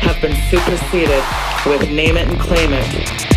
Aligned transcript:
have 0.00 0.20
been 0.20 0.36
superseded 0.50 1.24
with 1.66 1.90
name 1.90 2.16
it 2.16 2.28
and 2.28 2.40
claim 2.40 2.72
it. 2.72 3.30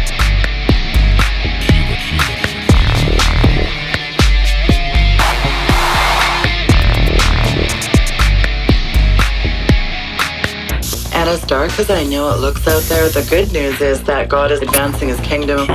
And 11.15 11.29
as 11.29 11.41
dark 11.43 11.79
as 11.79 11.89
I 11.89 12.03
know 12.03 12.33
it 12.33 12.39
looks 12.39 12.67
out 12.67 12.83
there, 12.83 13.07
the 13.07 13.25
good 13.29 13.51
news 13.53 13.79
is 13.79 14.03
that 14.03 14.29
God 14.29 14.51
is 14.51 14.61
advancing 14.61 15.09
his 15.09 15.19
kingdom. 15.21 15.69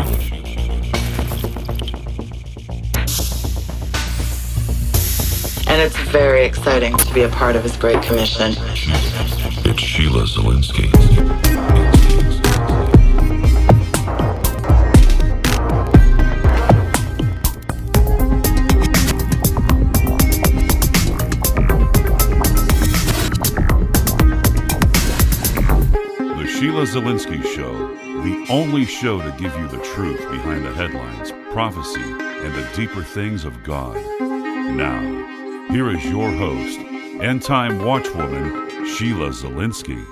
And 5.69 5.83
it's 5.83 5.97
very 6.11 6.45
exciting 6.45 6.97
to 6.97 7.15
be 7.15 7.23
a 7.23 7.29
part 7.29 7.57
of 7.57 7.63
his 7.63 7.77
great 7.77 8.03
commission. 8.03 8.55
Sheila 9.99 10.23
Zilinsky. 10.23 10.93
The 26.37 26.47
Sheila 26.47 26.85
Zilinsky 26.85 27.43
Show, 27.43 27.73
the 28.23 28.47
only 28.51 28.85
show 28.85 29.21
to 29.21 29.31
give 29.33 29.53
you 29.59 29.67
the 29.67 29.83
truth 29.83 30.21
behind 30.31 30.65
the 30.65 30.73
headlines, 30.75 31.33
prophecy, 31.53 32.01
and 32.01 32.55
the 32.55 32.71
deeper 32.77 33.03
things 33.03 33.45
of 33.45 33.65
God. 33.65 33.97
Now, 34.21 35.01
here 35.73 35.91
is 35.91 36.05
your 36.05 36.31
host, 36.31 36.79
end 37.21 37.43
time 37.43 37.81
watchwoman, 37.81 38.68
Sheila 38.97 39.31
Zilinsky. 39.31 40.05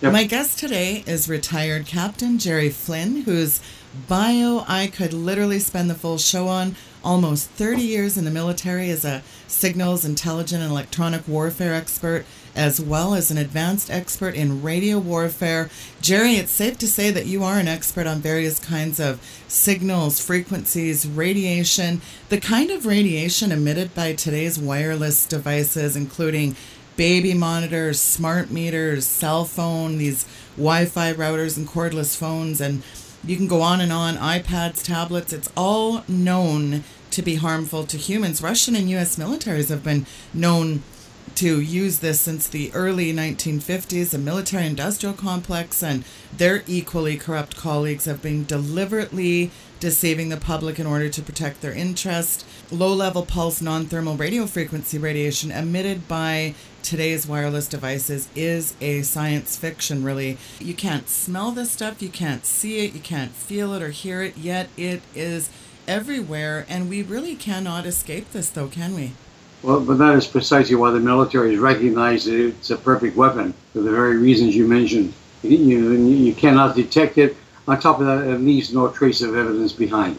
My 0.00 0.24
guest 0.24 0.58
today 0.58 1.02
is 1.06 1.28
retired 1.28 1.86
Captain 1.86 2.38
Jerry 2.38 2.70
Flynn, 2.70 3.22
whose 3.22 3.60
bio 4.06 4.64
I 4.68 4.86
could 4.86 5.12
literally 5.12 5.58
spend 5.58 5.90
the 5.90 5.94
full 5.94 6.18
show 6.18 6.46
on. 6.46 6.76
Almost 7.04 7.50
30 7.50 7.82
years 7.82 8.16
in 8.16 8.24
the 8.24 8.30
military 8.30 8.90
as 8.90 9.04
a 9.04 9.22
signals, 9.46 10.04
intelligence, 10.04 10.62
and 10.62 10.70
electronic 10.70 11.26
warfare 11.26 11.74
expert, 11.74 12.24
as 12.54 12.80
well 12.80 13.14
as 13.14 13.30
an 13.30 13.38
advanced 13.38 13.90
expert 13.90 14.34
in 14.34 14.62
radio 14.62 14.98
warfare. 14.98 15.70
Jerry, 16.00 16.34
it's 16.34 16.50
safe 16.50 16.78
to 16.78 16.88
say 16.88 17.10
that 17.10 17.26
you 17.26 17.42
are 17.44 17.58
an 17.58 17.68
expert 17.68 18.06
on 18.06 18.20
various 18.20 18.58
kinds 18.58 18.98
of 19.00 19.20
signals, 19.48 20.20
frequencies, 20.20 21.06
radiation, 21.06 22.00
the 22.28 22.40
kind 22.40 22.70
of 22.70 22.86
radiation 22.86 23.52
emitted 23.52 23.94
by 23.94 24.12
today's 24.12 24.58
wireless 24.58 25.26
devices, 25.26 25.96
including 25.96 26.56
baby 26.98 27.32
monitors, 27.32 27.98
smart 28.00 28.50
meters, 28.50 29.06
cell 29.06 29.44
phone, 29.46 29.96
these 29.96 30.26
Wi-Fi 30.56 31.14
routers 31.14 31.56
and 31.56 31.66
cordless 31.66 32.16
phones 32.16 32.60
and 32.60 32.82
you 33.24 33.36
can 33.36 33.46
go 33.46 33.62
on 33.62 33.80
and 33.80 33.92
on, 33.92 34.16
iPads, 34.16 34.84
tablets, 34.84 35.32
it's 35.32 35.50
all 35.56 36.02
known 36.06 36.84
to 37.10 37.22
be 37.22 37.36
harmful 37.36 37.84
to 37.84 37.96
humans. 37.96 38.42
Russian 38.42 38.76
and 38.76 38.90
US 38.90 39.16
militaries 39.16 39.70
have 39.70 39.82
been 39.82 40.06
known 40.34 40.82
to 41.34 41.60
use 41.60 42.00
this 42.00 42.20
since 42.20 42.48
the 42.48 42.72
early 42.74 43.12
1950s. 43.12 44.10
The 44.10 44.18
military 44.18 44.66
industrial 44.66 45.14
complex 45.14 45.82
and 45.82 46.04
their 46.36 46.64
equally 46.66 47.16
corrupt 47.16 47.56
colleagues 47.56 48.06
have 48.06 48.22
been 48.22 48.44
deliberately 48.44 49.50
deceiving 49.80 50.28
the 50.28 50.36
public 50.36 50.78
in 50.78 50.86
order 50.86 51.08
to 51.08 51.22
protect 51.22 51.60
their 51.60 51.72
interest. 51.72 52.44
Low 52.70 52.92
level 52.92 53.24
pulse 53.24 53.62
non 53.62 53.86
thermal 53.86 54.16
radio 54.16 54.46
frequency 54.46 54.98
radiation 54.98 55.50
emitted 55.50 56.08
by 56.08 56.54
today's 56.82 57.26
wireless 57.26 57.68
devices 57.68 58.28
is 58.34 58.74
a 58.80 59.02
science 59.02 59.56
fiction, 59.56 60.02
really. 60.02 60.38
You 60.58 60.74
can't 60.74 61.08
smell 61.08 61.52
this 61.52 61.70
stuff, 61.70 62.02
you 62.02 62.08
can't 62.08 62.44
see 62.44 62.84
it, 62.84 62.94
you 62.94 63.00
can't 63.00 63.32
feel 63.32 63.74
it 63.74 63.82
or 63.82 63.90
hear 63.90 64.22
it, 64.22 64.36
yet 64.36 64.68
it 64.76 65.02
is 65.14 65.50
everywhere, 65.86 66.66
and 66.68 66.88
we 66.88 67.02
really 67.02 67.34
cannot 67.34 67.86
escape 67.86 68.32
this, 68.32 68.50
though, 68.50 68.68
can 68.68 68.94
we? 68.94 69.12
Well, 69.62 69.80
but 69.80 69.98
that 69.98 70.14
is 70.14 70.26
precisely 70.26 70.76
why 70.76 70.92
the 70.92 71.00
military 71.00 71.50
has 71.50 71.58
recognized 71.58 72.28
that 72.28 72.46
it's 72.46 72.70
a 72.70 72.76
perfect 72.76 73.16
weapon 73.16 73.54
for 73.72 73.80
the 73.80 73.90
very 73.90 74.16
reasons 74.16 74.54
you 74.54 74.68
mentioned. 74.68 75.12
You, 75.42 75.56
you, 75.56 75.94
you 75.94 76.34
cannot 76.34 76.76
detect 76.76 77.18
it. 77.18 77.36
On 77.68 77.78
top 77.78 78.00
of 78.00 78.06
that, 78.06 78.26
it 78.26 78.40
leaves 78.40 78.72
no 78.72 78.88
trace 78.88 79.20
of 79.20 79.36
evidence 79.36 79.72
behind. 79.72 80.18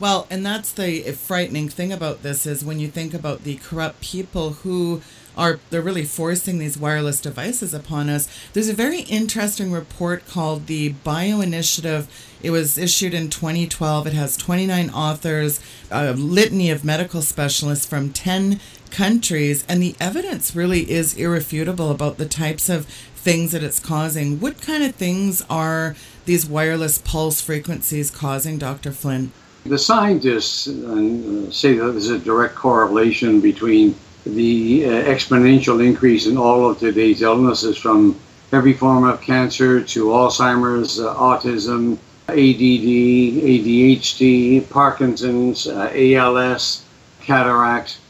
Well, 0.00 0.26
and 0.30 0.46
that's 0.46 0.72
the 0.72 1.02
frightening 1.12 1.68
thing 1.68 1.92
about 1.92 2.22
this 2.22 2.46
is 2.46 2.64
when 2.64 2.80
you 2.80 2.88
think 2.88 3.12
about 3.12 3.44
the 3.44 3.56
corrupt 3.56 4.00
people 4.00 4.50
who 4.50 5.02
are 5.36 5.60
they're 5.70 5.80
really 5.80 6.04
forcing 6.04 6.58
these 6.58 6.76
wireless 6.76 7.20
devices 7.20 7.72
upon 7.72 8.08
us. 8.08 8.28
There's 8.52 8.68
a 8.68 8.74
very 8.74 9.00
interesting 9.02 9.70
report 9.70 10.26
called 10.26 10.66
the 10.66 10.90
Bio 10.90 11.40
Initiative. 11.40 12.08
It 12.42 12.50
was 12.50 12.76
issued 12.76 13.14
in 13.14 13.30
2012. 13.30 14.08
It 14.08 14.12
has 14.14 14.36
29 14.36 14.90
authors, 14.90 15.60
a 15.90 16.12
litany 16.12 16.70
of 16.70 16.84
medical 16.84 17.22
specialists 17.22 17.86
from 17.86 18.12
10 18.12 18.60
countries, 18.90 19.64
and 19.68 19.82
the 19.82 19.94
evidence 20.00 20.56
really 20.56 20.90
is 20.90 21.16
irrefutable 21.16 21.90
about 21.90 22.18
the 22.18 22.26
types 22.26 22.68
of 22.68 22.86
things 22.86 23.52
that 23.52 23.62
it's 23.62 23.80
causing. 23.80 24.40
What 24.40 24.60
kind 24.60 24.82
of 24.82 24.94
things 24.94 25.42
are 25.50 25.94
these 26.28 26.46
wireless 26.46 26.98
pulse 26.98 27.40
frequencies 27.40 28.10
causing, 28.10 28.58
Dr. 28.58 28.92
Flynn? 28.92 29.32
The 29.64 29.78
scientists 29.78 30.68
uh, 30.68 31.50
say 31.50 31.72
that 31.74 31.92
there's 31.92 32.10
a 32.10 32.18
direct 32.18 32.54
correlation 32.54 33.40
between 33.40 33.94
the 34.24 34.84
uh, 34.84 34.90
exponential 35.04 35.82
increase 35.84 36.26
in 36.26 36.36
all 36.36 36.70
of 36.70 36.78
today's 36.78 37.22
illnesses 37.22 37.78
from 37.78 38.20
every 38.52 38.74
form 38.74 39.04
of 39.04 39.22
cancer 39.22 39.82
to 39.82 40.06
Alzheimer's, 40.06 41.00
uh, 41.00 41.14
autism, 41.14 41.98
ADD, 42.28 42.36
ADHD, 42.36 44.68
Parkinson's, 44.68 45.66
uh, 45.66 45.90
ALS, 45.94 46.84
cataracts, 47.22 48.00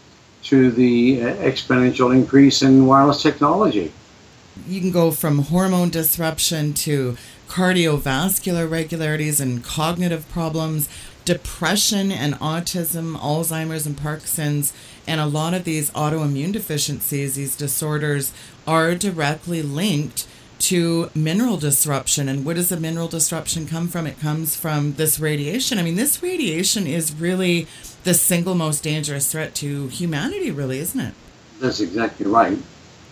to 0.42 0.72
the 0.72 1.22
uh, 1.22 1.34
exponential 1.36 2.12
increase 2.12 2.62
in 2.62 2.86
wireless 2.86 3.22
technology. 3.22 3.92
You 4.66 4.80
can 4.80 4.90
go 4.90 5.12
from 5.12 5.38
hormone 5.38 5.90
disruption 5.90 6.74
to 6.74 7.16
cardiovascular 7.48 8.64
irregularities 8.64 9.40
and 9.40 9.64
cognitive 9.64 10.28
problems, 10.30 10.88
depression 11.24 12.12
and 12.12 12.34
autism, 12.34 13.16
Alzheimer's 13.18 13.86
and 13.86 13.96
Parkinson's, 13.96 14.72
and 15.06 15.20
a 15.20 15.26
lot 15.26 15.54
of 15.54 15.64
these 15.64 15.90
autoimmune 15.90 16.52
deficiencies, 16.52 17.34
these 17.34 17.56
disorders, 17.56 18.32
are 18.66 18.94
directly 18.94 19.62
linked 19.62 20.26
to 20.58 21.10
mineral 21.14 21.56
disruption. 21.56 22.28
And 22.28 22.44
where 22.44 22.54
does 22.54 22.68
the 22.68 22.76
mineral 22.76 23.08
disruption 23.08 23.66
come 23.66 23.88
from? 23.88 24.06
It 24.06 24.20
comes 24.20 24.56
from 24.56 24.94
this 24.94 25.20
radiation. 25.20 25.78
I 25.78 25.82
mean, 25.82 25.96
this 25.96 26.22
radiation 26.22 26.86
is 26.86 27.14
really 27.14 27.66
the 28.04 28.14
single 28.14 28.54
most 28.54 28.82
dangerous 28.82 29.30
threat 29.30 29.54
to 29.56 29.88
humanity, 29.88 30.50
really, 30.50 30.78
isn't 30.78 31.00
it? 31.00 31.14
That's 31.60 31.80
exactly 31.80 32.26
right. 32.26 32.58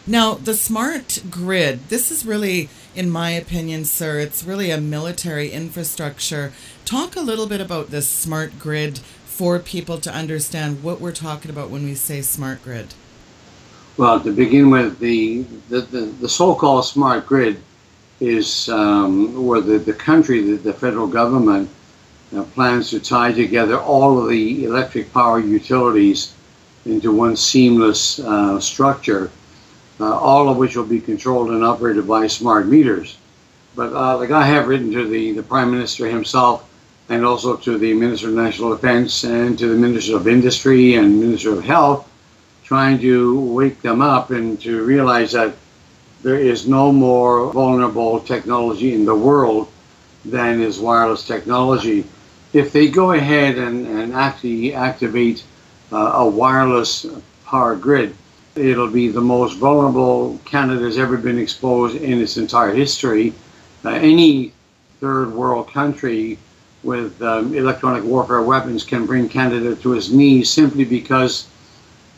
Now, 0.08 0.34
the 0.34 0.54
smart 0.54 1.24
grid, 1.30 1.88
this 1.88 2.12
is 2.12 2.24
really, 2.24 2.68
in 2.94 3.10
my 3.10 3.30
opinion, 3.30 3.84
sir, 3.84 4.20
it's 4.20 4.44
really 4.44 4.70
a 4.70 4.80
military 4.80 5.50
infrastructure. 5.50 6.52
Talk 6.84 7.16
a 7.16 7.20
little 7.20 7.48
bit 7.48 7.60
about 7.60 7.90
this 7.90 8.08
smart 8.08 8.56
grid 8.56 9.00
for 9.24 9.58
people 9.58 9.98
to 9.98 10.14
understand 10.14 10.84
what 10.84 11.00
we're 11.00 11.10
talking 11.10 11.50
about 11.50 11.70
when 11.70 11.84
we 11.84 11.96
say 11.96 12.22
smart 12.22 12.62
grid. 12.62 12.94
Well, 13.96 14.20
to 14.20 14.30
begin 14.30 14.70
with, 14.70 15.00
the, 15.00 15.42
the, 15.68 15.80
the, 15.80 16.00
the 16.20 16.28
so-called 16.28 16.84
smart 16.84 17.26
grid 17.26 17.60
is 18.20 18.68
um, 18.68 19.44
where 19.44 19.60
the, 19.60 19.78
the 19.78 19.92
country, 19.92 20.40
the, 20.40 20.56
the 20.56 20.72
federal 20.72 21.08
government, 21.08 21.68
uh, 22.36 22.44
plans 22.44 22.90
to 22.90 23.00
tie 23.00 23.32
together 23.32 23.78
all 23.80 24.22
of 24.22 24.28
the 24.28 24.64
electric 24.66 25.12
power 25.12 25.40
utilities 25.40 26.34
into 26.84 27.10
one 27.10 27.34
seamless 27.34 28.20
uh, 28.20 28.60
structure, 28.60 29.30
uh, 30.00 30.18
all 30.18 30.48
of 30.48 30.56
which 30.56 30.76
will 30.76 30.84
be 30.84 31.00
controlled 31.00 31.50
and 31.50 31.64
operated 31.64 32.06
by 32.06 32.26
smart 32.26 32.66
meters. 32.66 33.16
But 33.74 33.92
uh, 33.92 34.16
like 34.18 34.30
I 34.30 34.46
have 34.46 34.68
written 34.68 34.90
to 34.92 35.06
the, 35.06 35.32
the 35.32 35.42
Prime 35.42 35.70
Minister 35.70 36.06
himself 36.06 36.68
and 37.08 37.24
also 37.24 37.56
to 37.56 37.78
the 37.78 37.94
Minister 37.94 38.28
of 38.28 38.34
National 38.34 38.70
Defense 38.70 39.24
and 39.24 39.58
to 39.58 39.68
the 39.68 39.76
Minister 39.76 40.16
of 40.16 40.26
Industry 40.26 40.94
and 40.94 41.20
Minister 41.20 41.52
of 41.52 41.64
Health, 41.64 42.08
trying 42.64 42.98
to 43.00 43.38
wake 43.40 43.80
them 43.82 44.00
up 44.00 44.30
and 44.30 44.60
to 44.62 44.84
realize 44.84 45.32
that 45.32 45.54
there 46.22 46.38
is 46.38 46.66
no 46.66 46.90
more 46.90 47.52
vulnerable 47.52 48.20
technology 48.20 48.94
in 48.94 49.04
the 49.04 49.14
world 49.14 49.68
than 50.24 50.60
is 50.60 50.80
wireless 50.80 51.24
technology. 51.26 52.04
If 52.52 52.72
they 52.72 52.88
go 52.88 53.12
ahead 53.12 53.58
and, 53.58 53.86
and 53.86 54.12
actually 54.12 54.74
activate 54.74 55.44
uh, 55.92 55.96
a 55.96 56.28
wireless 56.28 57.06
power 57.44 57.76
grid, 57.76 58.16
it'll 58.56 58.90
be 58.90 59.08
the 59.08 59.20
most 59.20 59.58
vulnerable 59.58 60.40
Canada's 60.44 60.98
ever 60.98 61.16
been 61.16 61.38
exposed 61.38 61.96
in 61.96 62.20
its 62.20 62.36
entire 62.36 62.72
history. 62.72 63.32
Uh, 63.84 63.90
any 63.90 64.52
third 65.00 65.32
world 65.32 65.70
country 65.70 66.38
with 66.82 67.20
um, 67.20 67.54
electronic 67.54 68.02
warfare 68.04 68.42
weapons 68.42 68.84
can 68.84 69.06
bring 69.06 69.28
Canada 69.28 69.76
to 69.76 69.92
its 69.92 70.10
knees 70.10 70.48
simply 70.48 70.84
because 70.84 71.48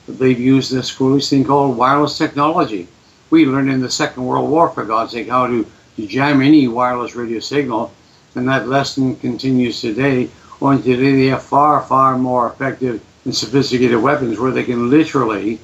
they've 0.07 0.39
used 0.39 0.73
this 0.73 0.89
foolish 0.89 1.29
thing 1.29 1.45
called 1.45 1.77
wireless 1.77 2.17
technology. 2.17 2.87
We 3.31 3.45
learned 3.45 3.71
in 3.71 3.81
the 3.81 3.91
Second 3.91 4.25
World 4.25 4.49
War, 4.49 4.71
for 4.71 4.85
God's 4.85 5.13
sake, 5.13 5.29
how 5.29 5.47
to, 5.49 5.67
to 5.97 6.07
jam 6.07 6.41
any 6.41 6.69
wireless 6.69 7.15
radio 7.15 7.41
signal, 7.41 7.93
and 8.35 8.49
that 8.49 8.69
lesson 8.69 9.17
continues 9.17 9.81
today. 9.81 10.31
Only 10.61 10.83
today 10.83 11.13
they 11.13 11.27
have 11.27 11.43
far, 11.43 11.83
far 11.83 12.17
more 12.17 12.51
effective 12.51 13.03
and 13.25 13.35
sophisticated 13.35 14.01
weapons 14.01 14.39
where 14.39 14.51
they 14.51 14.65
can 14.65 14.91
literally, 14.91 15.61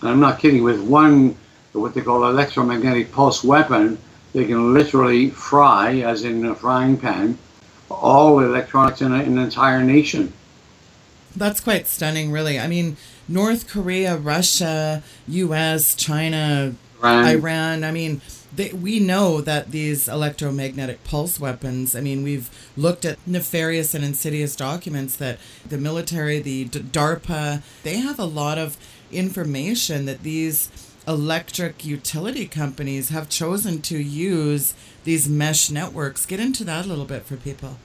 and 0.00 0.10
I'm 0.10 0.20
not 0.20 0.38
kidding, 0.38 0.62
with 0.62 0.80
one, 0.80 1.36
what 1.72 1.94
they 1.94 2.00
call 2.00 2.28
electromagnetic 2.28 3.12
pulse 3.12 3.42
weapon, 3.42 3.98
they 4.32 4.44
can 4.44 4.74
literally 4.74 5.30
fry, 5.30 5.96
as 6.00 6.24
in 6.24 6.44
a 6.44 6.54
frying 6.54 6.96
pan, 6.96 7.38
all 7.90 8.40
electronics 8.40 9.00
in, 9.00 9.12
a, 9.12 9.22
in 9.22 9.38
an 9.38 9.44
entire 9.44 9.82
nation. 9.82 10.32
That's 11.34 11.60
quite 11.60 11.86
stunning, 11.86 12.30
really. 12.32 12.58
I 12.58 12.66
mean, 12.66 12.96
North 13.28 13.68
Korea, 13.68 14.16
Russia, 14.16 15.02
U.S., 15.28 15.94
China, 15.94 16.74
Iran. 17.02 17.26
Iran 17.26 17.84
I 17.84 17.92
mean, 17.92 18.20
they, 18.54 18.72
we 18.72 19.00
know 19.00 19.40
that 19.40 19.70
these 19.70 20.08
electromagnetic 20.08 21.04
pulse 21.04 21.38
weapons, 21.38 21.94
I 21.94 22.00
mean, 22.00 22.22
we've 22.22 22.48
looked 22.76 23.04
at 23.04 23.18
nefarious 23.26 23.94
and 23.94 24.04
insidious 24.04 24.56
documents 24.56 25.16
that 25.16 25.38
the 25.68 25.78
military, 25.78 26.40
the 26.40 26.64
D- 26.64 26.80
DARPA, 26.80 27.62
they 27.82 27.98
have 27.98 28.18
a 28.18 28.24
lot 28.24 28.58
of 28.58 28.78
information 29.12 30.04
that 30.06 30.22
these 30.22 30.70
electric 31.06 31.84
utility 31.84 32.46
companies 32.46 33.10
have 33.10 33.28
chosen 33.28 33.80
to 33.80 33.98
use 33.98 34.74
these 35.04 35.28
mesh 35.28 35.70
networks. 35.70 36.26
Get 36.26 36.40
into 36.40 36.64
that 36.64 36.84
a 36.84 36.88
little 36.88 37.04
bit 37.04 37.24
for 37.24 37.36
people. 37.36 37.78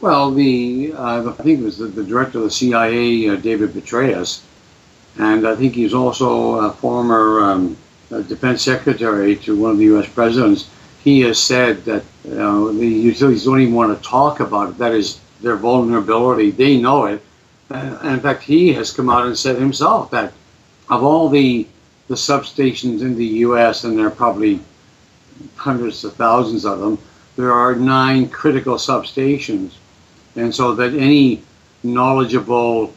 Well, 0.00 0.32
the 0.32 0.92
uh, 0.96 1.30
I 1.30 1.42
think 1.42 1.60
it 1.60 1.62
was 1.62 1.78
the, 1.78 1.86
the 1.86 2.02
director 2.02 2.38
of 2.38 2.44
the 2.44 2.50
CIA, 2.50 3.28
uh, 3.28 3.36
David 3.36 3.70
Petraeus, 3.70 4.42
and 5.16 5.46
I 5.46 5.54
think 5.54 5.74
he's 5.74 5.94
also 5.94 6.54
a 6.54 6.72
former 6.72 7.40
um, 7.40 7.76
defense 8.08 8.62
secretary 8.62 9.36
to 9.36 9.56
one 9.56 9.70
of 9.70 9.78
the 9.78 9.84
U.S. 9.84 10.08
presidents. 10.08 10.68
He 11.04 11.20
has 11.20 11.38
said 11.38 11.84
that 11.84 12.04
you 12.24 12.34
know, 12.34 12.72
the 12.72 12.86
utilities 12.86 13.44
don't 13.44 13.60
even 13.60 13.74
want 13.74 13.96
to 13.96 14.08
talk 14.08 14.40
about 14.40 14.70
it. 14.70 14.78
That 14.78 14.92
is 14.92 15.20
their 15.40 15.56
vulnerability. 15.56 16.50
They 16.50 16.80
know 16.80 17.06
it. 17.06 17.22
And 17.72 18.14
in 18.14 18.20
fact, 18.20 18.42
he 18.42 18.72
has 18.74 18.90
come 18.90 19.08
out 19.08 19.26
and 19.26 19.36
said 19.36 19.56
himself 19.56 20.10
that 20.10 20.32
of 20.88 21.02
all 21.02 21.28
the 21.28 21.66
the 22.08 22.14
substations 22.14 23.00
in 23.00 23.16
the 23.16 23.24
U.S., 23.46 23.84
and 23.84 23.98
there 23.98 24.06
are 24.06 24.10
probably 24.10 24.60
hundreds 25.56 26.04
of 26.04 26.14
thousands 26.14 26.66
of 26.66 26.78
them, 26.78 26.98
there 27.36 27.52
are 27.52 27.74
nine 27.74 28.28
critical 28.28 28.74
substations. 28.74 29.72
And 30.36 30.54
so 30.54 30.74
that 30.74 30.92
any 30.94 31.42
knowledgeable, 31.82 32.92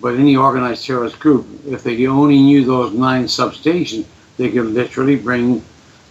but 0.00 0.14
any 0.14 0.36
organized 0.36 0.84
terrorist 0.84 1.20
group, 1.20 1.46
if 1.66 1.84
they 1.84 2.06
only 2.06 2.38
knew 2.38 2.64
those 2.64 2.92
nine 2.92 3.24
substations, 3.24 4.06
they 4.36 4.50
could 4.50 4.66
literally 4.66 5.16
bring 5.16 5.62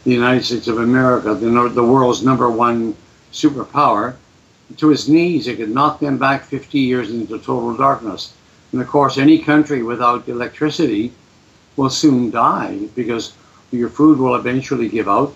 the 0.03 0.11
United 0.11 0.45
States 0.45 0.67
of 0.67 0.79
America, 0.79 1.33
the, 1.33 1.49
the 1.69 1.83
world's 1.83 2.23
number 2.23 2.49
one 2.49 2.95
superpower, 3.33 4.15
to 4.75 4.89
his 4.89 5.07
knees. 5.07 5.47
It 5.47 5.57
could 5.57 5.73
knock 5.73 5.99
them 5.99 6.17
back 6.17 6.43
50 6.43 6.77
years 6.77 7.09
into 7.09 7.37
total 7.37 7.75
darkness. 7.75 8.33
And 8.71 8.81
of 8.81 8.87
course, 8.87 9.17
any 9.17 9.39
country 9.39 9.81
without 9.81 10.27
electricity 10.27 11.13
will 11.77 11.89
soon 11.89 12.31
die 12.31 12.87
because 12.95 13.33
your 13.71 13.89
food 13.89 14.19
will 14.19 14.35
eventually 14.35 14.89
give 14.89 15.07
out, 15.07 15.33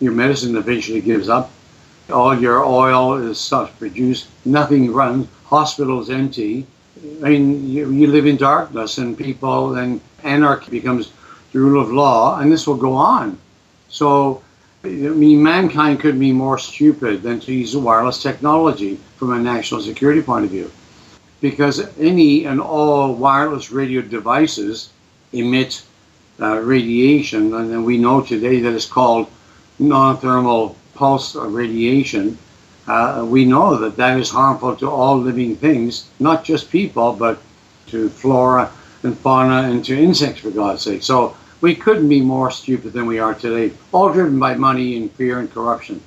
your 0.00 0.12
medicine 0.12 0.56
eventually 0.56 1.00
gives 1.00 1.28
up, 1.28 1.50
all 2.10 2.38
your 2.38 2.64
oil 2.64 3.14
is 3.14 3.38
stuff 3.38 3.76
produced, 3.78 4.28
nothing 4.44 4.92
runs, 4.92 5.26
hospitals 5.44 6.10
empty. 6.10 6.66
I 7.22 7.28
mean, 7.30 7.68
you, 7.68 7.90
you 7.90 8.06
live 8.06 8.26
in 8.26 8.36
darkness 8.36 8.98
and 8.98 9.16
people, 9.16 9.76
and 9.76 10.00
anarchy 10.22 10.70
becomes 10.70 11.12
the 11.52 11.58
rule 11.58 11.82
of 11.82 11.90
law, 11.90 12.38
and 12.38 12.50
this 12.50 12.66
will 12.66 12.76
go 12.76 12.92
on. 12.94 13.38
So, 13.88 14.42
I 14.86 15.14
mean, 15.14 15.42
mankind 15.42 16.00
could 16.00 16.18
be 16.18 16.32
more 16.32 16.58
stupid 16.58 17.22
than 17.22 17.40
to 17.40 17.52
use 17.52 17.76
wireless 17.76 18.22
technology 18.22 18.98
from 19.16 19.32
a 19.32 19.38
national 19.38 19.80
security 19.80 20.22
point 20.22 20.44
of 20.44 20.50
view. 20.50 20.70
Because 21.40 21.86
any 21.98 22.46
and 22.46 22.60
all 22.60 23.14
wireless 23.14 23.70
radio 23.70 24.00
devices 24.00 24.90
emit 25.32 25.82
uh, 26.40 26.58
radiation, 26.60 27.52
and 27.52 27.84
we 27.84 27.98
know 27.98 28.20
today 28.20 28.60
that 28.60 28.74
it's 28.74 28.86
called 28.86 29.26
non-thermal 29.78 30.76
pulse 30.94 31.34
radiation. 31.34 32.38
Uh, 32.86 33.26
we 33.28 33.44
know 33.44 33.76
that 33.76 33.96
that 33.96 34.18
is 34.18 34.30
harmful 34.30 34.76
to 34.76 34.88
all 34.88 35.18
living 35.18 35.56
things, 35.56 36.08
not 36.20 36.44
just 36.44 36.70
people, 36.70 37.12
but 37.12 37.42
to 37.88 38.08
flora 38.08 38.70
and 39.02 39.18
fauna 39.18 39.68
and 39.68 39.84
to 39.84 39.96
insects, 39.96 40.40
for 40.40 40.50
God's 40.50 40.82
sake. 40.82 41.02
So 41.02 41.36
we 41.66 41.74
couldn't 41.74 42.08
be 42.08 42.20
more 42.20 42.48
stupid 42.48 42.92
than 42.92 43.06
we 43.06 43.18
are 43.18 43.34
today, 43.34 43.74
all 43.90 44.12
driven 44.12 44.38
by 44.38 44.54
money 44.54 44.96
and 44.96 45.10
fear 45.10 45.40
and 45.40 45.52
corruption. 45.52 46.00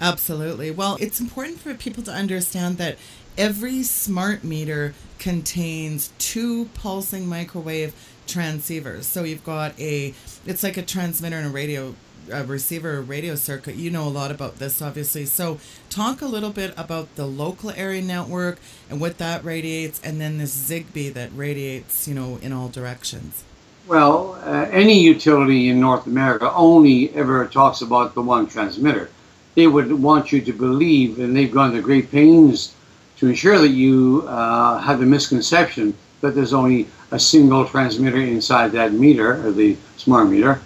Absolutely. 0.00 0.70
Well, 0.70 0.96
it's 1.00 1.18
important 1.18 1.58
for 1.58 1.74
people 1.74 2.04
to 2.04 2.12
understand 2.12 2.78
that 2.78 2.98
every 3.36 3.82
smart 3.82 4.44
meter 4.44 4.94
contains 5.18 6.12
two 6.18 6.66
pulsing 6.74 7.26
microwave 7.26 7.96
transceivers. 8.28 9.02
So 9.02 9.24
you've 9.24 9.44
got 9.44 9.76
a, 9.80 10.14
it's 10.46 10.62
like 10.62 10.76
a 10.76 10.82
transmitter 10.82 11.36
and 11.36 11.48
a 11.48 11.50
radio 11.50 11.96
a 12.30 12.44
receiver 12.44 13.02
radio 13.02 13.34
circuit. 13.34 13.74
You 13.74 13.90
know 13.90 14.06
a 14.06 14.08
lot 14.08 14.30
about 14.30 14.60
this, 14.60 14.80
obviously. 14.80 15.26
So, 15.26 15.58
talk 15.90 16.22
a 16.22 16.26
little 16.26 16.50
bit 16.50 16.72
about 16.76 17.16
the 17.16 17.26
local 17.26 17.72
area 17.72 18.00
network 18.00 18.60
and 18.88 19.00
what 19.00 19.18
that 19.18 19.44
radiates, 19.44 20.00
and 20.04 20.20
then 20.20 20.38
this 20.38 20.54
Zigbee 20.54 21.12
that 21.14 21.30
radiates, 21.34 22.06
you 22.06 22.14
know, 22.14 22.38
in 22.40 22.52
all 22.52 22.68
directions. 22.68 23.42
Well, 23.88 24.38
uh, 24.44 24.68
any 24.70 25.00
utility 25.00 25.68
in 25.68 25.80
North 25.80 26.06
America 26.06 26.52
only 26.54 27.12
ever 27.14 27.46
talks 27.46 27.82
about 27.82 28.14
the 28.14 28.22
one 28.22 28.46
transmitter. 28.46 29.10
They 29.56 29.66
would 29.66 29.92
want 29.92 30.30
you 30.30 30.40
to 30.40 30.52
believe, 30.52 31.18
and 31.18 31.36
they've 31.36 31.52
gone 31.52 31.72
to 31.72 31.82
great 31.82 32.10
pains 32.12 32.76
to 33.16 33.26
ensure 33.26 33.58
that 33.58 33.70
you 33.70 34.24
uh, 34.28 34.78
have 34.78 35.00
the 35.00 35.06
misconception 35.06 35.94
that 36.20 36.36
there's 36.36 36.52
only 36.52 36.86
a 37.10 37.18
single 37.18 37.66
transmitter 37.66 38.20
inside 38.20 38.70
that 38.72 38.92
meter, 38.92 39.44
or 39.44 39.50
the 39.50 39.76
smart 39.96 40.28
meter. 40.28 40.60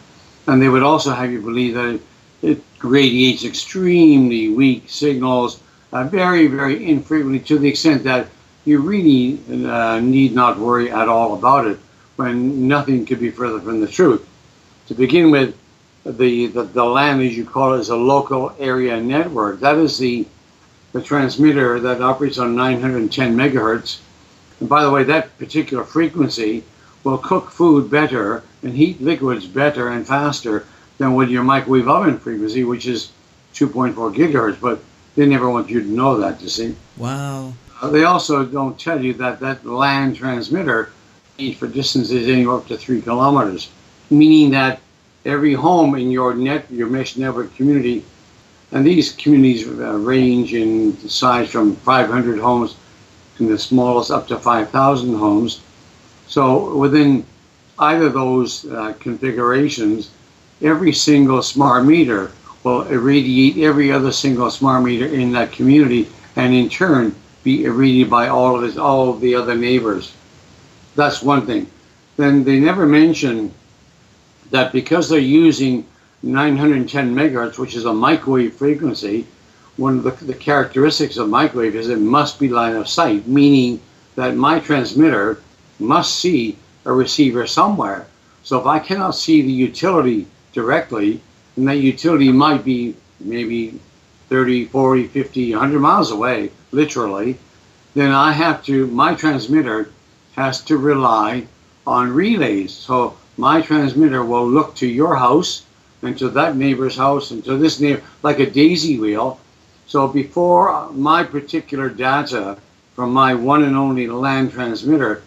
And 0.46 0.60
they 0.60 0.68
would 0.68 0.82
also 0.82 1.12
have 1.12 1.32
you 1.32 1.40
believe 1.40 1.74
that 1.74 1.98
it 2.42 2.62
radiates 2.82 3.44
extremely 3.46 4.50
weak 4.50 4.90
signals, 4.90 5.62
uh, 5.90 6.04
very, 6.04 6.48
very 6.48 6.86
infrequently, 6.86 7.40
to 7.40 7.58
the 7.58 7.68
extent 7.68 8.04
that 8.04 8.28
you 8.66 8.80
really 8.80 9.40
uh, 9.66 10.00
need 10.00 10.34
not 10.34 10.58
worry 10.58 10.90
at 10.90 11.08
all 11.08 11.32
about 11.32 11.66
it 11.66 11.78
when 12.16 12.66
nothing 12.66 13.06
could 13.06 13.20
be 13.20 13.30
further 13.30 13.60
from 13.60 13.80
the 13.80 13.86
truth. 13.86 14.26
To 14.88 14.94
begin 14.94 15.30
with, 15.30 15.56
the, 16.04 16.46
the, 16.46 16.62
the 16.64 16.84
LAN, 16.84 17.20
as 17.20 17.36
you 17.36 17.44
call 17.44 17.74
it, 17.74 17.80
is 17.80 17.88
a 17.88 17.96
local 17.96 18.54
area 18.58 19.00
network. 19.00 19.60
That 19.60 19.76
is 19.76 19.98
the, 19.98 20.26
the 20.92 21.02
transmitter 21.02 21.80
that 21.80 22.00
operates 22.00 22.38
on 22.38 22.54
910 22.54 23.36
megahertz. 23.36 24.00
And 24.60 24.68
by 24.68 24.82
the 24.82 24.90
way, 24.90 25.04
that 25.04 25.36
particular 25.38 25.84
frequency 25.84 26.64
will 27.04 27.18
cook 27.18 27.50
food 27.50 27.90
better 27.90 28.42
and 28.62 28.74
heat 28.74 29.00
liquids 29.00 29.46
better 29.46 29.88
and 29.88 30.06
faster 30.06 30.66
than 30.98 31.14
with 31.14 31.28
your 31.28 31.42
microwave 31.42 31.88
oven 31.88 32.18
frequency, 32.18 32.64
which 32.64 32.86
is 32.86 33.12
2.4 33.54 33.94
gigahertz. 34.14 34.60
But 34.60 34.80
they 35.16 35.26
never 35.26 35.50
want 35.50 35.68
you 35.68 35.82
to 35.82 35.88
know 35.88 36.18
that, 36.18 36.40
you 36.40 36.48
see. 36.48 36.74
Wow. 36.96 37.52
Uh, 37.80 37.90
they 37.90 38.04
also 38.04 38.44
don't 38.44 38.78
tell 38.78 39.02
you 39.02 39.12
that 39.14 39.40
that 39.40 39.66
LAN 39.66 40.14
transmitter 40.14 40.90
for 41.58 41.66
distances 41.66 42.28
anywhere 42.28 42.56
up 42.56 42.66
to 42.66 42.76
three 42.78 43.02
kilometers, 43.02 43.70
meaning 44.08 44.50
that 44.50 44.80
every 45.26 45.52
home 45.52 45.94
in 45.94 46.10
your 46.10 46.34
net, 46.34 46.64
your 46.70 46.88
mesh 46.88 47.16
network 47.16 47.54
community, 47.56 48.04
and 48.72 48.86
these 48.86 49.12
communities 49.12 49.68
uh, 49.68 49.92
range 49.98 50.54
in 50.54 50.96
size 50.96 51.50
from 51.50 51.76
500 51.76 52.38
homes 52.38 52.76
in 53.38 53.46
the 53.48 53.58
smallest 53.58 54.10
up 54.10 54.26
to 54.28 54.38
5,000 54.38 55.14
homes. 55.14 55.60
So 56.26 56.74
within 56.74 57.26
either 57.78 58.06
of 58.06 58.14
those 58.14 58.64
uh, 58.64 58.94
configurations, 58.98 60.10
every 60.62 60.92
single 60.92 61.42
smart 61.42 61.84
meter 61.84 62.32
will 62.64 62.82
irradiate 62.88 63.58
every 63.58 63.92
other 63.92 64.10
single 64.10 64.50
smart 64.50 64.82
meter 64.82 65.06
in 65.06 65.32
that 65.32 65.52
community, 65.52 66.08
and 66.36 66.54
in 66.54 66.70
turn 66.70 67.14
be 67.44 67.64
irradiated 67.64 68.10
by 68.10 68.28
all 68.28 68.56
of 68.56 68.64
its, 68.64 68.78
all 68.78 69.10
of 69.10 69.20
the 69.20 69.34
other 69.34 69.54
neighbors. 69.54 70.12
That's 70.96 71.22
one 71.22 71.46
thing. 71.46 71.70
Then 72.16 72.42
they 72.42 72.58
never 72.58 72.86
mention 72.86 73.54
that 74.50 74.72
because 74.72 75.08
they're 75.08 75.18
using 75.18 75.86
910 76.22 77.14
megahertz, 77.14 77.58
which 77.58 77.76
is 77.76 77.84
a 77.84 77.92
microwave 77.92 78.54
frequency, 78.54 79.26
one 79.76 79.98
of 79.98 80.04
the, 80.04 80.24
the 80.24 80.34
characteristics 80.34 81.18
of 81.18 81.28
microwave 81.28 81.76
is 81.76 81.90
it 81.90 82.00
must 82.00 82.40
be 82.40 82.48
line 82.48 82.74
of 82.74 82.88
sight, 82.88 83.28
meaning 83.28 83.80
that 84.14 84.34
my 84.34 84.58
transmitter 84.58 85.42
must 85.78 86.18
see 86.18 86.56
a 86.86 86.92
receiver 86.92 87.46
somewhere. 87.46 88.06
So 88.42 88.58
if 88.58 88.66
I 88.66 88.78
cannot 88.78 89.10
see 89.10 89.42
the 89.42 89.52
utility 89.52 90.26
directly, 90.52 91.20
and 91.56 91.68
that 91.68 91.76
utility 91.76 92.32
might 92.32 92.64
be 92.64 92.96
maybe 93.20 93.78
30, 94.30 94.66
40, 94.66 95.08
50, 95.08 95.52
100 95.52 95.78
miles 95.78 96.10
away, 96.10 96.50
literally, 96.70 97.38
then 97.94 98.12
I 98.12 98.32
have 98.32 98.64
to, 98.64 98.86
my 98.86 99.14
transmitter 99.14 99.90
has 100.36 100.62
to 100.62 100.76
rely 100.76 101.46
on 101.86 102.12
relays. 102.12 102.72
So 102.72 103.16
my 103.36 103.60
transmitter 103.60 104.24
will 104.24 104.48
look 104.48 104.74
to 104.76 104.86
your 104.86 105.16
house 105.16 105.64
and 106.02 106.16
to 106.18 106.28
that 106.30 106.56
neighbor's 106.56 106.96
house 106.96 107.30
and 107.30 107.44
to 107.44 107.56
this 107.56 107.80
neighbor, 107.80 108.02
like 108.22 108.38
a 108.38 108.50
daisy 108.50 108.98
wheel. 108.98 109.40
So 109.86 110.06
before 110.06 110.90
my 110.92 111.24
particular 111.24 111.88
data 111.88 112.58
from 112.94 113.12
my 113.12 113.34
one 113.34 113.64
and 113.64 113.76
only 113.76 114.06
LAN 114.06 114.50
transmitter 114.50 115.22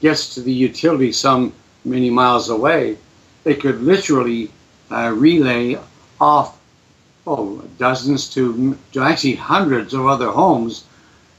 gets 0.00 0.34
to 0.34 0.40
the 0.40 0.52
utility 0.52 1.12
some 1.12 1.52
many 1.84 2.10
miles 2.10 2.50
away, 2.50 2.96
it 3.44 3.60
could 3.60 3.82
literally 3.82 4.50
uh, 4.90 5.12
relay 5.14 5.78
off 6.20 6.58
oh, 7.26 7.62
dozens 7.78 8.28
to, 8.34 8.76
to 8.92 9.02
actually 9.02 9.34
hundreds 9.34 9.94
of 9.94 10.06
other 10.06 10.30
homes, 10.30 10.84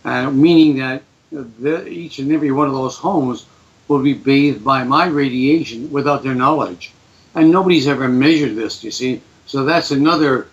uh, 0.06 0.30
meaning 0.30 0.78
that 0.78 1.02
the, 1.32 1.88
each 1.88 2.20
and 2.20 2.32
every 2.32 2.52
one 2.52 2.68
of 2.68 2.74
those 2.74 2.98
homes 2.98 3.46
will 3.88 4.02
be 4.02 4.14
bathed 4.14 4.64
by 4.64 4.84
my 4.84 5.08
radiation 5.08 5.92
without 5.92 6.24
their 6.24 6.36
knowledge. 6.36 6.92
And 7.36 7.52
nobody's 7.52 7.88
ever 7.88 8.08
measured 8.08 8.56
this, 8.56 8.84
you 8.84 8.92
see. 8.92 9.22
So 9.46 9.64
that's 9.66 9.92
another 9.92 10.48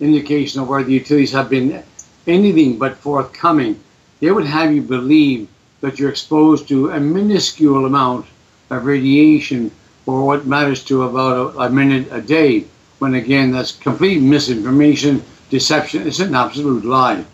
indication 0.00 0.60
of 0.60 0.68
where 0.68 0.82
the 0.82 0.92
utilities 0.92 1.32
have 1.32 1.48
been 1.48 1.82
anything 2.26 2.78
but 2.78 2.96
forthcoming. 2.96 3.80
They 4.20 4.30
would 4.30 4.46
have 4.46 4.72
you 4.72 4.82
believe 4.82 5.48
that 5.80 5.98
you're 5.98 6.10
exposed 6.10 6.68
to 6.68 6.90
a 6.90 7.00
minuscule 7.00 7.84
amount 7.84 8.26
of 8.70 8.86
radiation 8.86 9.70
or 10.06 10.24
what 10.24 10.46
matters 10.46 10.84
to 10.84 11.04
about 11.04 11.54
a, 11.54 11.60
a 11.60 11.70
minute 11.70 12.08
a 12.10 12.20
day, 12.20 12.64
when 12.98 13.14
again, 13.14 13.50
that's 13.50 13.72
complete 13.72 14.20
misinformation, 14.20 15.22
deception. 15.50 16.06
It's 16.06 16.20
an 16.20 16.34
absolute 16.34 16.84
lie. 16.84 17.24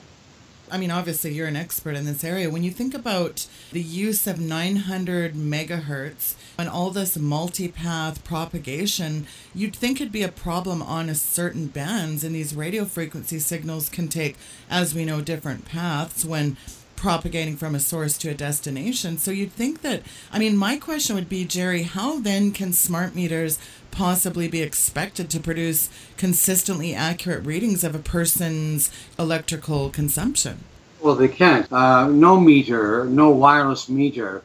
I 0.71 0.79
mean, 0.79 0.91
obviously, 0.91 1.33
you're 1.33 1.49
an 1.49 1.57
expert 1.57 1.97
in 1.97 2.05
this 2.05 2.25
area. 2.25 2.51
When 2.51 2.63
you 2.63 2.71
think 2.71 2.95
about 2.95 3.47
the 3.73 3.81
use 3.83 4.27
of 4.27 4.41
900 4.41 5.35
megahertz 5.35 6.35
and 6.59 6.69
all 6.69 6.91
this 6.91 7.17
multipath 7.17 8.23
propagation, 8.25 9.27
you'd 9.55 9.77
think 9.77 10.01
it'd 10.01 10.13
be 10.13 10.23
a 10.23 10.29
problem 10.29 10.83
on 10.83 11.09
a 11.09 11.15
certain 11.15 11.67
bands, 11.67 12.25
and 12.25 12.35
these 12.35 12.55
radio 12.55 12.85
frequency 12.85 13.39
signals 13.39 13.89
can 13.89 14.09
take, 14.09 14.37
as 14.69 14.95
we 14.95 15.05
know, 15.05 15.21
different 15.21 15.65
paths 15.65 16.25
when 16.25 16.57
propagating 17.01 17.57
from 17.57 17.75
a 17.75 17.81
source 17.81 18.19
to 18.19 18.29
a 18.29 18.35
destination. 18.35 19.17
So 19.17 19.31
you'd 19.31 19.53
think 19.53 19.81
that, 19.81 20.03
I 20.31 20.39
mean, 20.39 20.55
my 20.55 20.77
question 20.77 21.17
would 21.17 21.31
be, 21.31 21.47
Jerry, 21.47 21.85
how 21.85 22.21
then 22.21 22.53
can 22.53 22.75
smart 22.75 23.15
meters 23.15 23.59
possibly 23.91 24.49
be 24.49 24.63
expected 24.63 25.31
to 25.31 25.41
produce 25.41 25.89
consistently 26.17 26.95
accurate 26.95 27.45
readings 27.45 27.85
of 27.85 27.95
a 27.95 27.99
person's 27.99 28.91
electrical 29.19 29.91
consumption? 29.91 30.65
Well, 31.01 31.15
they 31.15 31.29
can't. 31.29 31.71
Uh, 31.73 32.09
no 32.09 32.39
meter, 32.39 33.05
no 33.07 33.31
wireless 33.31 33.89
meter 33.89 34.43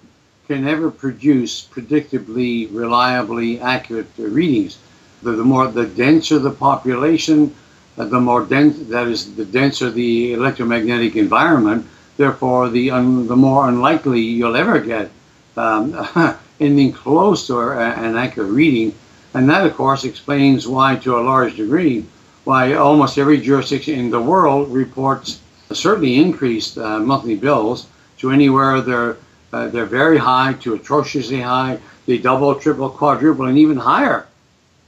can 0.47 0.67
ever 0.67 0.91
produce 0.91 1.65
predictably, 1.65 2.69
reliably 2.71 3.59
accurate 3.59 4.07
readings. 4.17 4.77
The, 5.23 5.31
the 5.31 5.43
more, 5.43 5.67
the 5.67 5.85
denser 5.85 6.39
the 6.39 6.51
population, 6.51 7.53
uh, 7.97 8.05
the 8.05 8.19
more 8.19 8.45
dense, 8.45 8.77
that 8.89 9.07
is, 9.07 9.35
the 9.35 9.45
denser 9.45 9.89
the 9.89 10.33
electromagnetic 10.33 11.15
environment, 11.15 11.87
Therefore, 12.17 12.69
the 12.69 12.91
un, 12.91 13.27
the 13.27 13.35
more 13.35 13.67
unlikely 13.67 14.21
you'll 14.21 14.55
ever 14.55 14.79
get 14.79 15.11
um, 15.57 15.93
anything 16.59 16.93
close 16.93 17.47
to 17.47 17.59
an 17.59 18.15
accurate 18.15 18.51
reading. 18.51 18.95
And 19.35 19.49
that, 19.49 19.65
of 19.65 19.75
course, 19.75 20.03
explains 20.05 20.67
why, 20.67 20.95
to 20.95 21.17
a 21.17 21.21
large 21.21 21.57
degree, 21.57 22.05
why 22.45 22.73
almost 22.73 23.17
every 23.17 23.39
jurisdiction 23.39 23.99
in 23.99 24.09
the 24.09 24.21
world 24.21 24.71
reports 24.71 25.41
certainly 25.71 26.15
increased 26.15 26.77
uh, 26.77 26.99
monthly 26.99 27.35
bills 27.35 27.87
to 28.19 28.31
anywhere 28.31 28.81
they're 28.81 29.17
uh, 29.53 29.67
they're 29.69 29.85
very 29.85 30.17
high 30.17 30.53
to 30.61 30.73
atrociously 30.73 31.41
high. 31.41 31.79
They 32.07 32.17
double, 32.17 32.55
triple, 32.55 32.89
quadruple, 32.89 33.45
and 33.45 33.57
even 33.57 33.77
higher. 33.77 34.27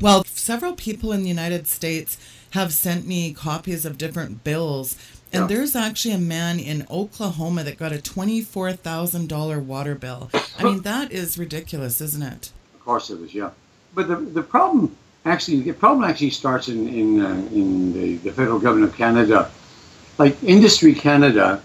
Well, 0.02 0.26
several 0.26 0.74
people 0.74 1.12
in 1.12 1.24
the 1.24 1.30
United 1.30 1.68
States 1.68 2.18
have 2.52 2.74
sent 2.74 3.08
me 3.08 3.34
copies 3.34 3.86
of 3.86 3.98
different 3.98 4.44
bills 4.44 4.98
and 5.34 5.44
yeah. 5.44 5.48
there's 5.58 5.76
actually 5.76 6.14
a 6.14 6.20
man 6.20 6.60
in 6.60 6.86
Oklahoma 6.90 7.64
that 7.64 7.78
got 7.78 7.92
a 7.92 7.98
$24,000 7.98 9.64
water 9.64 9.96
bill. 9.96 10.30
I 10.58 10.64
mean, 10.64 10.82
that 10.84 11.12
is 11.12 11.38
ridiculous, 11.38 12.00
isn't 12.00 12.24
it? 12.24 12.52
Of 12.76 12.86
course 12.86 13.10
it 13.10 13.20
is, 13.20 13.34
yeah. 13.34 13.50
But 13.98 14.10
the, 14.10 14.18
the 14.18 14.44
problem 14.44 14.96
actually, 15.26 15.62
the 15.62 15.74
problem 15.74 16.08
actually 16.08 16.30
starts 16.30 16.68
in, 16.68 16.88
in, 16.88 17.20
uh, 17.20 17.30
in 17.52 17.94
the, 17.94 18.18
the 18.18 18.32
federal 18.32 18.60
government 18.60 18.92
of 18.92 18.96
Canada. 18.96 19.50
Like 20.20 20.38
Industry 20.44 20.94
Canada, 20.94 21.64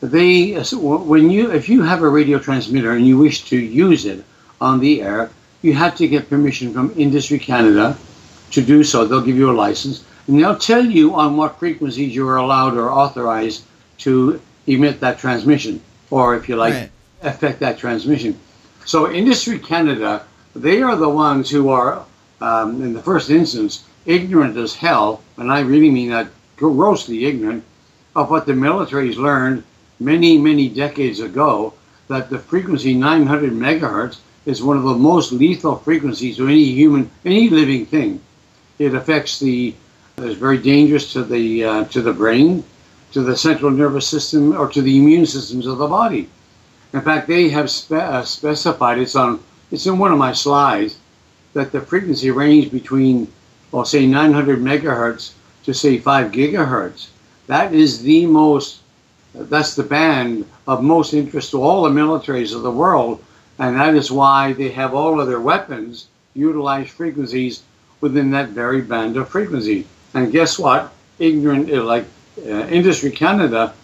they, 0.00 0.52
when 0.52 1.28
you, 1.28 1.50
if 1.50 1.68
you 1.68 1.82
have 1.82 2.02
a 2.02 2.08
radio 2.08 2.38
transmitter 2.38 2.92
and 2.92 3.04
you 3.04 3.18
wish 3.18 3.46
to 3.46 3.58
use 3.58 4.06
it 4.06 4.24
on 4.60 4.78
the 4.78 5.02
air, 5.02 5.28
you 5.62 5.74
have 5.74 5.96
to 5.96 6.06
get 6.06 6.30
permission 6.30 6.72
from 6.72 6.94
Industry 6.96 7.40
Canada 7.40 7.98
to 8.52 8.62
do 8.62 8.84
so. 8.84 9.04
They'll 9.04 9.20
give 9.20 9.36
you 9.36 9.50
a 9.50 9.58
license 9.66 10.04
and 10.28 10.38
they'll 10.38 10.56
tell 10.56 10.86
you 10.86 11.16
on 11.16 11.36
what 11.36 11.58
frequencies 11.58 12.14
you 12.14 12.28
are 12.28 12.36
allowed 12.36 12.76
or 12.76 12.92
authorized 12.92 13.64
to 13.98 14.40
emit 14.68 15.00
that 15.00 15.18
transmission, 15.18 15.82
or 16.12 16.36
if 16.36 16.48
you 16.48 16.54
like, 16.54 16.74
right. 16.74 16.90
affect 17.22 17.58
that 17.58 17.76
transmission. 17.76 18.38
So 18.84 19.10
Industry 19.10 19.58
Canada, 19.58 20.24
they 20.60 20.82
are 20.82 20.96
the 20.96 21.08
ones 21.08 21.50
who 21.50 21.68
are, 21.68 22.04
um, 22.40 22.82
in 22.82 22.92
the 22.92 23.02
first 23.02 23.30
instance, 23.30 23.84
ignorant 24.06 24.56
as 24.56 24.74
hell, 24.74 25.22
and 25.36 25.52
I 25.52 25.60
really 25.60 25.90
mean 25.90 26.10
that 26.10 26.28
grossly 26.56 27.26
ignorant, 27.26 27.64
of 28.14 28.30
what 28.30 28.46
the 28.46 28.54
military's 28.54 29.18
learned 29.18 29.62
many, 30.00 30.38
many 30.38 30.68
decades 30.68 31.20
ago, 31.20 31.74
that 32.08 32.30
the 32.30 32.38
frequency 32.38 32.94
900 32.94 33.52
megahertz 33.52 34.18
is 34.46 34.62
one 34.62 34.76
of 34.76 34.84
the 34.84 34.94
most 34.94 35.32
lethal 35.32 35.76
frequencies 35.76 36.36
to 36.36 36.46
any 36.46 36.64
human, 36.64 37.10
any 37.24 37.50
living 37.50 37.84
thing. 37.84 38.20
It 38.78 38.94
affects 38.94 39.38
the 39.38 39.74
it's 40.18 40.38
very 40.38 40.56
dangerous 40.56 41.12
to 41.12 41.24
the 41.24 41.64
uh, 41.64 41.84
to 41.86 42.00
the 42.00 42.12
brain, 42.12 42.64
to 43.12 43.22
the 43.22 43.36
central 43.36 43.70
nervous 43.70 44.08
system, 44.08 44.56
or 44.56 44.68
to 44.68 44.80
the 44.80 44.96
immune 44.96 45.26
systems 45.26 45.66
of 45.66 45.76
the 45.76 45.86
body. 45.86 46.30
In 46.94 47.02
fact, 47.02 47.28
they 47.28 47.50
have 47.50 47.70
spe- 47.70 47.92
uh, 47.92 48.24
specified 48.24 48.98
it's 48.98 49.14
on 49.14 49.40
it's 49.70 49.86
in 49.86 49.98
one 49.98 50.12
of 50.12 50.18
my 50.18 50.32
slides 50.32 50.98
that 51.52 51.72
the 51.72 51.80
frequency 51.80 52.30
range 52.30 52.70
between, 52.70 53.30
well, 53.72 53.84
say 53.84 54.06
900 54.06 54.58
megahertz 54.58 55.32
to 55.64 55.72
say 55.74 55.98
5 55.98 56.32
gigahertz. 56.32 57.08
That 57.46 57.74
is 57.74 58.02
the 58.02 58.26
most 58.26 58.80
that's 59.34 59.74
the 59.74 59.82
band 59.82 60.46
of 60.66 60.82
most 60.82 61.12
interest 61.12 61.50
to 61.50 61.62
all 61.62 61.82
the 61.82 61.90
militaries 61.90 62.54
of 62.54 62.62
the 62.62 62.70
world, 62.70 63.22
and 63.58 63.76
that 63.76 63.94
is 63.94 64.10
why 64.10 64.54
they 64.54 64.70
have 64.70 64.94
all 64.94 65.20
of 65.20 65.26
their 65.26 65.40
weapons 65.40 66.08
utilize 66.34 66.88
frequencies 66.88 67.62
within 68.00 68.30
that 68.30 68.50
very 68.50 68.80
band 68.80 69.16
of 69.16 69.28
frequency. 69.28 69.86
And 70.14 70.32
guess 70.32 70.58
what? 70.58 70.92
Ignorant, 71.18 71.68
like 71.84 72.06
uh, 72.38 72.66
Industry 72.68 73.10
Canada, 73.10 73.74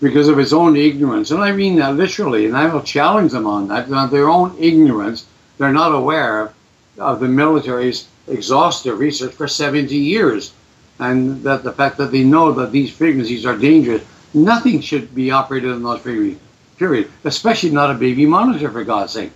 because 0.00 0.28
of 0.28 0.38
its 0.38 0.52
own 0.52 0.76
ignorance, 0.76 1.30
and 1.30 1.42
I 1.42 1.52
mean 1.52 1.76
that 1.76 1.94
literally, 1.96 2.46
and 2.46 2.56
I 2.56 2.66
will 2.72 2.82
challenge 2.82 3.32
them 3.32 3.46
on 3.46 3.68
that, 3.68 3.90
on 3.92 4.10
their 4.10 4.28
own 4.28 4.56
ignorance, 4.58 5.26
they're 5.58 5.72
not 5.72 5.94
aware 5.94 6.52
of 6.98 7.20
the 7.20 7.28
military's 7.28 8.08
exhaustive 8.28 8.98
research 8.98 9.32
for 9.32 9.48
70 9.48 9.94
years. 9.94 10.52
And 10.98 11.42
that 11.44 11.64
the 11.64 11.72
fact 11.72 11.96
that 11.96 12.12
they 12.12 12.24
know 12.24 12.52
that 12.52 12.72
these 12.72 12.92
frequencies 12.92 13.46
are 13.46 13.56
dangerous, 13.56 14.02
nothing 14.34 14.80
should 14.80 15.14
be 15.14 15.30
operated 15.30 15.70
in 15.70 15.82
those 15.82 16.00
frequencies, 16.00 16.38
period. 16.76 17.10
Especially 17.24 17.70
not 17.70 17.90
a 17.90 17.94
baby 17.94 18.26
monitor, 18.26 18.70
for 18.70 18.84
God's 18.84 19.14
sake. 19.14 19.32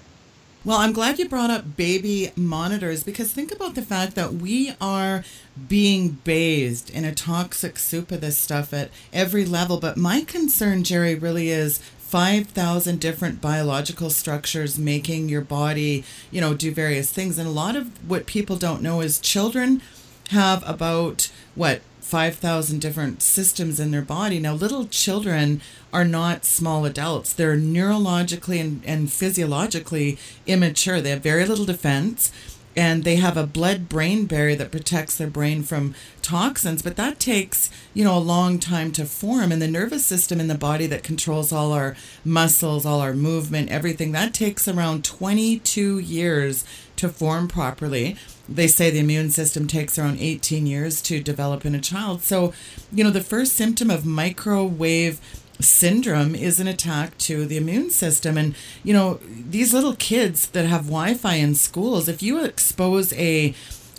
Well, 0.67 0.79
I'm 0.79 0.95
glad 0.95 1.19
you 1.19 1.29
brought 1.29 1.51
up 1.51 1.77
baby 1.77 2.33
monitors 2.37 3.05
because 3.05 3.35
think 3.35 3.53
about 3.53 3.75
the 3.75 3.83
fact 3.83 4.15
that 4.15 4.33
we 4.33 4.75
are 4.81 5.23
being 5.69 6.21
bathed 6.25 6.89
in 6.89 7.05
a 7.05 7.15
toxic 7.15 7.77
soup 7.77 8.11
of 8.11 8.23
this 8.23 8.39
stuff 8.39 8.73
at 8.73 8.89
every 9.13 9.45
level. 9.45 9.79
But 9.79 9.99
my 9.99 10.23
concern, 10.23 10.83
Jerry, 10.83 11.17
really 11.17 11.51
is 11.51 11.77
5,000 11.99 12.99
different 12.99 13.43
biological 13.43 14.09
structures 14.09 14.79
making 14.79 15.29
your 15.29 15.43
body, 15.43 16.03
you 16.31 16.41
know, 16.41 16.55
do 16.55 16.73
various 16.73 17.13
things. 17.13 17.37
And 17.37 17.47
a 17.47 17.53
lot 17.53 17.77
of 17.77 18.09
what 18.09 18.25
people 18.25 18.57
don't 18.57 18.81
know 18.81 19.03
is 19.03 19.19
children 19.19 19.83
have 20.31 20.67
about 20.67 21.31
what 21.55 21.83
5,000 22.05 22.81
different 22.81 23.23
systems 23.23 23.81
in 23.81 23.91
their 23.91 24.03
body. 24.03 24.39
Now, 24.39 24.53
little 24.53 24.87
children 24.87 25.63
are 25.91 26.05
not 26.05 26.45
small 26.45 26.85
adults. 26.85 27.33
They're 27.33 27.57
neurologically 27.57 28.61
and, 28.61 28.83
and 28.85 29.11
physiologically 29.11 30.19
immature. 30.47 31.01
They 31.01 31.11
have 31.11 31.23
very 31.23 31.47
little 31.47 31.65
defense. 31.65 32.31
And 32.77 33.05
they 33.05 33.17
have 33.17 33.37
a 33.37 33.47
blood 33.47 33.89
brain 33.89 34.27
barrier 34.27 34.57
that 34.57 34.71
protects 34.71 35.17
their 35.17 35.29
brain 35.29 35.63
from 35.63 35.95
toxins 36.23 36.83
but 36.83 36.97
that 36.97 37.21
takes 37.21 37.71
you 37.93 38.05
know 38.05 38.17
a 38.17 38.19
long 38.19 38.59
time 38.59 38.93
to 38.93 39.05
form. 39.05 39.53
And 39.53 39.61
the 39.61 39.69
nervous 39.69 40.07
system 40.07 40.41
in 40.41 40.49
the 40.49 40.55
body 40.55 40.87
that 40.87 41.03
controls 41.03 41.53
all 41.53 41.73
our 41.73 41.97
muscles 42.25 42.87
all 42.87 43.01
our 43.01 43.15
movement 43.15 43.71
everything 43.71 44.13
that 44.13 44.35
takes 44.35 44.67
around 44.69 45.05
22 45.05 45.99
years 45.99 46.65
to 46.97 47.09
form 47.09 47.49
properly. 47.49 48.17
They 48.49 48.69
say 48.69 48.91
the 48.91 48.99
immune 48.99 49.31
system 49.31 49.67
takes 49.67 49.99
around 49.99 50.19
18 50.21 50.67
years 50.67 51.01
to 51.03 51.23
develop 51.23 51.65
in 51.65 51.75
a 51.75 51.81
child. 51.81 52.23
So 52.23 52.53
you 52.93 53.05
know 53.05 53.11
the 53.11 53.21
first 53.21 53.55
symptom 53.55 53.91
of 53.91 54.07
microwave 54.07 55.21
syndrome 55.61 56.35
is 56.35 56.61
an 56.61 56.67
attack 56.67 57.17
to 57.19 57.47
the 57.47 57.57
immune 57.57 57.91
system. 57.91 58.37
And, 58.37 58.55
you 58.83 58.93
know, 58.93 59.21
these 59.25 59.73
little 59.73 59.97
kids 59.97 60.49
that 60.49 60.67
have 60.67 60.87
Wi 60.87 61.15
Fi 61.15 61.35
in 61.35 61.55
schools, 61.55 62.09
if 62.09 62.23
you 62.23 62.45
expose 62.45 63.13
a 63.15 63.55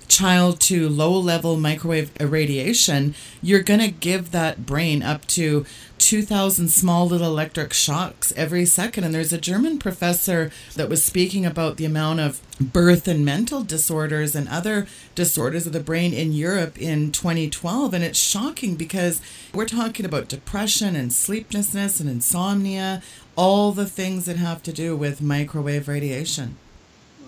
child 0.08 0.60
to 0.62 0.90
low 0.90 1.18
level 1.18 1.58
microwave 1.58 2.12
irradiation, 2.20 3.16
you're 3.42 3.64
going 3.64 3.80
to 3.80 3.92
give 3.92 4.32
that 4.32 4.66
brain 4.66 5.02
up 5.02 5.26
to 5.28 5.66
2,000 5.98 6.68
small 6.68 7.08
little 7.08 7.28
electric 7.28 7.74
shocks 7.74 8.32
every 8.38 8.66
second. 8.66 9.04
And 9.04 9.14
there's 9.14 9.34
a 9.34 9.40
German 9.40 9.80
professor 9.80 10.52
that 10.76 10.88
was 10.88 11.04
speaking 11.04 11.46
about 11.46 11.78
the 11.78 11.86
amount 11.86 12.20
of 12.20 12.42
birth 12.60 13.08
and 13.08 13.26
mental 13.26 13.64
disorders 13.64 14.36
and 14.36 14.48
other 14.48 14.88
disorders 15.16 15.66
of 15.66 15.74
the 15.74 15.80
brain 15.80 16.14
in 16.14 16.32
Europe 16.32 16.80
in 16.80 17.12
2012. 17.12 17.94
And 17.94 18.04
it's 18.04 18.20
shocking 18.20 18.76
because 18.76 19.20
we're 19.54 19.66
talking 19.66 20.06
about 20.06 20.28
depression 20.28 20.96
and 20.96 21.12
sleeplessness 21.12 22.00
and 22.00 22.10
insomnia, 22.10 23.02
all 23.36 23.72
the 23.72 23.88
things 23.88 24.26
that 24.26 24.38
have 24.38 24.62
to 24.64 24.72
do 24.72 24.96
with 24.96 25.22
microwave 25.22 25.88
radiation. 25.88 26.58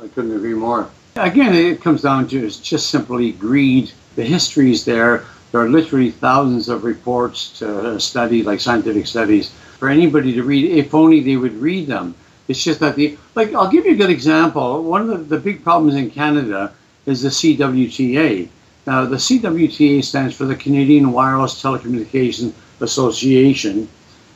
I 0.01 0.07
couldn't 0.07 0.35
agree 0.35 0.53
more. 0.53 0.91
Again, 1.17 1.55
it 1.55 1.81
comes 1.81 2.03
down 2.03 2.27
to 2.27 2.45
it's 2.45 2.59
just 2.59 2.89
simply 2.91 3.31
greed. 3.31 3.91
The 4.15 4.23
history 4.23 4.71
is 4.71 4.85
there. 4.85 5.25
There 5.51 5.61
are 5.61 5.69
literally 5.69 6.11
thousands 6.11 6.69
of 6.69 6.83
reports 6.83 7.57
to 7.59 7.99
study, 7.99 8.43
like 8.43 8.59
scientific 8.59 9.07
studies, 9.07 9.49
for 9.79 9.89
anybody 9.89 10.33
to 10.33 10.43
read, 10.43 10.71
if 10.71 10.93
only 10.93 11.21
they 11.21 11.35
would 11.35 11.55
read 11.55 11.87
them. 11.87 12.13
It's 12.47 12.63
just 12.63 12.79
that 12.81 12.95
the, 12.95 13.17
like, 13.35 13.53
I'll 13.53 13.69
give 13.69 13.85
you 13.85 13.93
a 13.93 13.97
good 13.97 14.11
example. 14.11 14.83
One 14.83 15.01
of 15.01 15.07
the, 15.07 15.17
the 15.17 15.39
big 15.39 15.63
problems 15.63 15.95
in 15.95 16.11
Canada 16.11 16.73
is 17.05 17.23
the 17.23 17.29
CWTA. 17.29 18.49
Now, 18.85 19.05
the 19.05 19.17
CWTA 19.17 20.03
stands 20.03 20.35
for 20.35 20.45
the 20.45 20.55
Canadian 20.55 21.11
Wireless 21.11 21.61
Telecommunications 21.61 22.53
Association. 22.79 23.89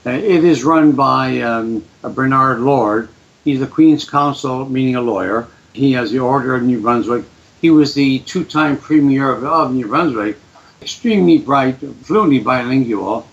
Uh, 0.05 0.09
it 0.11 0.43
is 0.43 0.63
run 0.63 0.93
by 0.93 1.41
um, 1.41 1.85
Bernard 2.01 2.59
Lord. 2.59 3.09
He's 3.43 3.59
the 3.59 3.67
Queen's 3.67 4.09
Counsel, 4.09 4.67
meaning 4.67 4.95
a 4.95 5.01
lawyer. 5.01 5.47
He 5.73 5.93
has 5.93 6.11
the 6.11 6.19
Order 6.19 6.55
of 6.55 6.63
New 6.63 6.81
Brunswick. 6.81 7.23
He 7.61 7.69
was 7.69 7.93
the 7.93 8.19
two-time 8.19 8.77
Premier 8.77 9.31
of, 9.31 9.43
of 9.43 9.73
New 9.73 9.87
Brunswick. 9.87 10.37
Extremely 10.81 11.37
bright, 11.37 11.77
fluently 12.01 12.39
bilingual, 12.39 13.27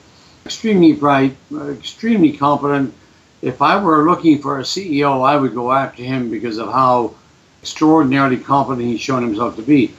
extremely 0.44 0.92
bright, 0.92 1.36
extremely 1.70 2.32
competent. 2.32 2.94
If 3.42 3.62
I 3.62 3.82
were 3.82 4.08
looking 4.08 4.40
for 4.40 4.58
a 4.58 4.62
CEO, 4.62 5.26
I 5.26 5.36
would 5.36 5.54
go 5.54 5.72
after 5.72 6.02
him 6.02 6.30
because 6.30 6.58
of 6.58 6.70
how 6.70 7.14
extraordinarily 7.62 8.36
competent 8.36 8.86
he's 8.86 9.00
shown 9.00 9.22
himself 9.22 9.56
to 9.56 9.62
be. 9.62 9.94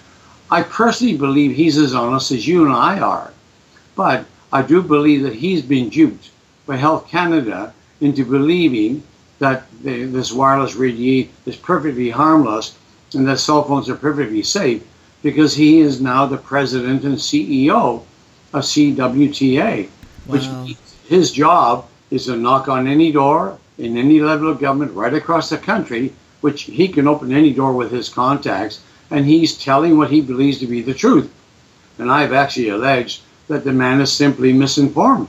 I 0.52 0.64
personally 0.64 1.18
believe 1.18 1.56
he's 1.56 1.78
as 1.78 1.94
honest 1.94 2.32
as 2.32 2.48
you 2.48 2.66
and 2.66 2.74
I 2.74 3.00
are. 3.00 3.34
But 3.96 4.26
I 4.52 4.62
do 4.62 4.82
believe 4.82 5.24
that 5.24 5.36
he's 5.36 5.62
been 5.62 5.90
duped 5.90 6.30
by 6.66 6.78
Health 6.78 7.08
Canada 7.08 7.74
into 8.02 8.24
believing 8.24 9.04
that 9.40 9.66
the, 9.84 10.06
this 10.06 10.32
wireless 10.32 10.76
radiation 10.76 11.32
is 11.46 11.56
perfectly 11.56 12.10
harmless 12.10 12.78
and 13.14 13.28
that 13.28 13.40
cell 13.40 13.64
phones 13.64 13.90
are 13.90 13.96
perfectly 13.96 14.44
safe 14.44 14.84
because 15.24 15.56
he 15.56 15.80
is 15.80 16.00
now 16.00 16.26
the 16.26 16.38
president 16.38 17.04
and 17.04 17.16
CEO 17.16 18.04
of 18.54 18.64
CWTA, 18.64 19.86
wow. 19.86 19.90
which 20.26 20.78
his 21.08 21.32
job 21.32 21.88
is 22.12 22.26
to 22.26 22.36
knock 22.36 22.68
on 22.68 22.88
any 22.88 23.12
door 23.12 23.58
in 23.78 23.98
any 23.98 24.20
level 24.20 24.50
of 24.50 24.60
government 24.60 24.94
right 24.94 25.14
across 25.14 25.50
the 25.50 25.58
country, 25.58 26.14
which 26.42 26.64
he 26.64 26.88
can 26.88 27.08
open 27.08 27.32
any 27.32 27.54
door 27.54 27.74
with 27.74 27.92
his 27.92 28.10
contacts, 28.10 28.82
and 29.12 29.26
he's 29.26 29.58
telling 29.58 29.98
what 29.98 30.12
he 30.12 30.22
believes 30.22 30.60
to 30.60 30.68
be 30.68 30.82
the 30.82 30.94
truth. 30.94 31.32
And 31.98 32.12
I've 32.12 32.34
actually 32.34 32.70
alleged 32.70 33.22
that 33.48 33.64
the 33.64 33.74
man 33.74 34.00
is 34.02 34.12
simply 34.12 34.54
misinformed. 34.54 35.28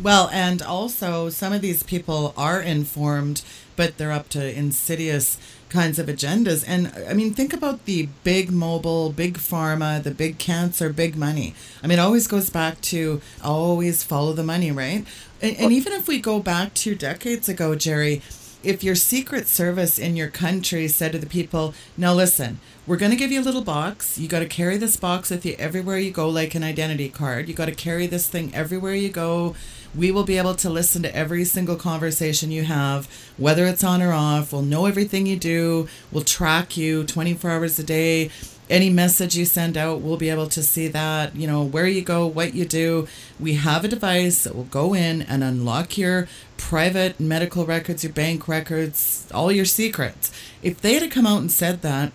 Well, 0.00 0.30
and 0.32 0.62
also 0.62 1.28
some 1.28 1.52
of 1.52 1.60
these 1.60 1.82
people 1.82 2.32
are 2.36 2.60
informed, 2.60 3.42
but 3.76 3.98
they're 3.98 4.12
up 4.12 4.28
to 4.30 4.58
insidious 4.58 5.38
kinds 5.68 5.98
of 5.98 6.06
agendas. 6.06 6.64
And 6.66 6.88
uh, 6.88 7.10
I 7.10 7.14
mean, 7.14 7.34
think 7.34 7.52
about 7.52 7.84
the 7.84 8.08
big 8.24 8.50
mobile, 8.50 9.10
big 9.10 9.38
pharma, 9.38 10.02
the 10.02 10.10
big 10.10 10.38
cancer, 10.38 10.92
big 10.92 11.16
money. 11.16 11.54
I 11.82 11.86
mean, 11.86 11.98
it 11.98 12.02
always 12.02 12.26
goes 12.26 12.50
back 12.50 12.80
to 12.82 13.20
always 13.42 14.02
follow 14.02 14.32
the 14.34 14.42
money, 14.42 14.70
right? 14.70 15.04
And, 15.40 15.56
and 15.56 15.72
even 15.72 15.92
if 15.92 16.06
we 16.06 16.20
go 16.20 16.40
back 16.40 16.74
two 16.74 16.94
decades 16.94 17.48
ago, 17.48 17.74
Jerry, 17.74 18.22
if 18.62 18.84
your 18.84 18.94
secret 18.94 19.48
service 19.48 19.98
in 19.98 20.14
your 20.14 20.28
country 20.28 20.86
said 20.86 21.12
to 21.12 21.18
the 21.18 21.26
people, 21.26 21.74
now 21.96 22.14
listen, 22.14 22.60
we're 22.86 22.96
going 22.96 23.10
to 23.10 23.16
give 23.16 23.32
you 23.32 23.40
a 23.40 23.42
little 23.42 23.62
box. 23.62 24.18
You 24.18 24.28
got 24.28 24.40
to 24.40 24.46
carry 24.46 24.76
this 24.76 24.96
box 24.96 25.30
with 25.30 25.44
you 25.44 25.56
everywhere 25.58 25.98
you 25.98 26.10
go, 26.12 26.28
like 26.28 26.54
an 26.54 26.62
identity 26.62 27.08
card. 27.08 27.48
You 27.48 27.54
got 27.54 27.66
to 27.66 27.74
carry 27.74 28.06
this 28.06 28.28
thing 28.28 28.54
everywhere 28.54 28.94
you 28.94 29.08
go 29.08 29.56
we 29.94 30.10
will 30.10 30.24
be 30.24 30.38
able 30.38 30.54
to 30.54 30.70
listen 30.70 31.02
to 31.02 31.14
every 31.14 31.44
single 31.44 31.76
conversation 31.76 32.50
you 32.50 32.64
have, 32.64 33.06
whether 33.36 33.66
it's 33.66 33.84
on 33.84 34.02
or 34.02 34.12
off. 34.12 34.52
We'll 34.52 34.62
know 34.62 34.86
everything 34.86 35.26
you 35.26 35.36
do. 35.36 35.88
We'll 36.10 36.24
track 36.24 36.76
you 36.76 37.04
24 37.04 37.50
hours 37.50 37.78
a 37.78 37.84
day. 37.84 38.30
Any 38.70 38.88
message 38.88 39.36
you 39.36 39.44
send 39.44 39.76
out, 39.76 40.00
we'll 40.00 40.16
be 40.16 40.30
able 40.30 40.46
to 40.46 40.62
see 40.62 40.88
that, 40.88 41.36
you 41.36 41.46
know, 41.46 41.62
where 41.62 41.86
you 41.86 42.00
go, 42.00 42.26
what 42.26 42.54
you 42.54 42.64
do. 42.64 43.06
We 43.38 43.54
have 43.54 43.84
a 43.84 43.88
device 43.88 44.44
that 44.44 44.54
will 44.54 44.64
go 44.64 44.94
in 44.94 45.20
and 45.22 45.44
unlock 45.44 45.98
your 45.98 46.26
private 46.56 47.20
medical 47.20 47.66
records, 47.66 48.02
your 48.02 48.12
bank 48.14 48.48
records, 48.48 49.28
all 49.34 49.52
your 49.52 49.66
secrets. 49.66 50.32
If 50.62 50.80
they 50.80 50.94
had 50.94 51.10
come 51.10 51.26
out 51.26 51.40
and 51.40 51.52
said 51.52 51.82
that, 51.82 52.12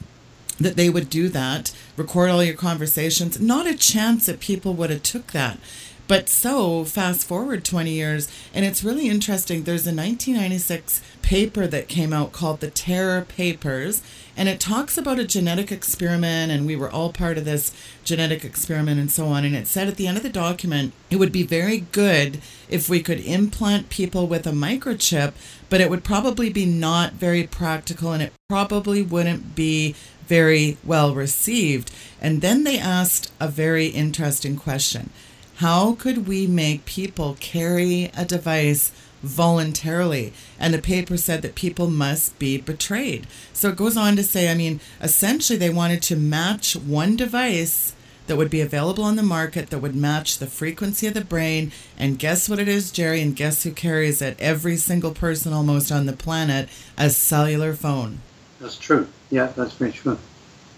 that 0.60 0.78
they 0.78 0.90
would 0.90 1.10
do 1.10 1.30
that, 1.30 1.76
record 1.96 2.30
all 2.30 2.44
your 2.44 2.56
conversations, 2.56 3.40
not 3.40 3.68
a 3.68 3.78
chance 3.78 4.26
that 4.26 4.40
people 4.40 4.74
would 4.74 4.90
have 4.90 5.04
took 5.04 5.32
that. 5.34 5.60
But 6.08 6.30
so 6.30 6.86
fast 6.86 7.28
forward 7.28 7.65
20 7.65 7.91
years, 7.91 8.30
and 8.54 8.63
it's 8.63 8.84
really 8.84 9.10
interesting. 9.10 9.63
There's 9.63 9.86
a 9.86 9.93
1996 9.93 11.02
paper 11.22 11.67
that 11.67 11.89
came 11.89 12.13
out 12.13 12.32
called 12.32 12.62
the 12.62 12.72
Terror 12.72 13.24
Papers, 13.24 14.02
and 14.38 14.48
it 14.48 14.62
talks 14.62 14.98
about 14.98 15.20
a 15.20 15.26
genetic 15.26 15.70
experiment, 15.70 16.50
and 16.50 16.65
we 16.65 16.78
were 16.78 16.89
all 16.89 17.12
part 17.12 17.38
of 17.38 17.43
this 17.43 17.74
genetic 18.06 18.46
experiment 18.46 19.02
and 19.02 19.12
so 19.12 19.26
on. 19.26 19.43
And 19.43 19.54
it 19.54 19.67
said 19.67 19.89
at 19.89 19.98
the 19.98 20.08
end 20.08 20.15
of 20.15 20.24
the 20.24 20.30
document, 20.30 20.93
it 21.10 21.17
would 21.17 21.34
be 21.34 21.43
very 21.43 21.80
good 21.91 22.39
if 22.70 22.88
we 22.88 23.02
could 23.04 23.20
implant 23.20 23.89
people 23.89 24.28
with 24.28 24.48
a 24.48 24.52
microchip, 24.52 25.34
but 25.70 25.82
it 25.82 25.89
would 25.89 26.06
probably 26.06 26.50
be 26.50 26.65
not 26.65 27.13
very 27.13 27.43
practical 27.46 28.13
and 28.13 28.24
it 28.24 28.32
probably 28.48 29.02
wouldn't 29.02 29.56
be 29.56 29.93
very 30.28 30.78
well 30.86 31.13
received. 31.13 31.91
And 32.22 32.41
then 32.41 32.63
they 32.63 32.80
asked 32.80 33.32
a 33.41 33.50
very 33.50 33.88
interesting 33.88 34.56
question 34.56 35.10
how 35.58 35.93
could 35.93 36.28
we 36.28 36.46
make 36.46 36.86
people 36.86 37.36
carry 37.39 38.12
a 38.15 38.26
device 38.26 38.91
voluntarily? 39.24 40.32
And 40.60 40.72
the 40.72 40.82
paper 40.82 41.17
said 41.17 41.41
that 41.41 41.56
people 41.56 41.89
must 41.89 42.38
be 42.38 42.60
betrayed. 42.60 43.26
So 43.54 43.70
it 43.70 43.76
goes 43.76 43.98
on 43.98 44.15
to 44.17 44.24
say, 44.24 44.52
I 44.52 44.54
mean, 44.54 44.80
essentially, 45.02 45.58
they 45.58 45.72
wanted 45.72 46.04
to 46.04 46.15
match 46.15 46.76
one 46.76 47.15
device 47.15 47.96
that 48.28 48.36
would 48.36 48.52
be 48.52 48.62
available 48.62 49.04
on 49.04 49.15
the 49.15 49.24
market 49.24 49.72
that 49.72 49.80
would 49.80 49.96
match 49.96 50.38
the 50.38 50.46
frequency 50.46 51.08
of 51.08 51.15
the 51.15 51.26
brain. 51.26 51.72
And 51.98 52.20
guess 52.20 52.48
what 52.48 52.60
it 52.60 52.67
is, 52.67 52.91
Jerry? 52.91 53.22
And 53.22 53.36
guess 53.36 53.63
who 53.63 53.72
carries 53.72 54.22
it? 54.22 54.39
Every 54.39 54.78
single 54.78 55.12
person 55.12 55.54
almost 55.54 55.91
on 55.91 56.06
the 56.06 56.13
planet, 56.13 56.70
a 56.98 57.10
cellular 57.10 57.74
phone. 57.74 58.20
That's 58.60 58.78
true. 58.78 59.08
Yeah, 59.32 59.48
that's 59.56 59.74
very 59.74 59.91
true. 59.91 60.20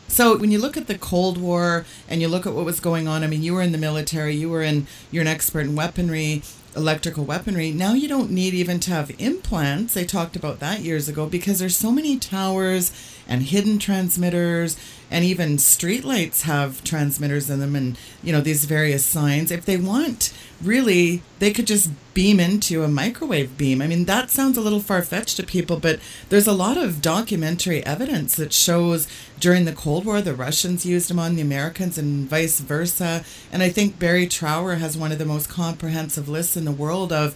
So 0.10 0.36
when 0.38 0.52
you 0.52 0.60
look 0.60 0.76
at 0.76 0.88
the 0.88 0.98
Cold 0.98 1.38
War 1.38 1.86
and 2.08 2.19
you 2.19 2.28
look 2.28 2.45
at 2.48 2.54
what 2.54 2.65
was 2.65 2.80
going 2.80 3.08
on, 3.08 3.24
I 3.24 3.28
mean, 3.28 3.43
you 3.43 3.54
were 3.54 3.62
in 3.62 3.72
the 3.72 3.78
military, 3.78 4.36
you 4.36 4.50
were 4.50 4.63
in, 4.63 4.88
you're 5.12 5.22
an 5.22 5.28
expert 5.28 5.62
in 5.62 5.76
weaponry, 5.76 6.41
electrical 6.76 7.24
weaponry. 7.24 7.72
Now 7.72 7.93
you 7.93 8.08
don't 8.08 8.32
need 8.32 8.56
even 8.56 8.80
to 8.82 8.91
have 8.91 9.12
implants. 9.19 9.93
They 9.93 10.06
talked 10.06 10.36
about 10.36 10.60
that 10.60 10.82
years 10.82 11.08
ago 11.08 11.28
because 11.28 11.60
there's 11.60 11.78
so 11.78 11.91
many 11.91 12.17
towers 12.17 12.91
and 13.30 13.44
hidden 13.44 13.80
transmitters 13.80 14.76
and 15.12 15.24
even 15.24 15.58
streetlights 15.58 16.42
have 16.42 16.84
transmitters 16.84 17.50
in 17.50 17.60
them 17.60 17.76
and 17.76 17.98
you 18.22 18.34
know 18.34 18.42
these 18.42 18.65
various 18.65 19.06
signs. 19.06 19.52
If 19.52 19.65
they 19.65 19.78
want 19.78 20.34
really 20.62 21.22
they 21.38 21.54
could 21.54 21.68
just 21.68 21.89
beam 22.13 22.39
into 22.39 22.84
a 22.84 22.88
microwave 22.88 23.58
beam. 23.58 23.82
I 23.82 23.88
mean 23.88 24.06
that 24.06 24.30
sounds 24.30 24.58
a 24.58 24.62
little 24.62 24.82
far-fetched 24.82 25.38
to 25.38 25.44
people 25.44 25.80
but 25.80 26.00
there's 26.30 26.48
a 26.48 26.52
lot 26.54 26.78
of 26.78 27.02
documentary 27.02 27.86
evidence 27.86 28.36
that 28.36 28.52
shows 28.52 29.08
during 29.39 29.63
the 29.63 29.72
cold 29.72 30.04
war 30.04 30.22
the 30.22 30.34
russians 30.34 30.86
used 30.86 31.10
them 31.10 31.20
on 31.20 31.36
the 31.36 31.42
americans 31.42 31.98
and 31.98 32.28
vice 32.28 32.60
versa. 32.60 33.24
And 33.52 33.63
i 33.63 33.70
think 33.70 34.00
barry 34.00 34.28
trower 34.28 34.76
has 34.76 34.98
one 34.98 35.12
of 35.12 35.20
the 35.20 35.26
most 35.26 35.50
comprehensive 35.50 36.28
lists 36.28 36.58
in 36.58 36.65
the 36.65 36.72
world 36.72 37.13
of 37.13 37.36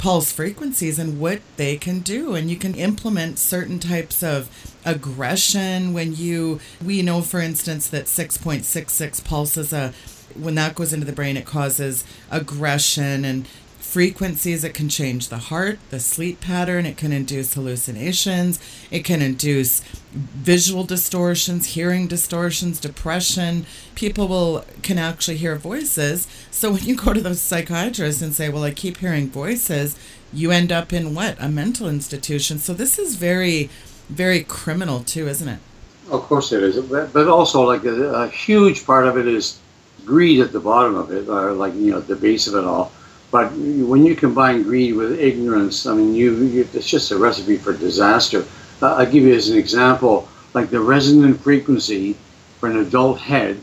pulse 0.00 0.32
frequencies 0.32 0.98
and 0.98 1.20
what 1.20 1.40
they 1.56 1.76
can 1.76 2.00
do. 2.00 2.34
And 2.34 2.50
you 2.50 2.56
can 2.56 2.74
implement 2.74 3.38
certain 3.38 3.78
types 3.78 4.22
of 4.22 4.48
aggression 4.84 5.92
when 5.92 6.16
you, 6.16 6.58
we 6.82 7.02
know, 7.02 7.20
for 7.20 7.38
instance, 7.38 7.86
that 7.88 8.06
6.66 8.06 9.22
pulses 9.22 9.72
a 9.72 9.92
when 10.34 10.54
that 10.54 10.76
goes 10.76 10.92
into 10.92 11.04
the 11.04 11.12
brain, 11.12 11.36
it 11.36 11.44
causes 11.44 12.04
aggression 12.30 13.24
and 13.24 13.48
frequencies. 13.90 14.62
It 14.62 14.72
can 14.72 14.88
change 14.88 15.28
the 15.28 15.38
heart, 15.38 15.80
the 15.90 15.98
sleep 15.98 16.40
pattern. 16.40 16.86
It 16.86 16.96
can 16.96 17.12
induce 17.12 17.54
hallucinations. 17.54 18.60
It 18.90 19.04
can 19.04 19.20
induce 19.20 19.80
visual 20.12 20.84
distortions, 20.84 21.74
hearing 21.74 22.06
distortions, 22.06 22.78
depression. 22.78 23.66
People 23.96 24.28
will 24.28 24.64
can 24.82 24.96
actually 24.96 25.38
hear 25.38 25.56
voices. 25.56 26.28
So 26.52 26.70
when 26.72 26.84
you 26.84 26.94
go 26.94 27.12
to 27.12 27.20
the 27.20 27.34
psychiatrist 27.34 28.22
and 28.22 28.32
say, 28.32 28.48
"Well, 28.48 28.62
I 28.62 28.70
keep 28.70 28.98
hearing 28.98 29.28
voices," 29.28 29.96
you 30.32 30.52
end 30.52 30.70
up 30.70 30.92
in 30.92 31.14
what 31.14 31.36
a 31.40 31.48
mental 31.48 31.88
institution. 31.88 32.60
So 32.60 32.72
this 32.72 32.96
is 32.96 33.16
very, 33.16 33.70
very 34.08 34.44
criminal 34.44 35.00
too, 35.00 35.26
isn't 35.26 35.48
it? 35.48 35.58
Of 36.10 36.22
course 36.22 36.52
it 36.52 36.62
is, 36.62 36.76
but 36.78 37.28
also 37.28 37.62
like 37.62 37.84
a, 37.84 38.24
a 38.24 38.28
huge 38.28 38.86
part 38.86 39.06
of 39.08 39.16
it 39.16 39.26
is 39.26 39.58
greed 40.04 40.40
at 40.40 40.52
the 40.52 40.60
bottom 40.60 40.94
of 40.94 41.10
it, 41.10 41.28
or 41.28 41.52
like 41.52 41.74
you 41.74 41.90
know 41.90 42.00
the 42.00 42.16
base 42.16 42.46
of 42.46 42.54
it 42.54 42.64
all. 42.64 42.92
But 43.30 43.52
when 43.52 44.04
you 44.04 44.16
combine 44.16 44.64
greed 44.64 44.94
with 44.94 45.20
ignorance, 45.20 45.86
I 45.86 45.94
mean, 45.94 46.14
you, 46.14 46.34
you 46.44 46.68
it's 46.72 46.88
just 46.88 47.12
a 47.12 47.16
recipe 47.16 47.56
for 47.56 47.72
disaster. 47.72 48.44
Uh, 48.82 48.94
I'll 48.94 49.10
give 49.10 49.22
you 49.24 49.34
as 49.34 49.48
an 49.48 49.58
example, 49.58 50.28
like 50.52 50.70
the 50.70 50.80
resonant 50.80 51.40
frequency 51.40 52.16
for 52.58 52.68
an 52.68 52.78
adult 52.78 53.20
head 53.20 53.60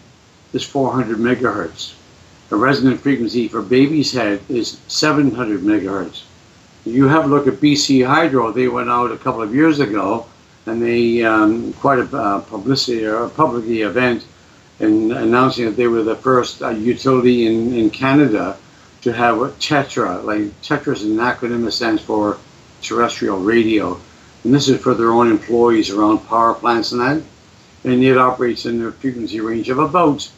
is 0.53 0.63
400 0.63 1.17
megahertz. 1.17 1.93
The 2.49 2.55
resonant 2.55 3.01
frequency 3.01 3.49
for 3.49 3.61
baby's 3.61 4.13
head 4.13 4.39
is 4.47 4.79
700 4.87 5.59
megahertz. 5.61 6.23
You 6.85 7.09
have 7.09 7.25
a 7.25 7.27
look 7.27 7.47
at 7.47 7.55
BC 7.55 8.07
Hydro. 8.07 8.53
They 8.53 8.69
went 8.69 8.89
out 8.89 9.11
a 9.11 9.17
couple 9.17 9.41
of 9.41 9.53
years 9.53 9.81
ago, 9.81 10.25
and 10.65 10.81
they 10.81 11.23
um, 11.23 11.73
quite 11.73 11.99
a 11.99 12.17
uh, 12.17 12.39
publicity 12.39 13.05
or 13.05 13.25
a 13.25 13.29
public 13.29 13.65
event 13.65 14.25
in 14.79 15.11
announcing 15.11 15.65
that 15.65 15.75
they 15.75 15.87
were 15.87 16.03
the 16.03 16.15
first 16.15 16.61
uh, 16.61 16.69
utility 16.69 17.47
in, 17.47 17.73
in 17.73 17.89
Canada 17.89 18.57
to 19.07 19.13
have 19.13 19.41
a 19.41 19.49
TETRA. 19.51 20.21
Like 20.25 20.61
TETRA 20.61 20.93
is 20.93 21.03
an 21.03 21.15
acronym 21.15 21.63
that 21.63 21.71
stands 21.71 22.01
for 22.01 22.37
terrestrial 22.81 23.39
radio. 23.39 23.97
And 24.43 24.53
this 24.53 24.67
is 24.67 24.81
for 24.81 24.93
their 24.93 25.11
own 25.11 25.31
employees 25.31 25.89
around 25.89 26.27
power 26.27 26.53
plants 26.53 26.91
and 26.91 26.99
that. 26.99 27.23
And 27.85 28.03
it 28.03 28.17
operates 28.17 28.65
in 28.65 28.83
a 28.83 28.91
frequency 28.91 29.39
range 29.39 29.69
of 29.69 29.79
about 29.79 30.29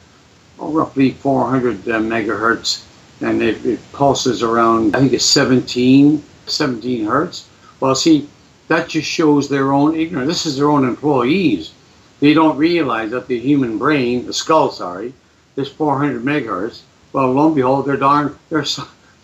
well, 0.60 0.72
roughly 0.72 1.12
400 1.12 1.88
uh, 1.88 2.00
megahertz. 2.00 2.86
And 3.22 3.42
it, 3.42 3.66
it, 3.66 3.80
pulses 3.92 4.44
around, 4.44 4.96
I 4.96 5.00
think 5.00 5.14
it's 5.14 5.26
17, 5.26 6.24
17 6.46 7.06
hertz. 7.06 7.50
Well, 7.80 7.96
see, 7.96 8.30
that 8.68 8.88
just 8.88 9.10
shows 9.10 9.50
their 9.50 9.74
own 9.74 9.96
ignorance. 9.96 10.30
This 10.30 10.46
is 10.46 10.58
their 10.58 10.70
own 10.70 10.88
employees. 10.88 11.74
They 12.20 12.36
don't 12.36 12.56
realize 12.56 13.10
that 13.12 13.28
the 13.28 13.40
human 13.40 13.80
brain, 13.80 14.28
the 14.28 14.34
skull, 14.34 14.70
sorry, 14.70 15.14
is 15.56 15.70
400 15.70 16.24
megahertz. 16.24 16.82
Well, 17.12 17.32
lo 17.32 17.48
and 17.48 17.56
behold, 17.56 17.88
their 17.88 17.98
darn 17.98 18.38
their 18.50 18.66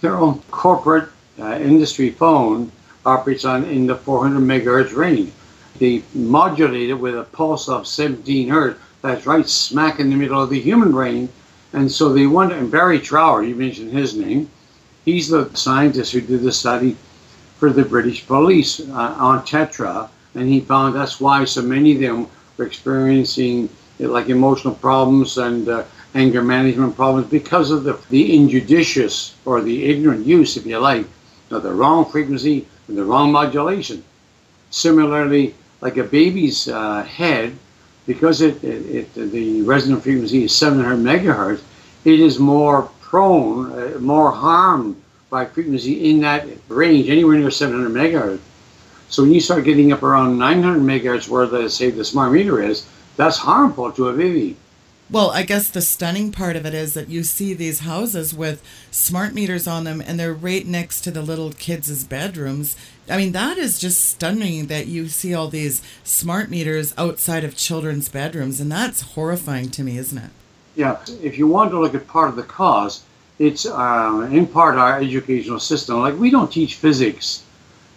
their 0.01 0.15
own 0.15 0.41
corporate 0.51 1.09
uh, 1.39 1.59
industry 1.59 2.09
phone 2.09 2.71
operates 3.05 3.45
on 3.45 3.63
in 3.65 3.85
the 3.85 3.95
400 3.95 4.39
megahertz 4.39 4.95
range. 4.95 5.31
They 5.77 6.03
modulate 6.13 6.89
it 6.89 6.93
with 6.93 7.17
a 7.17 7.23
pulse 7.23 7.69
of 7.69 7.85
17 7.85 8.49
hertz. 8.49 8.79
That's 9.01 9.27
right, 9.27 9.47
smack 9.47 9.99
in 9.99 10.09
the 10.09 10.15
middle 10.15 10.41
of 10.41 10.49
the 10.49 10.59
human 10.59 10.91
brain. 10.91 11.29
And 11.73 11.91
so 11.91 12.11
they 12.11 12.25
went, 12.25 12.53
and 12.53 12.71
Barry 12.71 12.99
Trower, 12.99 13.43
you 13.43 13.53
mentioned 13.53 13.91
his 13.91 14.15
name, 14.15 14.49
he's 15.03 15.27
the 15.27 15.49
scientist 15.53 16.13
who 16.13 16.21
did 16.21 16.41
the 16.41 16.51
study 16.51 16.95
for 17.59 17.69
the 17.69 17.83
British 17.83 18.25
police 18.25 18.79
uh, 18.79 19.15
on 19.17 19.45
Tetra, 19.45 20.09
and 20.33 20.49
he 20.49 20.61
found 20.61 20.95
that's 20.95 21.21
why 21.21 21.45
so 21.45 21.61
many 21.61 21.93
of 21.93 22.01
them 22.01 22.27
were 22.57 22.65
experiencing 22.65 23.69
like 23.99 24.29
emotional 24.29 24.73
problems 24.73 25.37
and 25.37 25.69
uh, 25.69 25.83
anger 26.15 26.41
management 26.41 26.95
problems 26.95 27.27
because 27.29 27.69
of 27.69 27.83
the, 27.83 27.99
the 28.09 28.35
injudicious 28.35 29.35
or 29.45 29.61
the 29.61 29.85
ignorant 29.85 30.25
use, 30.25 30.57
if 30.57 30.65
you 30.65 30.79
like, 30.79 31.05
of 31.51 31.61
the 31.61 31.71
wrong 31.71 32.05
frequency 32.09 32.65
and 32.87 32.97
the 32.97 33.03
wrong 33.03 33.31
modulation. 33.31 34.03
Similarly, 34.71 35.53
like 35.81 35.97
a 35.97 36.03
baby's 36.03 36.67
uh, 36.67 37.03
head, 37.03 37.55
because 38.07 38.41
it, 38.41 38.63
it, 38.63 39.07
it, 39.17 39.31
the 39.31 39.61
resonant 39.63 40.03
frequency 40.03 40.45
is 40.45 40.55
700 40.55 40.97
megahertz, 40.97 41.61
it 42.05 42.19
is 42.19 42.39
more 42.39 42.89
prone, 43.01 43.71
uh, 43.71 43.99
more 43.99 44.31
harmed 44.31 45.01
by 45.29 45.45
frequency 45.45 46.09
in 46.09 46.21
that 46.21 46.47
range, 46.69 47.09
anywhere 47.09 47.37
near 47.37 47.51
700 47.51 47.89
megahertz. 47.91 48.39
So 49.09 49.23
when 49.23 49.33
you 49.33 49.41
start 49.41 49.65
getting 49.65 49.91
up 49.91 50.01
around 50.01 50.37
900 50.37 50.81
megahertz, 50.81 51.27
where 51.27 51.45
the 51.45 51.69
say 51.69 51.89
the 51.89 52.05
smart 52.05 52.31
meter 52.31 52.61
is, 52.61 52.87
that's 53.17 53.37
harmful 53.37 53.91
to 53.91 54.09
a 54.09 54.13
baby. 54.13 54.55
Well, 55.07 55.29
I 55.29 55.43
guess 55.43 55.69
the 55.69 55.81
stunning 55.81 56.31
part 56.31 56.55
of 56.55 56.65
it 56.65 56.73
is 56.73 56.95
that 56.95 57.09
you 57.09 57.23
see 57.23 57.53
these 57.53 57.81
houses 57.81 58.33
with 58.33 58.63
smart 58.89 59.35
meters 59.35 59.67
on 59.67 59.83
them 59.83 60.01
and 60.01 60.19
they're 60.19 60.33
right 60.33 60.65
next 60.65 61.01
to 61.01 61.11
the 61.11 61.21
little 61.21 61.51
kids' 61.51 62.03
bedrooms. 62.03 62.75
I 63.07 63.17
mean, 63.17 63.31
that 63.33 63.59
is 63.59 63.77
just 63.77 64.03
stunning 64.03 64.65
that 64.65 64.87
you 64.87 65.07
see 65.07 65.31
all 65.31 65.47
these 65.47 65.83
smart 66.03 66.49
meters 66.49 66.95
outside 66.97 67.43
of 67.43 67.55
children's 67.55 68.09
bedrooms, 68.09 68.59
and 68.59 68.71
that's 68.71 69.01
horrifying 69.01 69.69
to 69.71 69.83
me, 69.83 69.99
isn't 69.99 70.17
it? 70.17 70.31
Yeah, 70.75 70.97
if 71.21 71.37
you 71.37 71.45
want 71.45 71.69
to 71.69 71.79
look 71.79 71.93
at 71.93 72.07
part 72.07 72.29
of 72.29 72.35
the 72.35 72.43
cause, 72.43 73.03
it's 73.37 73.67
uh, 73.67 74.27
in 74.31 74.47
part 74.47 74.75
our 74.75 74.99
educational 74.99 75.59
system. 75.59 75.99
Like, 75.99 76.17
we 76.17 76.31
don't 76.31 76.51
teach 76.51 76.75
physics 76.75 77.43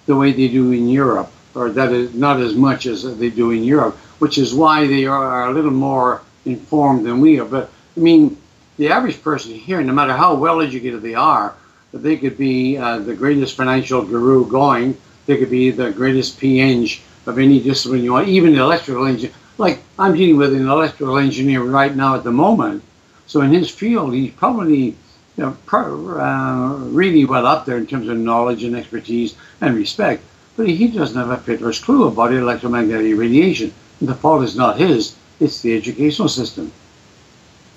the 0.05 0.15
way 0.15 0.33
they 0.33 0.49
do 0.49 0.73
in 0.73 0.91
Europe, 0.91 1.33
or 1.55 1.71
that 1.71 1.91
is 1.91 2.15
not 2.15 2.39
as 2.39 2.55
much 2.55 2.85
as 2.85 3.17
they 3.17 3.31
do 3.31 3.51
in 3.51 3.65
Europe, 3.65 3.97
which 4.19 4.37
is 4.37 4.53
why 4.53 4.87
they 4.87 5.07
are 5.07 5.49
a 5.49 5.53
little 5.53 5.71
more 5.71 6.21
informed 6.49 7.07
than 7.07 7.21
we 7.21 7.39
are. 7.39 7.45
But 7.45 7.71
I 7.97 8.01
mean, 8.01 8.37
the 8.77 8.89
average 8.89 9.23
person 9.23 9.53
here, 9.53 9.83
no 9.83 9.93
matter 9.93 10.17
how 10.17 10.35
well 10.35 10.61
educated 10.61 11.03
they 11.03 11.15
are, 11.15 11.55
they 11.93 12.17
could 12.17 12.37
be 12.37 12.77
uh, 12.77 12.99
the 12.99 13.15
greatest 13.15 13.57
financial 13.57 14.03
guru 14.03 14.47
going. 14.49 14.97
They 15.27 15.37
could 15.37 15.51
be 15.51 15.71
the 15.71 15.91
greatest 15.91 16.41
PNG 16.41 17.01
of 17.27 17.39
any 17.39 17.61
discipline 17.61 18.03
you 18.03 18.13
want, 18.13 18.29
even 18.29 18.55
electrical 18.55 19.07
engineer. 19.07 19.35
Like 19.59 19.81
I'm 19.99 20.15
dealing 20.15 20.37
with 20.37 20.55
an 20.55 20.69
electrical 20.69 21.19
engineer 21.19 21.63
right 21.63 21.95
now 21.95 22.15
at 22.15 22.25
the 22.25 22.33
moment. 22.33 22.83
So 23.27 23.43
in 23.43 23.53
his 23.53 23.69
field, 23.71 24.15
he's 24.15 24.33
probably 24.33 24.97
you 25.37 25.45
know, 25.45 25.57
pro, 25.67 26.19
uh, 26.19 26.79
really 26.91 27.25
well 27.25 27.47
up 27.47 27.67
there 27.67 27.77
in 27.77 27.87
terms 27.87 28.09
of 28.09 28.17
knowledge 28.17 28.65
and 28.65 28.77
expertise 28.77 29.35
and 29.61 29.77
respect. 29.77 30.23
But 30.57 30.69
he 30.69 30.89
doesn't 30.89 31.17
have 31.17 31.31
a 31.31 31.37
fiddler's 31.37 31.79
clue 31.79 32.09
about 32.09 32.33
electromagnetic 32.33 33.17
radiation. 33.17 33.73
The 34.01 34.15
fault 34.15 34.45
is 34.45 34.57
not 34.57 34.79
his 34.79 35.15
it's 35.41 35.63
the 35.63 35.77
educational 35.77 36.29
system. 36.29 36.73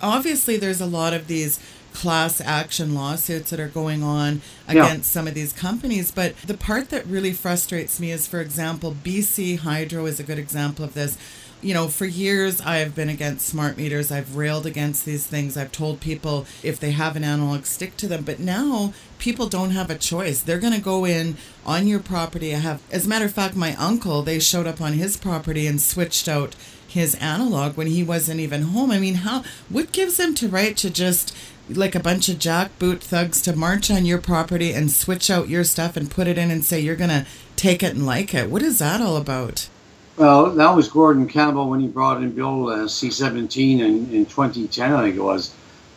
Obviously, 0.02 0.58
there's 0.58 0.82
a 0.82 0.86
lot 0.86 1.14
of 1.14 1.28
these 1.28 1.60
class 1.94 2.42
action 2.42 2.96
lawsuits 2.96 3.50
that 3.50 3.60
are 3.60 3.68
going 3.68 4.04
on 4.04 4.42
against 4.68 5.14
yeah. 5.14 5.20
some 5.20 5.28
of 5.28 5.34
these 5.34 5.54
companies. 5.54 6.12
But 6.12 6.36
the 6.38 6.56
part 6.56 6.90
that 6.90 7.06
really 7.06 7.34
frustrates 7.34 8.00
me 8.00 8.12
is, 8.12 8.28
for 8.28 8.40
example, 8.40 8.96
BC 9.04 9.60
Hydro 9.60 10.06
is 10.06 10.20
a 10.20 10.24
good 10.24 10.40
example 10.40 10.86
of 10.86 10.94
this. 10.94 11.18
You 11.62 11.76
know, 11.76 11.90
for 11.90 12.06
years 12.06 12.60
I 12.60 12.78
have 12.78 12.96
been 12.96 13.10
against 13.10 13.46
smart 13.46 13.78
meters. 13.78 14.12
I've 14.12 14.36
railed 14.36 14.66
against 14.66 15.06
these 15.06 15.28
things. 15.28 15.56
I've 15.56 15.72
told 15.72 16.00
people 16.00 16.48
if 16.64 16.80
they 16.80 16.92
have 16.92 17.16
an 17.16 17.24
analog, 17.24 17.66
stick 17.66 17.96
to 17.98 18.08
them. 18.08 18.24
But 18.24 18.40
now 18.40 18.94
people 19.20 19.48
don't 19.48 19.70
have 19.70 19.92
a 19.92 19.98
choice. 19.98 20.42
They're 20.42 20.58
going 20.58 20.74
to 20.74 20.82
go 20.82 21.06
in 21.06 21.38
on 21.64 21.86
your 21.86 22.00
property. 22.00 22.56
I 22.56 22.60
have, 22.60 22.82
as 22.92 23.06
a 23.06 23.10
matter 23.10 23.26
of 23.26 23.34
fact, 23.34 23.56
my 23.56 23.76
uncle, 23.76 24.24
they 24.24 24.40
showed 24.40 24.66
up 24.66 24.82
on 24.82 24.94
his 24.94 25.18
property 25.18 25.68
and 25.68 25.80
switched 25.80 26.28
out 26.28 26.56
his 26.92 27.16
analog 27.16 27.78
when 27.78 27.88
he 27.88 28.04
wasn't 28.04 28.40
even 28.40 28.64
home. 28.64 28.92
I 28.92 29.00
mean, 29.00 29.16
how 29.16 29.44
what 29.70 29.92
gives 29.92 30.20
him 30.20 30.36
to 30.36 30.48
right 30.48 30.76
to 30.78 30.90
just 30.90 31.36
like 31.70 31.96
a 31.96 32.00
bunch 32.00 32.28
of 32.28 32.38
jackboot 32.38 33.00
thugs 33.00 33.42
to 33.42 33.56
march 33.56 33.90
on 33.90 34.06
your 34.06 34.18
property 34.18 34.74
and 34.74 34.92
switch 34.92 35.30
out 35.30 35.50
your 35.50 35.64
stuff 35.64 35.96
and 35.96 36.12
put 36.12 36.28
it 36.28 36.38
in 36.38 36.52
and 36.52 36.66
say 36.66 36.80
you're 36.80 36.96
gonna 36.96 37.26
take 37.56 37.82
it 37.82 37.94
and 37.94 38.06
like 38.06 38.34
it? 38.34 38.50
What 38.50 38.62
is 38.62 38.80
that 38.80 39.02
all 39.02 39.18
about? 39.18 39.70
Well, 40.18 40.52
that 40.52 40.76
was 40.76 40.90
Gordon 40.90 41.28
Campbell 41.28 41.70
when 41.70 41.80
he 41.80 41.88
brought 41.88 42.22
in 42.22 42.32
Bill 42.32 42.68
uh, 42.68 42.88
C-17 42.88 43.80
in, 43.80 44.14
in 44.14 44.26
2010, 44.26 44.94
I 44.94 45.04
think 45.04 45.16
it 45.16 45.22
was. 45.22 45.56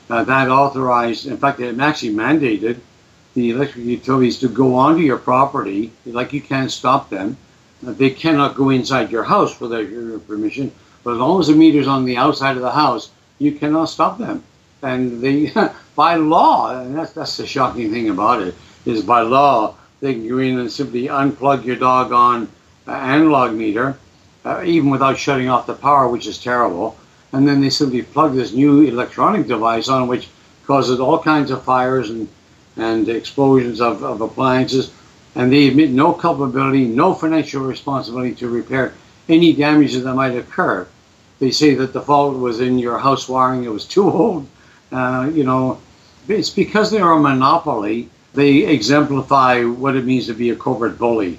Uh, 0.09 0.22
that 0.24 0.48
authorized, 0.48 1.26
in 1.26 1.37
fact, 1.37 1.61
it 1.61 1.78
actually 1.80 2.14
mandated 2.14 2.78
the 3.35 3.50
electric 3.50 3.85
utilities 3.85 4.38
to 4.38 4.48
go 4.48 4.76
onto 4.76 5.02
your 5.02 5.18
property, 5.18 5.90
like 6.07 6.33
you 6.33 6.40
can't 6.40 6.70
stop 6.70 7.11
them. 7.11 7.37
They 7.83 8.11
cannot 8.11 8.54
go 8.54 8.70
inside 8.70 9.11
your 9.11 9.24
house 9.24 9.61
without 9.61 9.88
your 9.88 10.18
permission, 10.20 10.72
but 11.04 11.12
as 11.12 11.18
long 11.18 11.38
as 11.38 11.46
the 11.46 11.54
meter's 11.54 11.86
on 11.86 12.04
the 12.04 12.16
outside 12.16 12.56
of 12.56 12.62
the 12.62 12.70
house, 12.70 13.10
you 13.38 13.52
cannot 13.52 13.86
stop 13.86 14.18
them. 14.18 14.42
And 14.82 15.20
they, 15.20 15.52
by 15.94 16.16
law, 16.16 16.80
and 16.80 16.96
that's, 16.96 17.12
that's 17.12 17.36
the 17.36 17.46
shocking 17.46 17.90
thing 17.92 18.08
about 18.08 18.42
it, 18.42 18.54
is 18.84 19.02
by 19.02 19.20
law, 19.20 19.76
they 20.00 20.14
can 20.14 20.28
go 20.28 20.38
in 20.38 20.58
and 20.58 20.70
simply 20.70 21.06
unplug 21.06 21.64
your 21.64 21.76
doggone 21.76 22.48
uh, 22.88 22.92
analog 22.92 23.52
meter, 23.52 23.96
uh, 24.44 24.62
even 24.64 24.90
without 24.90 25.16
shutting 25.18 25.48
off 25.48 25.66
the 25.66 25.74
power, 25.74 26.08
which 26.08 26.26
is 26.26 26.42
terrible. 26.42 26.96
And 27.32 27.46
then 27.46 27.60
they 27.60 27.70
simply 27.70 28.02
plug 28.02 28.34
this 28.34 28.52
new 28.52 28.82
electronic 28.82 29.46
device 29.46 29.88
on, 29.88 30.08
which 30.08 30.28
causes 30.66 31.00
all 31.00 31.18
kinds 31.18 31.50
of 31.50 31.62
fires 31.62 32.10
and 32.10 32.28
and 32.76 33.08
explosions 33.08 33.80
of, 33.80 34.02
of 34.02 34.20
appliances, 34.20 34.92
and 35.34 35.52
they 35.52 35.68
admit 35.68 35.90
no 35.90 36.12
culpability, 36.12 36.86
no 36.86 37.14
financial 37.14 37.62
responsibility 37.62 38.34
to 38.34 38.48
repair 38.48 38.94
any 39.28 39.52
damages 39.52 40.04
that 40.04 40.14
might 40.14 40.36
occur. 40.36 40.86
They 41.44 41.50
say 41.50 41.74
that 41.74 41.92
the 41.92 42.00
fault 42.00 42.38
was 42.38 42.61
in 42.61 42.78
your 42.78 42.96
house 42.96 43.28
wiring; 43.28 43.64
it 43.64 43.68
was 43.68 43.85
too 43.85 44.11
old. 44.11 44.46
Uh, 44.90 45.30
you 45.30 45.44
know, 45.44 45.78
it's 46.26 46.48
because 46.48 46.90
they 46.90 47.00
are 47.00 47.12
a 47.12 47.20
monopoly. 47.20 48.09
They 48.33 48.64
exemplify 48.64 49.62
what 49.64 49.94
it 49.94 50.07
means 50.07 50.26
to 50.28 50.33
be 50.33 50.48
a 50.48 50.57
corporate 50.57 50.98
bully. 50.98 51.38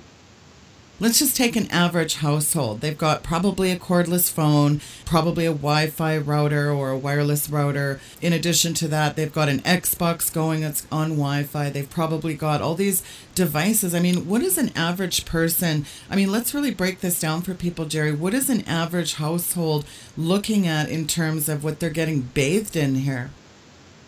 Let's 0.98 1.20
just 1.20 1.36
take 1.36 1.58
an 1.58 1.70
average 1.72 2.16
household. 2.16 2.80
They've 2.80 2.98
got 2.98 3.22
probably 3.22 3.70
a 3.70 3.78
cordless 3.78 4.32
phone, 4.32 4.80
probably 5.04 5.46
a 5.46 5.52
Wi 5.52 5.88
Fi 5.88 6.18
router 6.18 6.72
or 6.72 6.92
a 6.92 6.98
wireless 6.98 7.50
router. 7.50 8.00
In 8.22 8.32
addition 8.32 8.74
to 8.76 8.88
that, 8.88 9.18
they've 9.18 9.34
got 9.34 9.50
an 9.50 9.60
Xbox 9.60 10.34
going 10.34 10.62
that's 10.62 10.88
on 10.94 11.18
Wi 11.18 11.44
Fi. 11.44 11.70
They've 11.70 11.90
probably 11.90 12.34
got 12.34 12.62
all 12.62 12.76
these 12.76 13.04
devices. 13.36 13.94
I 13.94 14.00
mean, 14.00 14.30
what 14.30 14.42
is 14.42 14.58
an 14.58 14.72
average 14.74 15.26
person? 15.26 15.86
I 16.10 16.16
mean, 16.16 16.32
let's 16.32 16.54
really 16.54 16.74
break 16.74 17.02
this 17.02 17.20
down 17.20 17.42
for 17.42 17.54
people, 17.54 17.84
Jerry. 17.84 18.14
What 18.14 18.34
is 18.34 18.50
an 18.50 18.62
average 18.62 19.16
household 19.16 19.86
looking 20.16 20.66
at 20.66 20.88
in 20.88 21.08
terms 21.08 21.50
of 21.50 21.62
what 21.62 21.82
they're 21.82 21.90
getting 21.90 22.22
bathed 22.22 22.78
in 22.78 22.96
here? 22.96 23.32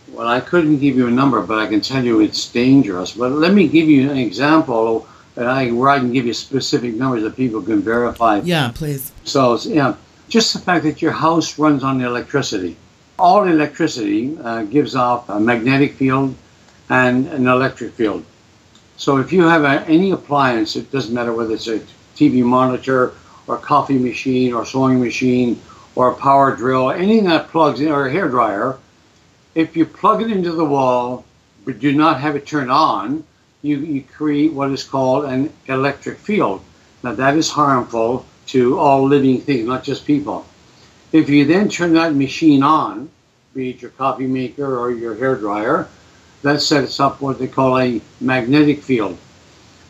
Well, 0.07 0.29
I 0.29 0.39
couldn't 0.39 0.79
give 0.79 0.95
you 0.95 1.07
a 1.07 1.11
number, 1.11 1.41
but 1.41 1.59
I 1.59 1.67
can 1.67 1.81
tell 1.81 2.05
you 2.05 2.21
it's 2.21 2.49
dangerous. 2.49 3.11
But 3.11 3.33
let 3.33 3.53
me 3.53 3.67
give 3.67 3.89
you 3.89 4.09
an 4.09 4.17
example 4.17 5.05
I, 5.45 5.71
where 5.71 5.89
I 5.89 5.99
can 5.99 6.11
give 6.11 6.25
you 6.25 6.33
specific 6.33 6.95
numbers 6.95 7.23
that 7.23 7.35
people 7.35 7.61
can 7.61 7.81
verify. 7.81 8.41
Yeah, 8.43 8.71
please. 8.73 9.11
So, 9.23 9.57
yeah, 9.63 9.95
just 10.29 10.53
the 10.53 10.59
fact 10.59 10.83
that 10.85 11.01
your 11.01 11.11
house 11.11 11.59
runs 11.59 11.83
on 11.83 12.01
electricity. 12.01 12.75
All 13.19 13.43
electricity 13.47 14.37
uh, 14.43 14.63
gives 14.63 14.95
off 14.95 15.29
a 15.29 15.39
magnetic 15.39 15.93
field 15.93 16.35
and 16.89 17.27
an 17.27 17.47
electric 17.47 17.93
field. 17.93 18.25
So 18.97 19.17
if 19.17 19.31
you 19.31 19.43
have 19.43 19.63
a, 19.63 19.87
any 19.87 20.11
appliance, 20.11 20.75
it 20.75 20.91
doesn't 20.91 21.13
matter 21.13 21.33
whether 21.33 21.53
it's 21.53 21.67
a 21.67 21.79
TV 22.15 22.43
monitor 22.43 23.13
or 23.45 23.55
a 23.55 23.59
coffee 23.59 23.97
machine 23.97 24.53
or 24.53 24.65
sewing 24.65 24.99
machine 24.99 25.61
or 25.95 26.11
a 26.11 26.15
power 26.15 26.55
drill, 26.55 26.91
anything 26.91 27.25
that 27.25 27.49
plugs 27.49 27.81
in, 27.81 27.91
or 27.91 28.07
a 28.07 28.11
hair 28.11 28.27
dryer, 28.27 28.77
if 29.55 29.75
you 29.75 29.85
plug 29.85 30.21
it 30.21 30.31
into 30.31 30.51
the 30.51 30.65
wall 30.65 31.25
but 31.65 31.79
do 31.79 31.93
not 31.93 32.21
have 32.21 32.35
it 32.35 32.45
turned 32.47 32.71
on, 32.71 33.23
you, 33.61 33.77
you 33.77 34.03
create 34.03 34.53
what 34.53 34.71
is 34.71 34.83
called 34.83 35.25
an 35.25 35.51
electric 35.67 36.17
field. 36.17 36.61
Now 37.03 37.13
that 37.13 37.35
is 37.35 37.49
harmful 37.49 38.25
to 38.47 38.79
all 38.79 39.05
living 39.05 39.41
things, 39.41 39.67
not 39.67 39.83
just 39.83 40.05
people. 40.05 40.45
If 41.11 41.29
you 41.29 41.45
then 41.45 41.69
turn 41.69 41.93
that 41.93 42.15
machine 42.15 42.63
on, 42.63 43.09
be 43.53 43.71
it 43.71 43.81
your 43.81 43.91
coffee 43.91 44.27
maker 44.27 44.77
or 44.77 44.91
your 44.91 45.15
hair 45.15 45.35
dryer, 45.35 45.87
that 46.43 46.61
sets 46.61 46.99
up 46.99 47.21
what 47.21 47.39
they 47.39 47.47
call 47.47 47.79
a 47.79 48.01
magnetic 48.21 48.83
field. 48.83 49.17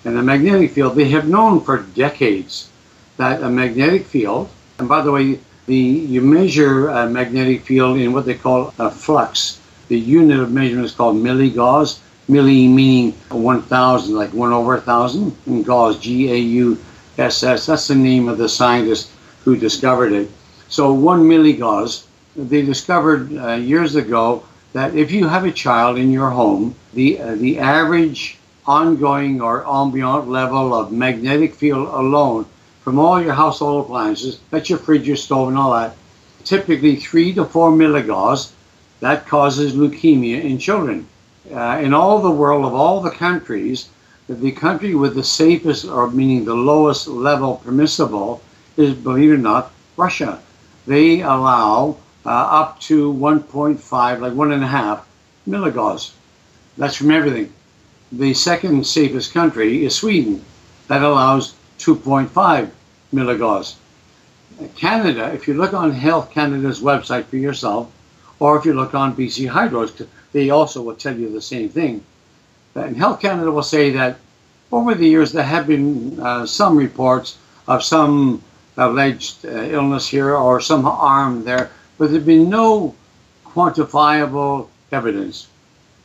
And 0.06 0.18
a 0.18 0.24
magnetic 0.24 0.72
field, 0.72 0.96
they 0.96 1.10
have 1.10 1.28
known 1.28 1.60
for 1.60 1.80
decades 1.80 2.70
that 3.18 3.44
a 3.44 3.50
magnetic 3.50 4.06
field, 4.06 4.50
and 4.80 4.88
by 4.88 5.02
the 5.02 5.12
way, 5.12 5.40
the 5.66 5.76
you 5.76 6.22
measure 6.22 6.88
a 6.88 7.10
magnetic 7.10 7.64
field 7.64 7.98
in 7.98 8.14
what 8.14 8.26
they 8.26 8.36
call 8.36 8.74
a 8.80 8.90
flux. 8.90 9.60
The 9.90 10.00
unit 10.00 10.40
of 10.40 10.52
measurement 10.52 10.86
is 10.86 10.94
called 10.94 11.18
milligauss 11.18 12.00
milli 12.30 12.70
meaning 12.70 13.14
1,000, 13.30 14.14
like 14.14 14.34
1 14.34 14.52
over 14.52 14.76
1,000, 14.76 15.36
and 15.46 15.66
Gauss, 15.66 15.98
G-A-U-S-S. 16.00 17.66
That's 17.66 17.88
the 17.88 17.96
name 17.96 18.28
of 18.28 18.38
the 18.38 18.50
scientist 18.50 19.12
who 19.46 19.56
discovered 19.56 20.12
it. 20.12 20.30
So 20.68 20.92
1 20.92 21.24
milligauss, 21.24 22.06
they 22.36 22.62
discovered 22.64 23.36
uh, 23.38 23.54
years 23.54 23.96
ago 23.96 24.44
that 24.74 24.94
if 24.94 25.10
you 25.12 25.28
have 25.28 25.46
a 25.46 25.52
child 25.52 25.98
in 25.98 26.12
your 26.12 26.30
home, 26.30 26.76
the, 26.94 27.20
uh, 27.20 27.36
the 27.36 27.60
average 27.60 28.38
ongoing 28.66 29.40
or 29.40 29.66
ambient 29.66 30.28
level 30.28 30.74
of 30.74 30.92
magnetic 30.92 31.56
field 31.56 31.88
alone 31.88 32.46
from 32.82 33.00
all 33.00 33.22
your 33.22 33.34
household 33.34 33.86
appliances, 33.86 34.40
that's 34.52 34.70
your 34.70 34.80
fridge, 34.80 35.08
your 35.08 35.16
stove, 35.16 35.48
and 35.48 35.58
all 35.58 35.72
that, 35.72 35.96
typically 36.44 36.98
3 36.98 37.34
to 37.36 37.46
4 37.46 37.72
milligauss, 37.72 38.52
that 39.00 39.26
causes 39.28 39.74
leukemia 39.74 40.44
in 40.44 40.58
children 40.58 41.08
uh, 41.54 41.80
in 41.82 41.94
all 41.94 42.22
the 42.22 42.32
world 42.32 42.66
of 42.66 42.74
all 42.74 43.02
the 43.02 43.12
countries, 43.12 43.90
the 44.30 44.52
country 44.52 44.94
with 44.94 45.16
the 45.16 45.24
safest, 45.24 45.86
or 45.86 46.12
meaning 46.12 46.44
the 46.44 46.54
lowest 46.54 47.08
level 47.08 47.62
permissible, 47.64 48.42
is, 48.76 48.94
believe 48.94 49.32
it 49.32 49.36
or 49.36 49.38
not, 49.38 49.72
Russia. 49.96 50.40
They 50.86 51.22
allow 51.22 51.98
uh, 52.26 52.30
up 52.30 52.80
to 52.82 53.14
1.5, 53.14 54.20
like 54.20 54.34
one 54.34 54.52
and 54.52 54.64
a 54.64 54.68
half 54.68 55.08
milligauss. 55.48 56.12
That's 56.78 56.96
from 56.96 57.12
everything. 57.12 57.54
The 58.12 58.34
second 58.34 58.86
safest 58.86 59.34
country 59.34 59.86
is 59.86 59.96
Sweden. 59.96 60.44
That 60.88 61.02
allows 61.02 61.56
2.5 61.80 62.70
milligauss. 63.14 63.76
Canada, 64.76 65.32
if 65.34 65.48
you 65.48 65.54
look 65.54 65.74
on 65.74 65.92
Health 65.92 66.32
Canada's 66.32 66.82
website 66.82 67.26
for 67.26 67.38
yourself, 67.38 67.92
or 68.40 68.58
if 68.58 68.66
you 68.66 68.74
look 68.74 68.94
on 68.94 69.16
BC 69.16 69.48
Hydro's, 69.48 69.94
they 70.38 70.52
also 70.52 70.84
will 70.84 70.96
tell 70.96 71.18
you 71.18 71.30
the 71.32 71.42
same 71.42 71.68
thing. 71.68 72.04
And 72.76 72.96
Health 72.96 73.20
Canada 73.20 73.50
will 73.52 73.64
say 73.64 73.90
that 73.92 74.18
over 74.72 74.94
the 74.94 75.08
years 75.08 75.32
there 75.32 75.44
have 75.44 75.66
been 75.66 76.20
uh, 76.20 76.46
some 76.46 76.78
reports 76.78 77.40
of 77.68 77.84
some 77.84 78.44
alleged 78.78 79.46
uh, 79.46 79.50
illness 79.50 80.08
here 80.08 80.36
or 80.36 80.62
some 80.62 80.84
harm 80.84 81.44
there, 81.44 81.72
but 81.98 82.12
there 82.12 82.20
have 82.20 82.28
been 82.28 82.50
no 82.50 82.94
quantifiable 83.46 84.68
evidence, 84.92 85.48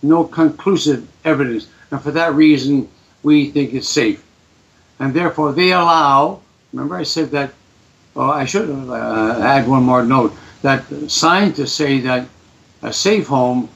no 0.02 0.24
conclusive 0.24 1.06
evidence. 1.26 1.68
And 1.90 2.00
for 2.00 2.12
that 2.12 2.32
reason, 2.34 2.88
we 3.22 3.50
think 3.50 3.74
it's 3.74 3.88
safe. 3.88 4.24
And 4.98 5.12
therefore, 5.12 5.52
they 5.52 5.72
allow, 5.72 6.40
remember 6.72 6.96
I 6.96 7.02
said 7.02 7.30
that, 7.32 7.52
well, 8.14 8.30
I 8.30 8.46
should 8.46 8.70
uh, 8.70 9.40
add 9.42 9.68
one 9.68 9.82
more 9.82 10.02
note, 10.02 10.32
that 10.62 10.84
scientists 11.10 11.74
say 11.74 12.00
that 12.00 12.26
a 12.80 12.92
safe 12.92 13.26
home 13.26 13.68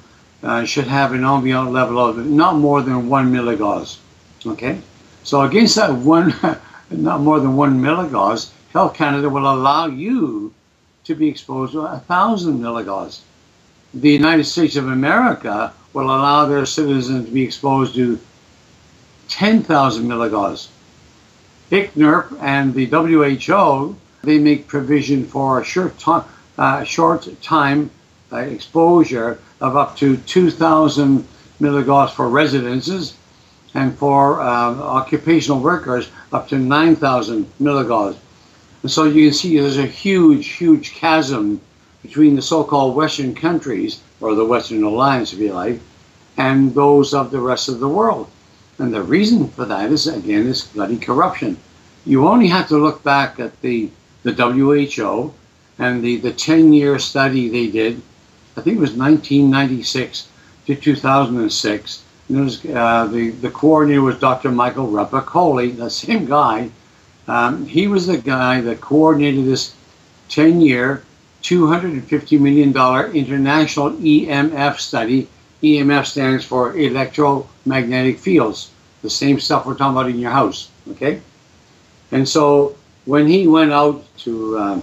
uh, 0.42 0.64
should 0.64 0.86
have 0.86 1.12
an 1.12 1.24
ambient 1.24 1.72
level 1.72 1.98
of 1.98 2.24
not 2.26 2.56
more 2.56 2.82
than 2.82 3.08
one 3.08 3.32
milligauss. 3.32 3.98
Okay, 4.46 4.80
so 5.22 5.42
against 5.42 5.76
that 5.76 5.92
one, 5.94 6.34
not 6.90 7.20
more 7.20 7.40
than 7.40 7.56
one 7.56 7.80
milligauss, 7.80 8.50
Health 8.72 8.94
Canada 8.94 9.28
will 9.28 9.50
allow 9.50 9.86
you 9.86 10.52
to 11.04 11.14
be 11.14 11.28
exposed 11.28 11.72
to 11.72 11.80
a 11.80 11.98
thousand 12.00 12.60
milligauss. 12.60 13.20
The 13.94 14.10
United 14.10 14.44
States 14.44 14.76
of 14.76 14.88
America 14.88 15.72
will 15.92 16.04
allow 16.04 16.44
their 16.44 16.66
citizens 16.66 17.26
to 17.26 17.32
be 17.32 17.42
exposed 17.42 17.94
to 17.94 18.18
10,000 19.28 20.06
milligauss. 20.06 20.68
ICNIRP 21.70 22.38
and 22.42 22.74
the 22.74 22.86
WHO, 22.86 23.96
they 24.22 24.38
make 24.38 24.66
provision 24.66 25.24
for 25.24 25.60
a 25.60 25.64
short 25.64 25.94
uh, 26.58 26.84
short 26.84 27.28
time 27.42 27.90
uh, 28.32 28.38
exposure 28.38 29.38
of 29.60 29.76
up 29.76 29.96
to 29.96 30.16
2,000 30.16 31.26
milligauss 31.60 32.10
for 32.10 32.28
residences 32.28 33.16
and 33.74 33.96
for 33.96 34.40
uh, 34.40 34.74
occupational 34.74 35.60
workers 35.60 36.10
up 36.32 36.48
to 36.48 36.58
9,000 36.58 37.46
milligauss. 37.60 38.16
And 38.82 38.90
so 38.90 39.04
you 39.04 39.28
can 39.28 39.34
see 39.34 39.58
there's 39.58 39.78
a 39.78 39.86
huge, 39.86 40.48
huge 40.48 40.92
chasm 40.92 41.60
between 42.02 42.36
the 42.36 42.42
so-called 42.42 42.94
Western 42.94 43.34
countries, 43.34 44.00
or 44.20 44.34
the 44.34 44.44
Western 44.44 44.82
Alliance, 44.82 45.32
if 45.32 45.40
you 45.40 45.52
like, 45.52 45.80
and 46.36 46.74
those 46.74 47.12
of 47.12 47.30
the 47.30 47.40
rest 47.40 47.68
of 47.68 47.80
the 47.80 47.88
world. 47.88 48.28
And 48.78 48.92
the 48.92 49.02
reason 49.02 49.48
for 49.48 49.64
that 49.64 49.90
is, 49.90 50.06
again, 50.06 50.46
is 50.46 50.64
bloody 50.64 50.98
corruption. 50.98 51.56
You 52.04 52.28
only 52.28 52.46
have 52.48 52.68
to 52.68 52.76
look 52.76 53.02
back 53.02 53.40
at 53.40 53.60
the, 53.62 53.90
the 54.22 54.32
WHO 54.32 55.34
and 55.78 56.02
the, 56.02 56.16
the 56.18 56.32
10-year 56.32 56.98
study 56.98 57.48
they 57.48 57.68
did 57.68 58.00
I 58.56 58.62
think 58.62 58.78
it 58.78 58.80
was 58.80 58.92
1996 58.92 60.28
to 60.66 60.74
2006. 60.74 62.02
And 62.28 62.38
it 62.38 62.40
was, 62.40 62.64
uh, 62.64 63.06
the, 63.06 63.30
the 63.30 63.50
coordinator 63.50 64.02
was 64.02 64.18
Dr. 64.18 64.50
Michael 64.50 64.88
Repacholi, 64.88 65.76
the 65.76 65.90
same 65.90 66.24
guy. 66.24 66.70
Um, 67.28 67.66
he 67.66 67.86
was 67.86 68.06
the 68.06 68.16
guy 68.16 68.60
that 68.62 68.80
coordinated 68.80 69.44
this 69.44 69.74
10 70.30 70.60
year, 70.60 71.04
$250 71.42 72.40
million 72.40 72.70
international 73.14 73.92
EMF 73.92 74.78
study. 74.78 75.28
EMF 75.62 76.06
stands 76.06 76.44
for 76.44 76.76
electromagnetic 76.76 78.18
fields, 78.18 78.70
the 79.02 79.10
same 79.10 79.38
stuff 79.38 79.66
we're 79.66 79.74
talking 79.74 79.96
about 79.96 80.10
in 80.10 80.18
your 80.18 80.30
house. 80.30 80.70
Okay? 80.92 81.20
And 82.10 82.28
so 82.28 82.76
when 83.04 83.26
he 83.26 83.46
went 83.46 83.72
out 83.72 84.04
to 84.18 84.58
um, 84.58 84.82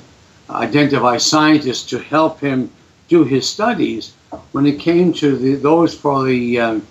identify 0.49 1.17
scientists 1.17 1.89
to 1.89 1.99
help 1.99 2.39
him 2.39 2.69
do 3.13 3.23
his 3.23 3.47
studies, 3.47 4.13
when 4.53 4.65
it 4.65 4.79
came 4.79 5.13
to 5.13 5.37
the, 5.43 5.53
those 5.55 5.93
for 5.93 6.23
the 6.23 6.59
um, 6.65 6.87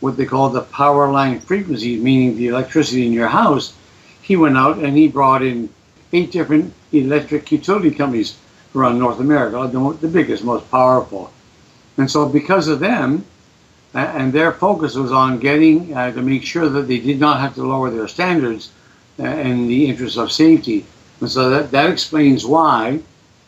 what 0.00 0.16
they 0.16 0.24
call 0.24 0.48
the 0.48 0.62
power 0.62 1.04
line 1.10 1.38
frequencies, 1.38 2.02
meaning 2.02 2.36
the 2.36 2.48
electricity 2.48 3.06
in 3.06 3.12
your 3.12 3.28
house, 3.28 3.74
he 4.22 4.34
went 4.36 4.56
out 4.56 4.78
and 4.78 4.96
he 4.96 5.06
brought 5.08 5.42
in 5.42 5.68
eight 6.12 6.30
different 6.32 6.72
electric 6.92 7.52
utility 7.52 7.90
companies 7.90 8.38
around 8.74 8.98
North 8.98 9.20
America, 9.20 9.68
the, 9.70 9.80
the 10.00 10.08
biggest, 10.08 10.44
most 10.44 10.70
powerful. 10.70 11.30
And 11.98 12.10
so, 12.10 12.28
because 12.28 12.68
of 12.68 12.80
them, 12.80 13.24
and 13.94 14.32
their 14.32 14.52
focus 14.52 14.94
was 14.94 15.12
on 15.12 15.38
getting 15.38 15.94
uh, 15.94 16.12
to 16.12 16.22
make 16.22 16.44
sure 16.44 16.68
that 16.68 16.86
they 16.88 17.00
did 17.10 17.18
not 17.20 17.40
have 17.40 17.54
to 17.54 17.62
lower 17.62 17.90
their 17.90 18.08
standards 18.08 18.70
uh, 19.18 19.24
in 19.24 19.68
the 19.68 19.80
interest 19.88 20.16
of 20.18 20.30
safety. 20.30 20.84
And 21.20 21.30
so 21.30 21.48
that, 21.50 21.70
that 21.70 21.88
explains 21.90 22.44
why, 22.44 23.00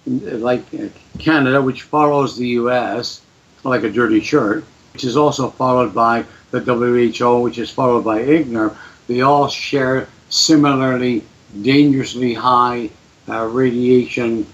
like 0.09 0.63
uh, 0.75 0.89
Canada, 1.19 1.61
which 1.61 1.83
follows 1.83 2.37
the 2.37 2.49
US 2.61 3.21
like 3.65 3.83
a 3.83 3.91
dirty 3.91 4.21
shirt, 4.21 4.65
which 4.93 5.05
is 5.05 5.17
also 5.17 5.51
followed 5.51 5.95
by 5.95 6.25
the 6.51 6.61
WHO, 6.61 7.41
which 7.41 7.59
is 7.59 7.71
followed 7.71 8.05
by 8.05 8.23
ICNIRP, 8.23 8.75
they 9.07 9.21
all 9.21 9.49
share 9.49 10.09
similarly 10.31 11.25
dangerously 11.63 12.35
high 12.35 12.91
uh, 13.29 13.45
radiation 13.45 14.47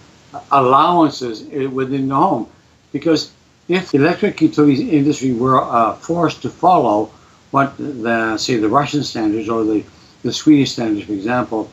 allowances 0.50 1.42
within 1.70 2.08
the 2.08 2.14
home. 2.14 2.48
Because 2.92 3.32
if 3.68 3.92
the 3.92 3.98
electric 3.98 4.40
utilities 4.40 4.80
industry 4.80 5.32
were 5.32 5.60
uh, 5.62 5.94
forced 5.94 6.42
to 6.42 6.50
follow 6.50 7.10
what 7.50 7.76
the 7.78 8.36
say 8.36 8.56
the 8.56 8.68
Russian 8.68 9.04
standards 9.04 9.48
or 9.48 9.64
the, 9.64 9.84
the 10.22 10.32
Swedish 10.32 10.72
standards, 10.72 11.06
for 11.06 11.12
example, 11.12 11.70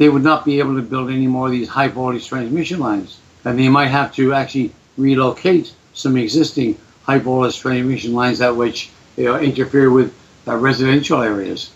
they 0.00 0.08
would 0.08 0.24
not 0.24 0.46
be 0.46 0.58
able 0.58 0.74
to 0.74 0.80
build 0.80 1.10
any 1.10 1.26
more 1.26 1.48
of 1.48 1.52
these 1.52 1.68
high 1.68 1.88
voltage 1.88 2.26
transmission 2.26 2.80
lines. 2.80 3.18
And 3.44 3.58
they 3.58 3.68
might 3.68 3.88
have 3.88 4.14
to 4.14 4.32
actually 4.32 4.72
relocate 4.96 5.74
some 5.92 6.16
existing 6.16 6.78
high 7.02 7.18
voltage 7.18 7.58
transmission 7.58 8.14
lines 8.14 8.38
that 8.38 8.56
which 8.56 8.88
you 9.18 9.24
know, 9.24 9.38
interfere 9.38 9.90
with 9.90 10.14
uh, 10.48 10.56
residential 10.56 11.20
areas. 11.20 11.70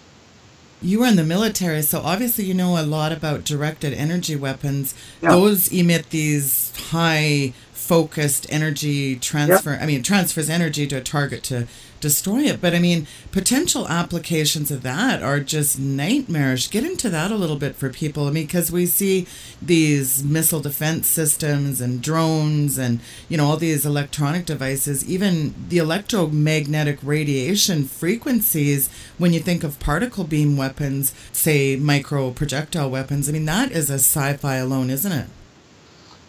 You 0.81 1.01
were 1.01 1.07
in 1.07 1.17
the 1.17 1.25
military, 1.25 1.83
so 1.83 2.01
obviously 2.01 2.47
you 2.47 2.55
know 2.55 2.81
a 2.81 2.85
lot 2.87 3.13
about 3.13 3.45
directed 3.45 3.93
energy 3.93 4.37
weapons. 4.37 4.95
Yeah. 5.21 5.33
Those 5.33 5.71
emit 5.71 6.09
these 6.09 6.73
high 6.93 7.53
focused 7.73 8.47
energy 8.49 9.17
transfer. 9.17 9.73
Yep. 9.73 9.83
I 9.83 9.87
mean, 9.87 10.03
transfers 10.03 10.49
energy 10.49 10.87
to 10.87 10.97
a 10.97 11.03
target 11.03 11.43
to 11.45 11.67
destroy 12.05 12.43
it. 12.43 12.61
But 12.61 12.75
I 12.75 12.81
mean, 12.81 13.07
potential 13.33 13.89
applications 13.89 14.71
of 14.71 14.83
that 14.83 15.23
are 15.23 15.41
just 15.41 15.79
nightmarish. 15.79 16.69
Get 16.69 16.85
into 16.85 17.09
that 17.09 17.31
a 17.31 17.35
little 17.37 17.57
bit 17.57 17.77
for 17.77 17.89
people. 17.89 18.29
I 18.29 18.31
mean, 18.31 18.45
because 18.45 18.71
we 18.71 18.85
see 18.85 19.27
these 19.63 20.23
missile 20.23 20.61
defense 20.61 21.07
systems 21.07 21.81
and 21.81 22.03
drones 22.03 22.77
and, 22.77 23.01
you 23.31 23.39
know, 23.39 23.47
all 23.47 23.57
these 23.57 23.87
electronic 23.87 24.45
devices, 24.45 25.09
even 25.09 25.55
the 25.71 25.79
electromagnetic 25.79 26.99
radiation 27.03 27.85
frequencies, 27.85 28.91
when 29.17 29.33
you 29.33 29.41
think 29.41 29.65
of 29.65 29.81
particle 29.81 30.25
beam 30.25 30.59
weapons, 30.59 31.15
say 31.33 31.77
micro 31.77 32.31
projectile 32.33 32.91
weapons, 32.91 33.31
I 33.31 33.33
mean, 33.33 33.47
that 33.47 33.73
is 33.73 33.89
a 33.89 33.95
sci 33.95 34.35
fi 34.35 34.57
alone, 34.57 34.91
isn't 34.91 35.11
it? 35.11 35.27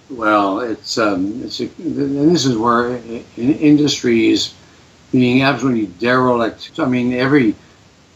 Well, 0.10 0.60
it's 0.60 0.98
um, 1.00 1.42
it's 1.44 1.60
a, 1.60 1.66
and 1.80 2.30
this 2.30 2.46
is 2.46 2.56
where 2.56 3.02
industry 3.38 4.30
is 4.30 4.54
being 5.20 5.44
absolutely 5.44 5.88
derelict. 5.88 6.72
I 6.78 6.86
mean, 6.86 7.14
every 7.14 7.56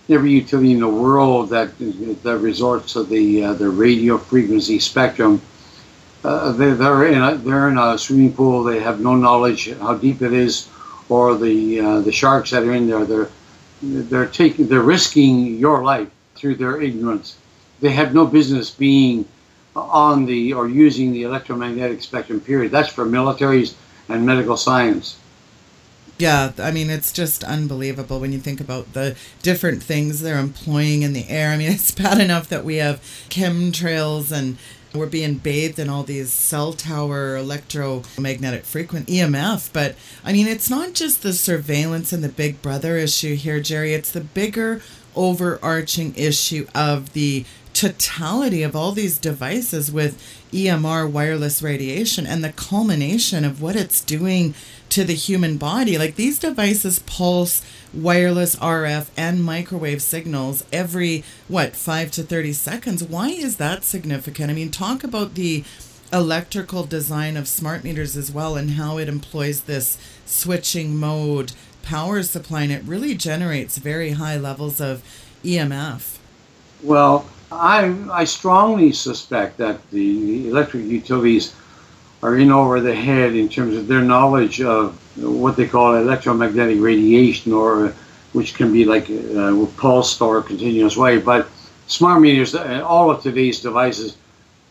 every 0.10 0.32
utility 0.32 0.72
in 0.72 0.80
the 0.80 0.88
world 0.88 1.50
that 1.50 1.78
that 2.24 2.38
resorts 2.38 2.94
to 2.94 3.04
the 3.04 3.44
uh, 3.46 3.54
the 3.54 3.70
radio 3.70 4.18
frequency 4.18 4.80
spectrum, 4.80 5.42
uh, 6.24 6.52
they, 6.52 6.72
they're 6.72 7.08
in 7.08 7.22
a, 7.22 7.36
they're 7.36 7.70
in 7.70 7.78
a 7.78 7.98
swimming 7.98 8.34
pool. 8.34 8.64
They 8.64 8.80
have 8.80 9.00
no 9.00 9.16
knowledge 9.16 9.72
how 9.78 9.96
deep 9.96 10.22
it 10.22 10.34
is, 10.34 10.68
or 11.08 11.36
the 11.36 11.80
uh, 11.80 12.02
the 12.02 12.12
sharks 12.12 12.52
that 12.52 12.64
are 12.64 12.74
in 12.74 12.88
there. 12.88 13.06
They're 13.06 13.30
they're 13.82 14.28
taking 14.28 14.68
they're 14.68 14.82
risking 14.82 15.58
your 15.58 15.84
life 15.84 16.10
through 16.36 16.56
their 16.56 16.82
ignorance. 16.82 17.38
They 17.80 17.92
have 17.92 18.14
no 18.14 18.26
business 18.26 18.70
being 18.70 19.26
on 19.76 20.26
the 20.26 20.54
or 20.54 20.68
using 20.68 21.14
the 21.14 21.24
electromagnetic 21.24 22.02
spectrum 22.02 22.42
period. 22.42 22.72
That's 22.72 22.90
for 22.90 23.06
militaries 23.06 23.76
and 24.10 24.26
medical 24.26 24.58
science. 24.58 25.18
Yeah, 26.20 26.52
I 26.60 26.72
mean, 26.72 26.90
it's 26.90 27.14
just 27.14 27.46
unbelievable 27.46 28.20
when 28.20 28.34
you 28.34 28.40
think 28.40 28.60
about 28.60 28.92
the 28.92 29.16
different 29.42 29.82
things 29.82 30.20
they're 30.20 30.38
employing 30.38 31.02
in 31.02 31.14
the 31.14 31.30
air. 31.30 31.52
I 31.52 31.58
mean, 31.58 31.72
it's 31.72 31.92
bad 31.92 32.20
enough 32.20 32.50
that 32.50 32.66
we 32.66 32.76
have 32.76 33.00
chemtrails 33.30 34.30
and 34.32 34.58
we're 34.94 35.06
being 35.06 35.36
bathed 35.36 35.80
in 35.80 35.88
all 35.88 36.04
these 36.04 36.32
cell 36.32 36.74
tower 36.74 37.38
electromagnetic 37.38 38.66
frequency 38.66 39.14
EMF. 39.14 39.72
But 39.72 39.96
I 40.26 40.34
mean, 40.34 40.48
it's 40.48 40.70
not 40.70 40.94
just 40.94 41.24
the 41.24 41.32
surveillance 41.32 42.12
and 42.12 42.22
the 42.22 42.30
big 42.30 42.62
brother 42.62 42.98
issue 42.98 43.36
here, 43.36 43.62
Jerry. 43.62 43.94
It's 43.94 44.12
the 44.12 44.22
bigger 44.22 44.82
overarching 45.16 46.14
issue 46.16 46.68
of 46.76 47.14
the 47.14 47.46
totality 47.74 48.62
of 48.62 48.76
all 48.76 48.92
these 48.92 49.18
devices 49.18 49.90
with 49.90 50.22
EMR 50.52 51.10
wireless 51.10 51.62
radiation 51.62 52.26
and 52.26 52.44
the 52.44 52.54
culmination 52.54 53.46
of 53.46 53.62
what 53.62 53.76
it's 53.76 54.02
doing 54.02 54.54
to 54.90 55.04
the 55.04 55.14
human 55.14 55.58
body. 55.58 55.98
Like 55.98 56.16
these 56.16 56.40
devices 56.40 57.00
pulse 57.00 57.64
wireless 57.94 58.56
RF 58.56 59.08
and 59.16 59.44
microwave 59.44 60.02
signals 60.02 60.64
every, 60.72 61.24
what, 61.48 61.76
5 61.76 62.12
to 62.12 62.24
30 62.24 62.54
seconds. 62.54 63.04
Why 63.04 63.30
is 63.30 63.58
that 63.58 63.84
significant? 63.84 64.50
I 64.50 64.54
mean, 64.54 64.72
talk 64.72 65.04
about 65.04 65.36
the 65.36 65.64
electrical 66.12 66.86
design 66.86 67.38
of 67.38 67.48
smart 67.48 67.84
meters 67.84 68.18
as 68.18 68.32
well 68.32 68.56
and 68.56 68.72
how 68.72 68.98
it 68.98 69.08
employs 69.08 69.62
this 69.62 69.98
switching 70.26 70.96
mode 70.96 71.54
power 71.84 72.22
supply 72.24 72.64
and 72.64 72.72
it 72.72 72.84
really 72.84 73.16
generates 73.16 73.78
very 73.78 74.12
high 74.12 74.38
levels 74.38 74.82
of 74.82 75.04
EMF. 75.44 76.18
Well, 76.84 77.28
I, 77.52 77.96
I 78.12 78.26
strongly 78.26 78.92
suspect 78.92 79.58
that 79.58 79.90
the 79.92 80.48
electric 80.48 80.86
utilities 80.86 81.54
are 82.22 82.38
in 82.38 82.52
over 82.52 82.80
the 82.80 82.94
head 82.94 83.36
in 83.36 83.50
terms 83.50 83.76
of 83.76 83.88
their 83.88 84.02
knowledge 84.02 84.62
of 84.62 84.96
what 85.18 85.56
they 85.56 85.68
call 85.68 85.96
electromagnetic 85.96 86.80
radiation, 86.80 87.54
or 87.54 87.94
which 88.34 88.54
can 88.54 88.72
be 88.72 88.86
like 88.86 89.10
uh, 89.10 89.66
pulsed 89.78 90.22
or 90.22 90.42
continuous 90.44 90.96
wave. 90.96 91.26
But 91.26 91.48
smart 91.88 92.22
meters, 92.22 92.54
all 92.54 93.10
of 93.10 93.24
today's 93.24 93.62
devices 93.62 94.18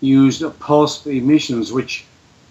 use 0.00 0.42
pulsed 0.60 1.06
emissions, 1.06 1.72
which 1.72 2.04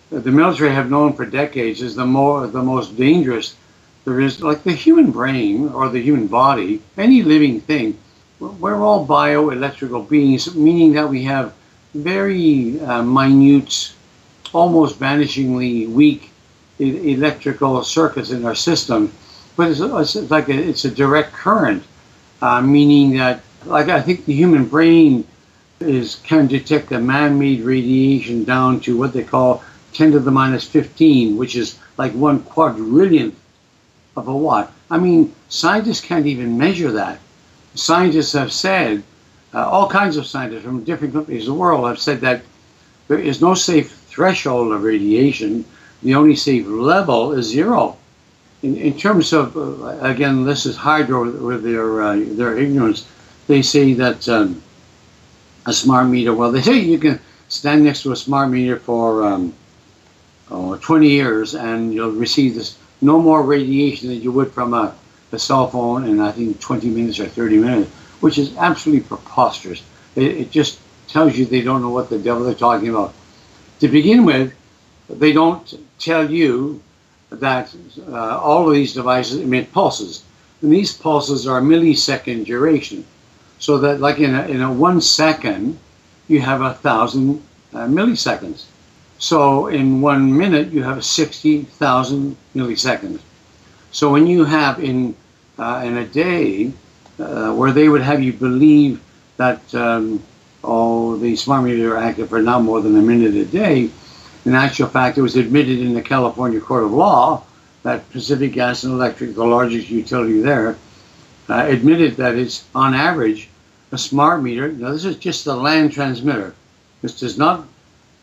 the 0.10 0.32
military 0.32 0.72
have 0.72 0.90
known 0.90 1.14
for 1.14 1.26
decades 1.26 1.82
is 1.82 1.96
the 1.96 2.06
more 2.06 2.48
the 2.48 2.62
most 2.62 2.98
dangerous 2.98 3.56
there 4.04 4.20
is. 4.20 4.42
Like 4.42 4.64
the 4.64 4.74
human 4.74 5.12
brain 5.12 5.70
or 5.70 5.88
the 5.90 6.02
human 6.02 6.28
body, 6.28 6.82
any 6.98 7.24
living 7.24 7.62
thing 7.62 7.98
we're 8.40 8.82
all 8.84 9.06
bioelectrical 9.08 10.08
beings, 10.08 10.56
meaning 10.56 10.94
that 10.94 11.10
we 11.10 11.24
have 11.24 11.54
very 11.94 12.80
uh, 12.82 13.02
minute, 13.02 13.94
almost 14.54 15.00
vanishingly 15.00 15.90
weak 15.90 16.32
electrical 16.80 17.84
circuits 17.84 18.30
in 18.30 18.46
our 18.46 18.54
system. 18.54 19.12
But 19.56 19.72
it's, 19.72 20.16
it's 20.16 20.30
like 20.30 20.50
a, 20.50 20.54
it's 20.54 20.86
a 20.86 20.92
direct 20.92 21.34
current, 21.34 21.84
uh, 22.42 22.62
meaning 22.62 23.18
that, 23.18 23.42
like 23.66 23.90
I 23.90 24.02
think 24.02 24.26
the 24.26 24.34
human 24.34 24.66
brain 24.66 25.28
is 25.80 26.16
can 26.24 26.48
detect 26.48 26.92
a 26.92 27.00
man-made 27.00 27.62
radiation 27.62 28.44
down 28.44 28.80
to 28.82 28.98
what 28.98 29.14
they 29.14 29.24
call 29.24 29.64
10 29.94 30.12
to 30.12 30.20
the 30.20 30.32
minus 30.32 30.68
15, 30.68 31.38
which 31.38 31.56
is 31.56 31.80
like 31.98 32.12
one 32.14 32.40
quadrillionth 32.42 33.34
of 34.16 34.28
a 34.28 34.36
watt. 34.36 34.72
I 34.92 34.98
mean, 35.00 35.34
scientists 35.50 36.02
can't 36.02 36.28
even 36.28 36.58
measure 36.58 36.92
that 36.92 37.20
scientists 37.78 38.34
have 38.34 38.52
said, 38.52 39.04
uh, 39.54 39.68
all 39.70 39.90
kinds 39.90 40.18
of 40.18 40.26
scientists 40.26 40.64
from 40.64 40.84
different 40.84 41.14
countries 41.14 41.44
of 41.44 41.54
the 41.54 41.60
world 41.60 41.88
have 41.88 42.00
said 42.00 42.20
that 42.22 42.42
there 43.08 43.20
is 43.20 43.42
no 43.42 43.54
safe 43.54 43.92
threshold 44.08 44.74
of 44.74 44.84
radiation. 44.84 45.64
The 46.04 46.16
only 46.16 46.36
safe 46.36 46.66
level 46.68 47.32
is 47.34 47.48
zero. 47.48 47.98
In, 48.64 48.76
in 48.76 48.98
terms 48.98 49.34
of, 49.34 49.56
uh, 49.56 49.98
again, 50.02 50.44
this 50.44 50.66
is 50.66 50.76
hydro 50.76 51.32
with 51.32 51.64
their, 51.64 52.02
uh, 52.02 52.20
their 52.20 52.58
ignorance. 52.58 53.08
They 53.48 53.62
say 53.62 53.94
that 53.94 54.28
um, 54.28 54.62
a 55.66 55.74
smart 55.74 56.08
meter, 56.08 56.34
well, 56.34 56.52
they 56.52 56.62
say 56.62 56.80
you 56.80 57.00
can 57.00 57.20
stand 57.48 57.84
next 57.84 58.04
to 58.04 58.12
a 58.12 58.16
smart 58.16 58.50
meter 58.50 58.78
for 58.78 59.24
um, 59.24 59.54
oh, 60.52 60.76
20 60.78 61.08
years 61.08 61.56
and 61.56 61.94
you'll 61.94 62.12
receive 62.12 62.56
this 62.56 62.78
no 63.02 63.22
more 63.22 63.44
radiation 63.44 64.10
than 64.10 64.22
you 64.22 64.32
would 64.32 64.52
from 64.52 64.74
a 64.74 64.94
a 65.32 65.40
cell 65.40 65.68
phone 65.70 66.06
in 66.06 66.20
I 66.20 66.32
think 66.32 66.60
20 66.60 66.90
minutes 66.90 67.20
or 67.20 67.28
30 67.28 67.58
minutes, 67.58 67.92
which 68.22 68.38
is 68.38 68.56
absolutely 68.58 69.08
preposterous. 69.08 69.84
It, 70.16 70.38
it 70.38 70.52
just 70.52 70.80
tells 71.08 71.38
you 71.38 71.46
they 71.46 71.62
don't 71.62 71.82
know 71.82 71.90
what 71.90 72.10
the 72.10 72.20
devil 72.20 72.44
they're 72.44 72.54
talking 72.54 72.90
about. 72.90 73.14
To 73.80 73.88
begin 73.88 74.26
with, 74.26 74.54
they 75.10 75.32
don't 75.32 75.74
tell 76.00 76.30
you 76.30 76.82
that 77.30 77.74
uh, 78.08 78.40
all 78.40 78.68
of 78.68 78.74
these 78.74 78.94
devices 78.94 79.40
emit 79.40 79.72
pulses. 79.72 80.24
And 80.62 80.72
these 80.72 80.94
pulses 80.94 81.46
are 81.46 81.62
millisecond 81.62 82.46
duration. 82.46 83.06
So 83.60 83.78
that 83.80 84.00
like 84.00 84.20
in 84.20 84.34
a, 84.36 84.48
in 84.48 84.62
a 84.62 84.72
one 84.72 85.02
second, 85.02 85.78
you 86.28 86.42
have 86.42 86.62
a 86.62 86.74
thousand 86.74 87.42
uh, 87.74 87.88
milliseconds. 87.88 88.66
So 89.20 89.68
in 89.68 90.02
one 90.02 90.36
minute, 90.38 90.72
you 90.72 90.84
have 90.84 91.04
60,000 91.04 92.38
milliseconds. 92.56 93.20
So 93.98 94.12
when 94.12 94.28
you 94.28 94.46
have 94.46 94.80
in 94.80 95.16
uh, 95.58 95.82
in 95.84 95.98
a 95.98 96.06
day 96.06 96.72
uh, 97.18 97.52
where 97.56 97.72
they 97.72 97.90
would 97.90 98.04
have 98.04 98.22
you 98.22 98.32
believe 98.32 99.02
that 99.38 99.74
um, 99.74 100.22
oh 100.64 101.18
the 101.18 101.36
smart 101.36 101.64
meter 101.64 101.96
are 101.96 101.98
active 101.98 102.30
for 102.30 102.40
not 102.40 102.62
more 102.62 102.80
than 102.80 102.96
a 102.96 103.02
minute 103.02 103.34
a 103.34 103.44
day, 103.44 103.90
in 104.46 104.54
actual 104.54 104.88
fact 104.88 105.18
it 105.18 105.24
was 105.24 105.36
admitted 105.36 105.80
in 105.80 105.96
the 105.96 106.02
California 106.04 106.62
Court 106.62 106.84
of 106.84 106.92
Law 106.92 107.42
that 107.82 108.08
Pacific 108.12 108.52
Gas 108.54 108.84
and 108.84 108.94
Electric, 108.94 109.34
the 109.34 109.44
largest 109.44 109.90
utility 109.90 110.42
there, 110.42 110.78
uh, 111.50 111.66
admitted 111.68 112.18
that 112.18 112.36
it's 112.36 112.66
on 112.76 112.94
average 112.94 113.50
a 113.92 113.98
smart 113.98 114.44
meter. 114.44 114.72
Now, 114.72 114.92
this 114.92 115.06
is 115.06 115.16
just 115.16 115.48
a 115.48 115.56
LAN 115.56 115.90
transmitter. 115.90 116.54
This 117.02 117.20
does 117.20 117.40
not 117.40 117.66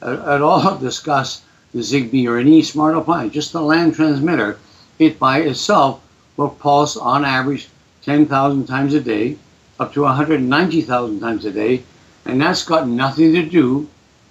at 0.00 0.40
all 0.40 0.78
discuss 0.90 1.42
the 1.72 1.80
Zigbee 1.80 2.28
or 2.28 2.38
any 2.38 2.62
smart 2.62 2.96
appliance, 2.96 3.34
just 3.34 3.52
the 3.52 3.60
LAN 3.60 3.90
transmitter. 3.90 4.56
It 4.99 5.18
by 5.18 5.40
itself 5.40 6.01
will 6.36 6.51
pulse 6.51 6.97
on 6.97 7.24
average 7.24 7.68
10,000 8.03 8.66
times 8.66 8.95
a 8.95 9.01
day, 9.01 9.38
up 9.80 9.92
to 9.95 10.03
190,000 10.03 11.20
times 11.20 11.45
a 11.45 11.51
day, 11.51 11.82
and 12.24 12.40
that's 12.40 12.64
got 12.64 12.88
nothing 12.88 13.32
to 13.32 13.45
do 13.45 13.88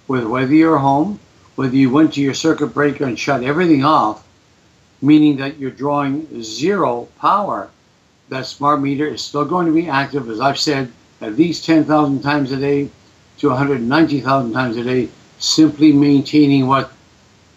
with 0.08 0.24
whether 0.24 0.54
you're 0.54 0.78
home, 0.78 1.20
whether 1.56 1.76
you 1.76 1.90
went 1.90 2.14
to 2.14 2.22
your 2.22 2.34
circuit 2.34 2.68
breaker 2.68 3.04
and 3.04 3.18
shut 3.18 3.42
everything 3.42 3.84
off, 3.84 4.26
meaning 5.02 5.36
that 5.36 5.58
you're 5.58 5.70
drawing 5.70 6.42
zero 6.42 7.08
power. 7.18 7.68
That 8.30 8.46
smart 8.46 8.80
meter 8.80 9.06
is 9.06 9.22
still 9.22 9.44
going 9.44 9.66
to 9.66 9.72
be 9.72 9.88
active, 9.88 10.30
as 10.30 10.40
I've 10.40 10.58
said, 10.58 10.90
at 11.20 11.36
least 11.36 11.66
10,000 11.66 12.22
times 12.22 12.52
a 12.52 12.56
day 12.56 12.88
to 13.38 13.48
190,000 13.48 14.52
times 14.52 14.76
a 14.78 14.84
day, 14.84 15.08
simply 15.38 15.92
maintaining 15.92 16.66
what 16.66 16.90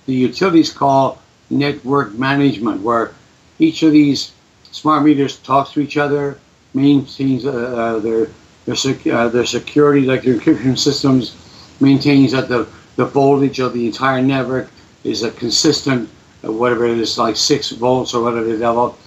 the 0.07 0.13
utilities 0.13 0.71
call 0.71 1.21
network 1.49 2.13
management, 2.13 2.81
where 2.81 3.11
each 3.59 3.83
of 3.83 3.91
these 3.91 4.33
smart 4.71 5.03
meters 5.03 5.37
talks 5.37 5.71
to 5.71 5.79
each 5.79 5.97
other, 5.97 6.37
maintains 6.73 7.45
uh, 7.45 7.51
uh 7.51 7.99
their 7.99 8.27
their, 8.67 8.75
sec- 8.75 9.07
uh, 9.07 9.29
their 9.29 9.45
security, 9.45 10.05
like 10.05 10.23
their 10.23 10.35
encryption 10.35 10.77
systems, 10.77 11.35
maintains 11.79 12.33
that 12.33 12.49
the, 12.49 12.67
the 12.97 13.05
voltage 13.05 13.59
of 13.59 13.73
the 13.73 13.87
entire 13.87 14.21
network 14.21 14.69
is 15.05 15.23
a 15.23 15.31
consistent, 15.31 16.09
uh, 16.43 16.51
whatever 16.51 16.85
it 16.85 16.97
is, 16.97 17.17
like 17.17 17.37
six 17.37 17.71
volts 17.71 18.13
or 18.13 18.21
whatever 18.21 18.45
the 18.45 18.57
devil. 18.57 18.97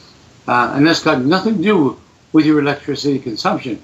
Uh, 0.48 0.72
and 0.74 0.86
that's 0.86 1.02
got 1.02 1.20
nothing 1.20 1.58
to 1.58 1.62
do 1.62 2.00
with 2.32 2.46
your 2.46 2.58
electricity 2.58 3.18
consumption. 3.18 3.80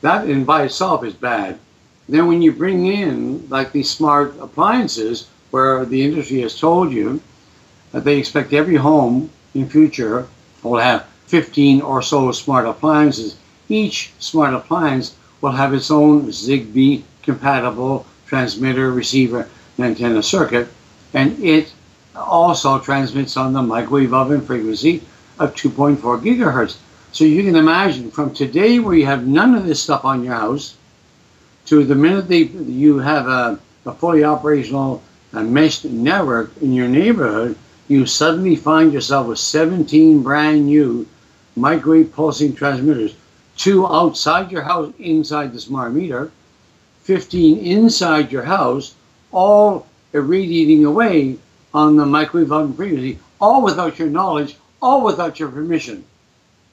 That 0.00 0.28
in 0.28 0.44
by 0.44 0.64
itself 0.64 1.04
is 1.04 1.14
bad. 1.14 1.60
Then 2.08 2.26
when 2.26 2.42
you 2.42 2.50
bring 2.50 2.86
in 2.86 3.48
like 3.48 3.70
these 3.70 3.88
smart 3.88 4.34
appliances, 4.40 5.28
where 5.52 5.84
the 5.84 6.02
industry 6.02 6.40
has 6.40 6.58
told 6.58 6.92
you 6.92 7.20
that 7.92 8.04
they 8.04 8.18
expect 8.18 8.52
every 8.52 8.76
home 8.76 9.30
in 9.54 9.68
future 9.68 10.26
will 10.62 10.78
have 10.78 11.06
15 11.26 11.80
or 11.80 12.02
so 12.02 12.32
smart 12.32 12.66
appliances. 12.66 13.36
Each 13.68 14.12
smart 14.18 14.54
appliance 14.54 15.14
will 15.40 15.52
have 15.52 15.74
its 15.74 15.90
own 15.90 16.28
Zigbee 16.28 17.02
compatible 17.22 18.06
transmitter, 18.26 18.90
receiver, 18.90 19.48
and 19.76 19.86
antenna 19.86 20.22
circuit, 20.22 20.68
and 21.14 21.38
it 21.42 21.72
also 22.14 22.78
transmits 22.78 23.36
on 23.36 23.52
the 23.52 23.62
microwave 23.62 24.14
oven 24.14 24.40
frequency 24.40 25.02
of 25.38 25.54
2.4 25.54 25.98
gigahertz. 26.20 26.76
So 27.12 27.24
you 27.24 27.42
can 27.42 27.56
imagine 27.56 28.10
from 28.10 28.32
today 28.32 28.78
where 28.78 28.94
you 28.94 29.06
have 29.06 29.26
none 29.26 29.54
of 29.54 29.66
this 29.66 29.82
stuff 29.82 30.04
on 30.04 30.24
your 30.24 30.34
house 30.34 30.76
to 31.66 31.84
the 31.84 31.94
minute 31.94 32.28
they, 32.28 32.44
you 32.44 32.98
have 32.98 33.28
a, 33.28 33.58
a 33.86 33.92
fully 33.92 34.24
operational 34.24 35.02
mesh 35.32 35.84
network 35.84 36.52
in 36.60 36.72
your 36.72 36.88
neighborhood, 36.88 37.56
you 37.92 38.06
suddenly 38.06 38.56
find 38.56 38.90
yourself 38.92 39.26
with 39.26 39.38
17 39.38 40.22
brand 40.22 40.64
new 40.64 41.06
microwave 41.56 42.10
pulsing 42.14 42.54
transmitters, 42.54 43.14
two 43.58 43.86
outside 43.86 44.50
your 44.50 44.62
house 44.62 44.92
inside 44.98 45.52
the 45.52 45.60
smart 45.60 45.92
meter, 45.92 46.30
15 47.02 47.58
inside 47.58 48.32
your 48.32 48.44
house, 48.44 48.94
all 49.30 49.86
irradiating 50.14 50.86
away 50.86 51.36
on 51.74 51.96
the 51.96 52.06
microwave 52.06 52.76
frequency, 52.76 53.18
all 53.40 53.62
without 53.62 53.98
your 53.98 54.08
knowledge, 54.08 54.56
all 54.80 55.04
without 55.04 55.38
your 55.38 55.50
permission. 55.50 56.02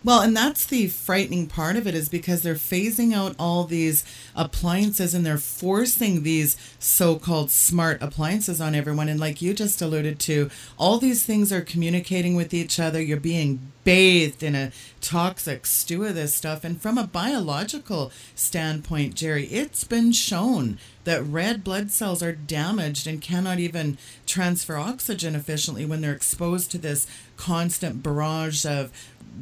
Well, 0.02 0.22
and 0.22 0.36
that's 0.36 0.66
the 0.66 0.88
frightening 0.88 1.48
part 1.48 1.76
of 1.76 1.86
it 1.86 1.94
is 1.94 2.08
because 2.08 2.42
they're 2.42 2.56
phasing 2.56 3.14
out 3.14 3.36
all 3.38 3.66
these 3.66 4.06
appliances 4.34 5.14
and 5.14 5.26
they're 5.26 5.38
forcing 5.38 6.24
these 6.24 6.56
so 6.80 7.18
called 7.18 7.52
smart 7.52 8.02
appliances 8.02 8.62
on 8.62 8.76
everyone. 8.76 9.10
And 9.10 9.20
like 9.20 9.42
you 9.42 9.54
just 9.54 9.82
alluded 9.82 10.18
to, 10.22 10.50
all 10.78 11.00
these 11.00 11.26
things 11.26 11.52
are 11.52 11.60
communicating 11.60 12.36
with 12.36 12.54
each 12.54 12.80
other. 12.80 13.02
You're 13.02 13.20
being 13.20 13.72
bathed 13.84 14.42
in 14.42 14.56
a 14.56 14.72
toxic 15.02 15.66
stew 15.66 16.06
of 16.06 16.16
this 16.16 16.34
stuff. 16.34 16.64
And 16.64 16.82
from 16.82 16.98
a 16.98 17.08
biological 17.08 18.14
standpoint, 18.36 19.16
Jerry, 19.16 19.48
it's 19.48 19.84
been 19.84 20.14
shown 20.14 20.78
that 21.04 21.24
red 21.24 21.64
blood 21.64 21.92
cells 21.92 22.24
are 22.24 22.32
damaged 22.32 23.08
and 23.08 23.22
cannot 23.22 23.60
even 23.60 23.98
transfer 24.26 24.78
oxygen 24.78 25.36
efficiently 25.36 25.86
when 25.86 26.02
they're 26.02 26.14
exposed 26.14 26.72
to 26.72 26.78
this 26.78 27.08
constant 27.36 28.04
barrage 28.04 28.66
of 28.66 28.92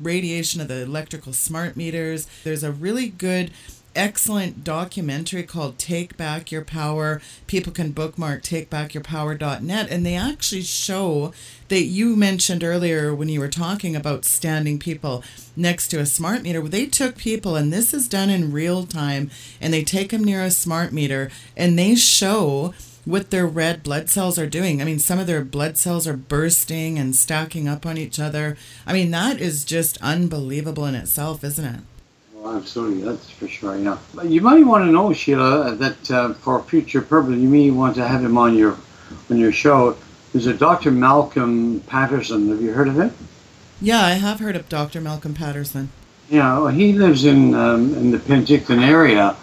radiation 0.02 0.62
of 0.62 0.68
the 0.68 0.82
electrical 0.82 1.34
smart 1.34 1.76
meters. 1.76 2.28
There's 2.44 2.64
a 2.64 2.72
really 2.72 3.10
good 3.10 3.52
excellent 3.98 4.64
documentary 4.64 5.42
called 5.42 5.80
Take 5.80 6.16
Back 6.16 6.52
Your 6.52 6.64
Power. 6.64 7.20
People 7.48 7.74
can 7.74 7.92
bookmark 7.92 8.44
takebackyourpower.net 8.44 9.90
and 9.90 10.06
they 10.06 10.16
actually 10.16 10.62
show 10.62 11.34
that 11.70 11.82
you 11.82 12.16
mentioned 12.16 12.64
earlier 12.64 13.14
when 13.14 13.28
you 13.28 13.40
were 13.40 13.48
talking 13.48 13.96
about 13.96 14.24
standing 14.24 14.78
people 14.78 15.24
next 15.56 15.88
to 15.90 15.98
a 15.98 16.06
smart 16.06 16.44
meter. 16.44 16.62
They 16.62 16.86
took 16.86 17.18
people 17.18 17.56
and 17.56 17.74
this 17.74 17.92
is 17.94 18.08
done 18.08 18.30
in 18.30 18.52
real 18.52 18.86
time 18.86 19.32
and 19.60 19.74
they 19.74 19.84
take 19.84 20.12
them 20.12 20.24
near 20.24 20.44
a 20.44 20.52
smart 20.52 20.94
meter 20.94 21.32
and 21.58 21.78
they 21.78 21.96
show 21.96 22.76
what 23.08 23.32
their 23.32 23.48
red 23.48 23.84
blood 23.84 24.10
cells 24.10 24.38
are 24.38 24.48
doing. 24.48 24.82
I 24.82 24.86
mean, 24.86 25.00
some 25.00 25.18
of 25.18 25.28
their 25.28 25.44
blood 25.44 25.78
cells 25.78 26.06
are 26.08 26.18
bursting 26.18 27.00
and 27.00 27.16
stacking 27.16 27.66
up 27.66 27.86
on 27.86 27.98
each 27.98 28.20
other. 28.20 28.58
I 28.86 28.92
mean, 28.92 29.12
that 29.12 29.40
is 29.40 29.64
just 29.64 29.98
unbelievable 30.02 30.86
in 30.86 30.94
itself, 30.94 31.42
isn't 31.42 31.64
it? 31.64 31.80
Well, 32.34 32.58
absolutely, 32.58 33.04
that's 33.04 33.30
for 33.30 33.48
sure. 33.48 33.78
Yeah, 33.78 33.98
you 34.24 34.42
might 34.42 34.66
want 34.66 34.84
to 34.84 34.92
know, 34.92 35.14
Sheila, 35.14 35.76
that 35.76 36.12
uh, 36.12 36.34
for 36.34 36.62
future 36.64 37.02
purpose, 37.02 37.38
you 37.38 37.48
may 37.48 37.72
want 37.72 37.96
to 37.96 38.06
have 38.06 38.24
him 38.24 38.38
on 38.38 38.56
your 38.58 38.78
on 39.32 39.38
your 39.38 39.54
show. 39.54 39.98
There's 40.34 40.46
a 40.46 40.54
Dr. 40.54 40.92
Malcolm 40.92 41.80
Paterson. 41.88 42.50
Have 42.50 42.62
you 42.62 42.74
heard 42.74 42.90
of 42.90 43.00
him? 43.00 43.14
Yeah, 43.80 44.04
I 44.04 44.12
have 44.12 44.42
heard 44.42 44.58
of 44.58 44.68
Dr. 44.68 45.00
Malcolm 45.00 45.34
Paterson. 45.34 45.92
Yeah, 46.30 46.60
well, 46.60 46.68
he 46.68 46.92
lives 46.92 47.24
in 47.24 47.54
um, 47.56 47.96
in 47.96 48.12
the 48.12 48.18
Penticton 48.18 48.86
area, 48.86 49.38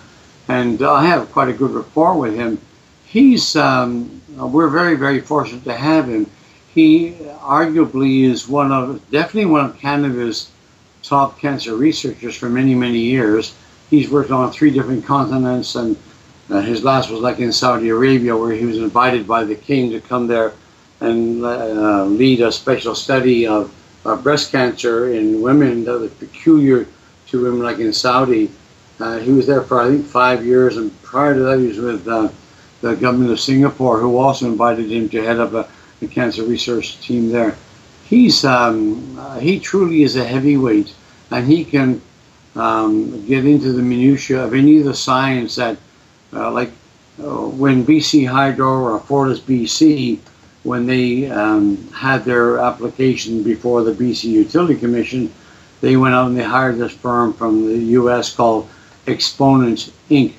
and 0.49 0.83
I 0.83 1.07
have 1.07 1.33
quite 1.33 1.49
a 1.49 1.55
good 1.55 1.71
rapport 1.71 2.19
with 2.19 2.35
him 2.35 2.61
he's 3.15 3.55
um, 3.55 4.21
we're 4.37 4.69
very 4.69 4.97
very 4.97 5.21
fortunate 5.21 5.65
to 5.65 5.75
have 5.75 6.07
him. 6.09 6.27
He 6.75 7.13
arguably 7.41 8.25
is 8.25 8.49
one 8.49 8.73
of 8.73 9.01
definitely 9.11 9.47
one 9.47 9.65
of 9.67 9.79
Canada's 9.79 10.51
top 11.03 11.39
cancer 11.39 11.77
researchers 11.77 12.37
for 12.37 12.51
many 12.51 12.75
many 12.75 12.99
years. 12.99 13.55
He's 13.89 14.11
worked 14.11 14.33
on 14.33 14.51
three 14.51 14.73
different 14.73 15.07
continents, 15.07 15.77
and 15.77 15.97
uh, 16.51 16.61
his 16.61 16.83
last 16.83 17.09
was 17.09 17.21
like 17.21 17.39
in 17.39 17.53
Saudi 17.53 17.89
Arabia, 17.89 18.37
where 18.37 18.53
he 18.53 18.67
was 18.67 18.79
invited 18.79 19.27
by 19.27 19.45
the 19.45 19.55
king 19.55 19.91
to 19.93 20.01
come 20.01 20.27
there 20.27 20.53
and 21.01 21.45
uh, 21.45 22.05
lead 22.05 22.41
a 22.41 22.51
special 22.51 22.95
study 22.95 23.47
of, 23.47 23.73
of, 24.05 24.23
breast 24.23 24.51
cancer 24.51 25.13
in 25.13 25.43
women 25.43 25.85
that 25.85 25.99
was 25.99 26.11
peculiar 26.13 26.87
to 27.27 27.43
women, 27.43 27.63
like 27.63 27.79
in 27.79 27.93
Saudi. 27.93 28.51
Uh, 29.01 29.19
he 29.19 29.33
was 29.33 29.47
there 29.47 29.61
for 29.63 29.81
I 29.81 29.89
think 29.89 30.07
five 30.07 30.45
years, 30.45 30.77
and 30.77 30.91
prior 31.03 31.35
to 31.35 31.41
that, 31.41 31.59
he 31.59 31.67
was 31.67 31.79
with 31.79 32.09
uh, 32.09 32.29
the 32.85 32.95
government 32.95 33.31
of 33.31 33.41
Singapore, 33.41 33.99
who 33.99 34.19
also 34.19 34.45
invited 34.45 34.93
him 34.93 35.09
to 35.09 35.23
head 35.23 35.41
up 35.41 35.55
a, 35.55 35.67
a 36.03 36.07
cancer 36.07 36.43
research 36.43 37.01
team 37.01 37.31
there. 37.31 37.57
He's 38.05 38.45
um, 38.45 39.19
uh, 39.19 39.39
he 39.39 39.59
truly 39.59 40.03
is 40.03 40.17
a 40.17 40.25
heavyweight, 40.25 40.93
and 41.31 41.47
he 41.47 41.65
can 41.65 42.03
um, 42.55 43.25
get 43.25 43.47
into 43.47 43.73
the 43.73 43.81
minutia 43.81 44.45
of 44.45 44.53
any 44.53 44.81
of 44.81 44.85
the 44.85 44.95
science 44.95 45.57
that, 45.57 45.79
uh, 46.35 46.51
like 46.51 46.73
uh, 47.23 47.49
when 47.63 47.87
BC 47.87 48.29
Hydro 48.29 48.69
or 48.69 49.01
Fortis 49.01 49.41
BC, 49.41 50.19
when 50.65 50.85
they 50.85 51.31
um, 51.31 51.89
had 51.89 52.27
their 52.27 52.59
application 52.59 53.43
before 53.43 53.83
the 53.83 53.93
BC 53.93 54.25
Utility 54.25 54.77
Commission, 54.77 55.33
they 55.81 55.97
went 55.97 56.15
out 56.15 56.27
and 56.27 56.37
they 56.37 56.45
hired 56.45 56.77
this 56.77 56.93
firm 56.93 57.33
from 57.33 57.67
the 57.67 57.79
U.S. 58.01 58.35
called 58.35 58.69
Exponents 59.07 59.91
Inc 60.11 60.35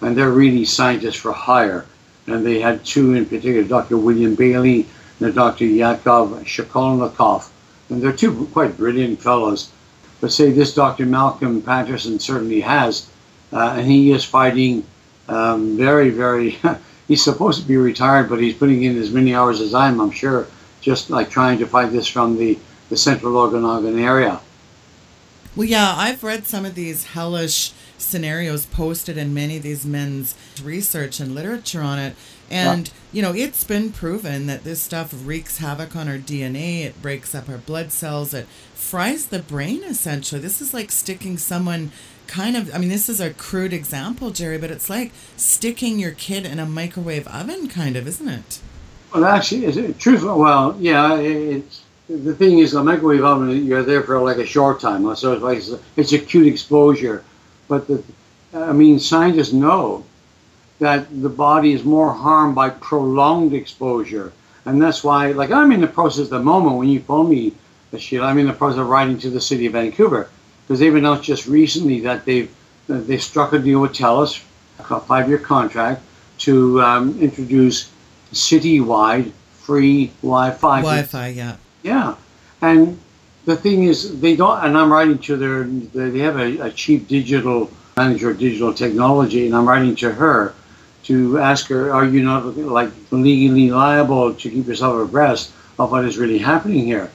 and 0.00 0.16
they're 0.16 0.30
really 0.30 0.64
scientists 0.64 1.16
for 1.16 1.32
hire. 1.32 1.86
And 2.26 2.44
they 2.44 2.60
had 2.60 2.84
two 2.84 3.14
in 3.14 3.26
particular, 3.26 3.64
Dr. 3.64 3.96
William 3.96 4.34
Bailey 4.34 4.86
and 5.20 5.34
Dr. 5.34 5.64
Yakov 5.64 6.30
Shkolnikov. 6.44 7.48
And 7.88 8.02
they're 8.02 8.12
two 8.12 8.46
quite 8.52 8.76
brilliant 8.76 9.20
fellows. 9.20 9.70
But 10.20 10.32
say 10.32 10.50
this 10.50 10.74
Dr. 10.74 11.06
Malcolm 11.06 11.62
Paterson 11.62 12.18
certainly 12.18 12.60
has, 12.60 13.08
uh, 13.52 13.76
and 13.78 13.86
he 13.86 14.10
is 14.12 14.24
fighting 14.24 14.84
um, 15.28 15.76
very, 15.76 16.10
very. 16.10 16.58
he's 17.08 17.22
supposed 17.22 17.62
to 17.62 17.66
be 17.66 17.76
retired, 17.76 18.28
but 18.28 18.40
he's 18.40 18.54
putting 18.54 18.82
in 18.82 18.98
as 18.98 19.10
many 19.10 19.34
hours 19.34 19.60
as 19.60 19.74
I 19.74 19.88
am, 19.88 20.00
I'm 20.00 20.10
sure, 20.10 20.46
just 20.80 21.10
like 21.10 21.30
trying 21.30 21.58
to 21.58 21.66
fight 21.66 21.92
this 21.92 22.06
from 22.06 22.36
the, 22.36 22.58
the 22.90 22.96
central 22.96 23.36
Okanagan 23.38 23.98
area. 23.98 24.40
Well, 25.56 25.66
yeah, 25.66 25.94
I've 25.96 26.22
read 26.22 26.46
some 26.46 26.64
of 26.64 26.74
these 26.74 27.04
hellish 27.04 27.72
scenarios 27.98 28.66
posted 28.66 29.18
in 29.18 29.34
many 29.34 29.58
of 29.58 29.62
these 29.62 29.84
men's 29.84 30.34
research 30.62 31.20
and 31.20 31.34
literature 31.34 31.82
on 31.82 31.98
it. 31.98 32.16
And, 32.50 32.90
you 33.12 33.20
know, 33.20 33.34
it's 33.34 33.64
been 33.64 33.92
proven 33.92 34.46
that 34.46 34.64
this 34.64 34.80
stuff 34.80 35.12
wreaks 35.12 35.58
havoc 35.58 35.94
on 35.94 36.08
our 36.08 36.16
DNA. 36.16 36.84
It 36.84 37.02
breaks 37.02 37.34
up 37.34 37.48
our 37.48 37.58
blood 37.58 37.92
cells. 37.92 38.32
It 38.32 38.46
fries 38.74 39.26
the 39.26 39.40
brain, 39.40 39.82
essentially. 39.84 40.40
This 40.40 40.62
is 40.62 40.72
like 40.72 40.90
sticking 40.90 41.36
someone 41.36 41.92
kind 42.26 42.56
of, 42.56 42.74
I 42.74 42.78
mean, 42.78 42.88
this 42.88 43.08
is 43.08 43.20
a 43.20 43.34
crude 43.34 43.72
example, 43.72 44.30
Jerry, 44.30 44.58
but 44.58 44.70
it's 44.70 44.88
like 44.88 45.12
sticking 45.36 45.98
your 45.98 46.12
kid 46.12 46.46
in 46.46 46.58
a 46.58 46.66
microwave 46.66 47.26
oven, 47.28 47.68
kind 47.68 47.96
of, 47.96 48.06
isn't 48.06 48.28
it? 48.28 48.60
Well, 49.12 49.24
actually, 49.24 49.64
is 49.64 49.76
it 49.76 49.98
truthful? 49.98 50.38
Well, 50.38 50.76
yeah, 50.78 51.16
it's 51.16 51.82
the 52.08 52.34
thing 52.34 52.58
is, 52.58 52.72
the 52.72 52.82
microwave 52.82 53.24
oven, 53.24 53.66
you're 53.66 53.82
there 53.82 54.02
for 54.02 54.18
like 54.20 54.38
a 54.38 54.46
short 54.46 54.80
time, 54.80 55.14
so 55.16 55.32
it's 55.32 55.42
like 55.42 55.80
it's 55.96 56.12
acute 56.12 56.46
exposure. 56.46 57.24
But 57.68 57.86
the, 57.86 58.02
I 58.54 58.72
mean, 58.72 58.98
scientists 58.98 59.52
know 59.52 60.04
that 60.80 61.06
the 61.22 61.28
body 61.28 61.72
is 61.72 61.84
more 61.84 62.12
harmed 62.12 62.54
by 62.54 62.70
prolonged 62.70 63.52
exposure, 63.52 64.32
and 64.64 64.80
that's 64.80 65.04
why, 65.04 65.32
like, 65.32 65.50
I'm 65.50 65.72
in 65.72 65.80
the 65.80 65.86
process 65.86 66.24
at 66.24 66.30
the 66.30 66.40
moment 66.40 66.76
when 66.76 66.88
you 66.88 67.00
phone 67.00 67.28
me, 67.28 67.52
Sheila, 67.96 68.26
I'm 68.26 68.38
in 68.38 68.46
the 68.46 68.52
process 68.52 68.78
of 68.78 68.88
writing 68.88 69.18
to 69.18 69.30
the 69.30 69.40
city 69.40 69.66
of 69.66 69.72
Vancouver 69.72 70.30
because 70.66 70.80
they've 70.80 70.94
announced 70.94 71.24
just 71.24 71.46
recently 71.46 72.00
that 72.00 72.24
they've 72.24 72.50
they 72.88 73.18
struck 73.18 73.52
a 73.52 73.58
deal 73.58 73.80
with 73.80 73.92
TELUS, 73.92 74.42
a 74.78 75.00
five-year 75.00 75.38
contract, 75.38 76.02
to 76.38 76.80
um, 76.80 77.20
introduce 77.20 77.90
citywide 78.32 79.30
free 79.52 80.06
Wi-Fi. 80.22 80.80
Wi-Fi, 80.80 81.28
yeah. 81.28 81.56
Yeah, 81.82 82.14
and 82.62 82.98
the 83.48 83.56
thing 83.56 83.84
is, 83.84 84.20
they 84.20 84.36
don't. 84.36 84.62
And 84.62 84.76
I'm 84.76 84.92
writing 84.92 85.18
to 85.20 85.36
their. 85.36 85.64
They 85.64 86.18
have 86.18 86.36
a, 86.36 86.68
a 86.68 86.70
chief 86.70 87.08
digital 87.08 87.70
manager 87.96 88.30
of 88.30 88.38
digital 88.38 88.74
technology, 88.74 89.46
and 89.46 89.56
I'm 89.56 89.66
writing 89.66 89.96
to 89.96 90.12
her 90.12 90.54
to 91.04 91.38
ask 91.38 91.66
her, 91.68 91.90
are 91.90 92.04
you 92.04 92.22
not 92.22 92.58
like 92.58 92.90
legally 93.10 93.70
liable 93.70 94.34
to 94.34 94.50
keep 94.50 94.66
yourself 94.66 95.02
abreast 95.02 95.52
of 95.78 95.90
what 95.90 96.04
is 96.04 96.18
really 96.18 96.36
happening 96.36 96.84
here? 96.84 97.10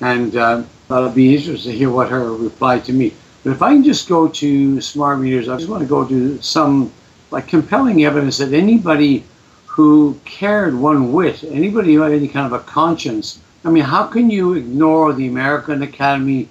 And 0.00 0.34
uh, 0.36 0.64
I'll 0.90 1.12
be 1.12 1.36
interested 1.36 1.70
to 1.70 1.76
hear 1.76 1.90
what 1.90 2.08
her 2.10 2.32
reply 2.32 2.80
to 2.80 2.92
me. 2.92 3.14
But 3.44 3.52
if 3.52 3.62
I 3.62 3.74
can 3.74 3.84
just 3.84 4.08
go 4.08 4.26
to 4.26 4.80
smart 4.80 5.20
meters, 5.20 5.48
I 5.48 5.56
just 5.56 5.68
want 5.68 5.82
to 5.82 5.88
go 5.88 6.04
to 6.04 6.42
some 6.42 6.92
like 7.30 7.46
compelling 7.46 8.04
evidence 8.04 8.38
that 8.38 8.52
anybody 8.52 9.22
who 9.66 10.18
cared 10.24 10.74
one 10.74 11.12
whit, 11.12 11.44
anybody 11.44 11.94
who 11.94 12.00
had 12.00 12.10
any 12.10 12.26
kind 12.26 12.46
of 12.46 12.52
a 12.60 12.64
conscience, 12.64 13.38
I 13.66 13.68
mean, 13.68 13.82
how 13.82 14.06
can 14.06 14.30
you 14.30 14.52
ignore 14.52 15.12
the 15.12 15.26
American 15.26 15.82
Academy 15.82 16.48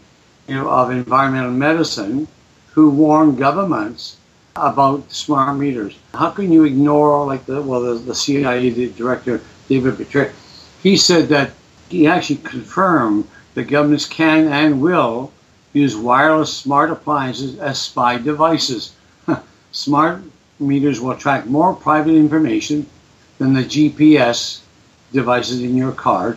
you 0.50 0.56
know, 0.56 0.68
of 0.68 0.92
Environmental 0.92 1.52
Medicine, 1.52 2.28
who 2.74 2.90
warned 2.90 3.38
governments 3.38 4.18
about 4.58 5.10
smart 5.10 5.58
meters? 5.58 5.98
How 6.14 6.32
can 6.32 6.52
you 6.52 6.66
ignore, 6.66 7.26
like 7.26 7.46
the 7.46 7.62
well, 7.62 7.80
the, 7.80 7.94
the 7.94 8.14
CIA 8.14 8.70
the 8.70 8.90
director 8.90 9.40
David 9.70 9.94
Petraeus? 9.96 10.34
He 10.84 10.98
said 10.98 11.30
that 11.30 11.52
he 11.88 12.06
actually 12.06 12.42
confirmed 12.44 13.30
that 13.54 13.70
governments 13.70 14.06
can 14.06 14.50
and 14.50 14.82
will 14.82 15.32
use 15.72 15.96
wireless 15.96 16.54
smart 16.54 16.92
appliances 16.92 17.58
as 17.60 17.80
spy 17.80 18.18
devices. 18.18 18.94
smart 19.72 20.22
meters 20.60 21.00
will 21.00 21.16
track 21.16 21.46
more 21.46 21.74
private 21.74 22.16
information 22.16 22.86
than 23.38 23.54
the 23.54 23.64
GPS 23.64 24.60
devices 25.14 25.62
in 25.62 25.78
your 25.78 25.94
car 25.94 26.36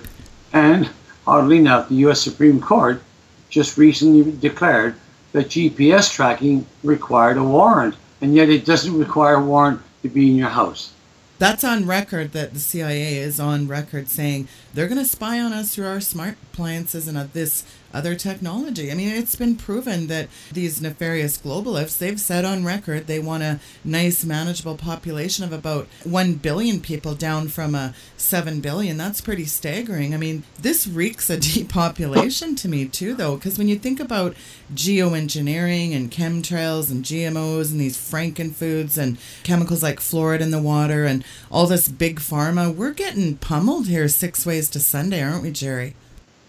and 0.53 0.89
oddly 1.27 1.59
enough, 1.59 1.89
the 1.89 1.97
U.S. 1.97 2.21
Supreme 2.21 2.61
Court 2.61 3.03
just 3.51 3.77
recently 3.77 4.33
declared 4.33 4.95
that 5.33 5.49
GPS 5.49 6.13
tracking 6.13 6.67
required 6.83 7.37
a 7.37 7.45
warrant, 7.45 7.95
and 8.21 8.35
yet 8.35 8.49
it 8.49 8.65
doesn't 8.65 8.99
require 8.99 9.35
a 9.35 9.45
warrant 9.45 9.81
to 10.03 10.09
be 10.09 10.31
in 10.31 10.37
your 10.37 10.49
house. 10.49 10.93
That's 11.39 11.63
on 11.63 11.87
record 11.87 12.33
that 12.33 12.53
the 12.53 12.59
CIA 12.59 13.19
is 13.19 13.39
on 13.39 13.69
record 13.69 14.09
saying 14.09 14.49
they're 14.75 14.89
going 14.89 14.99
to 14.99 15.05
spy 15.05 15.39
on 15.39 15.53
us 15.53 15.75
through 15.75 15.87
our 15.87 16.01
smart 16.01 16.37
appliances 16.53 17.07
and 17.07 17.17
this 17.33 17.65
other 17.93 18.14
technology. 18.14 18.91
I 18.91 18.95
mean, 18.95 19.09
it's 19.09 19.36
been 19.36 19.57
proven 19.57 20.07
that 20.09 20.28
these 20.53 20.80
nefarious 20.80 21.39
globalists, 21.39 21.99
they've 21.99 22.20
said 22.20 22.45
on 22.45 22.64
record 22.64 23.07
they 23.07 23.18
want 23.18 23.43
a 23.43 23.61
nice, 23.84 24.24
manageable 24.24 24.76
population 24.76 25.45
of 25.45 25.53
about 25.53 25.86
1 26.05 26.34
billion 26.34 26.80
people 26.80 27.14
down 27.14 27.49
from 27.49 27.74
a 27.74 27.95
7 28.16 28.61
billion. 28.61 28.97
That's 28.97 29.20
pretty 29.20 29.45
staggering. 29.45 30.14
I 30.14 30.16
mean, 30.16 30.45
this 30.61 30.86
reeks 30.86 31.30
a 31.30 31.36
depopulation 31.41 32.55
to 32.57 32.68
me, 32.68 32.86
too, 32.86 33.14
though, 33.14 33.36
because 33.36 33.59
when 33.59 33.68
you 33.68 33.76
think 33.76 34.01
about 34.01 34.34
geoengineering 34.74 35.95
and 35.95 36.11
chemtrails 36.11 36.91
and 36.91 37.05
GMOs 37.05 37.70
and 37.70 37.80
these 37.80 37.97
frankenfoods 37.97 38.99
and 38.99 39.18
chemicals 39.43 39.82
like 39.82 40.01
fluoride 40.01 40.41
in 40.41 40.51
the 40.51 40.61
water 40.61 41.05
and 41.05 41.24
all 41.51 41.66
this 41.66 41.89
big 41.89 42.20
pharma, 42.20 42.74
we're 42.74 42.93
getting 42.93 43.36
pummeled 43.36 43.86
here 43.86 44.09
six 44.09 44.45
ways 44.45 44.68
to 44.70 44.80
Sunday, 44.80 45.22
aren't 45.22 45.43
we, 45.43 45.51
Jerry? 45.51 45.95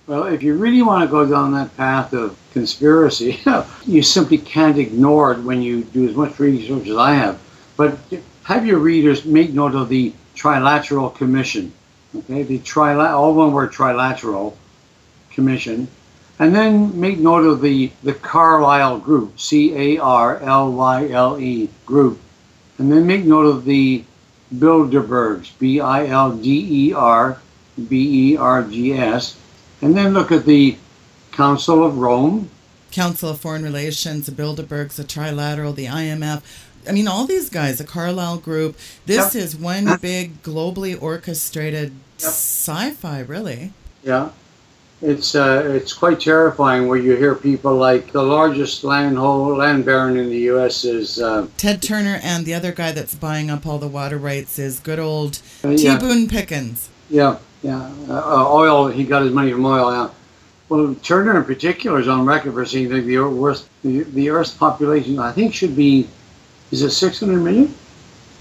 Well, 0.10 0.26
if 0.26 0.42
you 0.42 0.56
really 0.56 0.82
want 0.82 1.04
to 1.04 1.08
go 1.08 1.24
down 1.24 1.52
that 1.52 1.78
path 1.78 2.14
of 2.14 2.36
conspiracy, 2.52 3.40
you 3.86 4.02
simply 4.02 4.40
can't 4.40 4.80
ignore 4.80 5.34
it 5.34 5.40
when 5.42 5.62
you 5.62 5.84
do 5.84 6.10
as 6.10 6.16
much 6.16 6.40
research 6.40 6.88
as 6.88 6.98
I 6.98 7.14
have. 7.14 7.40
But 7.78 8.00
have 8.46 8.66
your 8.66 8.80
readers 8.80 9.24
make 9.24 9.54
note 9.54 9.76
of 9.76 9.88
the 9.88 10.12
Trilateral 10.36 11.14
Commission. 11.14 11.72
Okay, 12.16 12.42
the 12.42 12.58
trilateral, 12.58 13.12
all 13.12 13.36
one 13.36 13.54
word 13.54 13.72
Trilateral 13.72 14.56
Commission. 15.30 15.88
And 16.40 16.56
then 16.56 17.00
make 17.00 17.20
note 17.20 17.46
of 17.46 17.62
the, 17.62 17.92
the 18.02 18.16
Carlyle 18.16 18.98
Group, 18.98 19.40
C 19.40 19.76
A 19.76 20.02
R 20.02 20.40
L 20.40 20.72
Y 20.72 21.10
L 21.10 21.40
E 21.40 21.70
Group. 21.86 22.20
And 22.80 22.92
then 22.92 23.06
make 23.06 23.26
note 23.26 23.46
of 23.46 23.64
the 23.64 24.04
Bilderbergs, 24.56 25.52
B 25.60 25.80
I 25.80 26.08
L 26.08 26.36
D 26.36 26.88
E 26.88 26.94
R 26.94 27.40
B 27.88 28.32
E 28.32 28.38
R 28.38 28.64
G 28.64 28.94
S 28.94 29.36
and 29.82 29.96
then 29.96 30.14
look 30.14 30.32
at 30.32 30.46
the 30.46 30.78
Council 31.32 31.84
of 31.84 31.98
Rome. 31.98 32.50
Council 32.92 33.30
of 33.30 33.40
Foreign 33.40 33.64
Relations, 33.64 34.26
the 34.26 34.32
Bilderbergs, 34.32 34.96
the 34.96 35.04
Trilateral, 35.04 35.76
the 35.76 35.86
IMF. 35.86 36.42
I 36.88 36.92
mean, 36.92 37.08
all 37.08 37.26
these 37.26 37.50
guys, 37.50 37.78
the 37.78 37.84
Carlyle 37.84 38.38
Group. 38.38 38.78
This 39.06 39.36
yep. 39.36 39.44
is 39.44 39.56
one 39.56 39.98
big 40.02 40.42
globally 40.42 41.00
orchestrated 41.00 41.92
yep. 41.92 42.30
sci-fi, 42.30 43.20
really. 43.20 43.74
Yeah, 44.04 44.30
it's 45.02 45.36
uh, 45.36 45.64
it's 45.66 45.94
quite 45.94 46.20
terrifying 46.20 46.88
where 46.88 46.98
you 46.98 47.16
hear 47.16 47.36
people 47.36 47.76
like 47.76 48.12
the 48.12 48.24
largest 48.24 48.84
land 48.84 49.18
hole, 49.18 49.56
land 49.56 49.86
baron 49.86 50.18
in 50.18 50.30
the 50.30 50.40
U.S. 50.40 50.84
is 50.84 51.22
uh, 51.22 51.48
Ted 51.58 51.82
Turner, 51.82 52.20
and 52.22 52.46
the 52.46 52.54
other 52.54 52.72
guy 52.72 52.92
that's 52.92 53.16
buying 53.16 53.50
up 53.50 53.66
all 53.66 53.78
the 53.78 53.88
water 53.88 54.18
rights 54.18 54.58
is 54.60 54.80
good 54.80 55.00
old 55.00 55.42
uh, 55.64 55.76
T. 55.76 55.98
Boone 55.98 56.28
Pickens. 56.28 56.90
Yeah, 57.10 57.38
yeah, 57.62 57.92
uh, 58.10 58.54
oil. 58.54 58.88
He 58.88 59.04
got 59.04 59.24
his 59.24 59.34
money 59.34 59.52
from 59.52 59.66
oil. 59.66 59.92
Yeah. 59.92 60.10
Well, 60.70 60.96
Turner 60.96 61.38
in 61.38 61.46
particular 61.46 62.00
is 62.00 62.08
on 62.08 62.26
record 62.26 62.54
for 62.54 62.66
saying 62.66 62.90
that 62.90 63.02
the 63.02 63.18
Earth's 63.18 63.68
the, 63.84 64.04
the 64.04 64.30
Earth's 64.30 64.54
population, 64.54 65.20
I 65.20 65.32
think, 65.32 65.54
should 65.54 65.76
be, 65.76 66.08
is 66.72 66.82
it 66.84 66.92
600 66.92 67.38
million? 67.42 67.74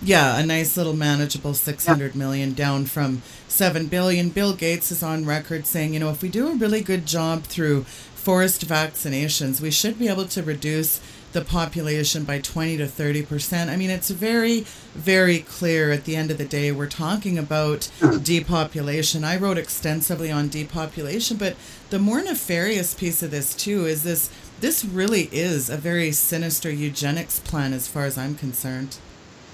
Yeah, 0.01 0.39
a 0.39 0.47
nice 0.47 0.77
little 0.77 0.95
manageable 0.95 1.55
six 1.55 1.87
hundred 1.87 2.15
yeah. 2.15 2.19
million 2.19 2.53
down 2.55 2.85
from 2.85 3.23
7 3.49 3.87
billion. 3.89 4.29
Bill 4.29 4.55
Gates 4.55 4.93
is 4.93 5.03
on 5.03 5.25
record 5.25 5.67
saying, 5.67 5.95
you 5.95 6.01
know, 6.01 6.11
if 6.11 6.23
we 6.23 6.29
do 6.29 6.49
a 6.49 6.55
really 6.55 6.83
good 6.83 7.05
job 7.05 7.43
through 7.45 7.83
forced 7.83 8.67
vaccinations, 8.67 9.61
we 9.61 9.71
should 9.73 9.99
be 9.99 10.07
able 10.07 10.27
to 10.27 10.43
reduce 10.43 11.01
the 11.33 11.45
population 11.45 12.25
by 12.25 12.41
20 12.41 12.77
to 12.79 12.87
30 12.87 13.23
percent. 13.23 13.71
I 13.71 13.77
mean, 13.77 13.91
it's 13.91 14.11
very, 14.11 14.61
very 14.95 15.41
clear 15.41 15.91
at 15.91 16.05
the 16.05 16.17
end 16.17 16.31
of 16.31 16.39
the 16.39 16.45
day, 16.45 16.73
we're 16.73 16.89
talking 16.89 17.39
about 17.39 17.91
depopulation. 18.23 19.25
I 19.25 19.37
wrote 19.37 19.59
extensively 19.59 20.31
on 20.31 20.49
depopulation, 20.49 21.37
but 21.37 21.57
the 21.91 21.99
more 21.99 22.23
nefarious 22.23 22.95
piece 22.95 23.23
of 23.23 23.31
this, 23.31 23.55
too, 23.55 23.87
is 23.87 24.03
this 24.03 24.31
this 24.61 24.85
really 24.85 25.29
is 25.31 25.71
a 25.71 25.77
very 25.77 26.11
sinister 26.11 26.71
eugenics 26.71 27.39
plan 27.39 27.73
as 27.73 27.87
far 27.87 28.05
as 28.05 28.19
I'm 28.19 28.35
concerned. 28.35 28.97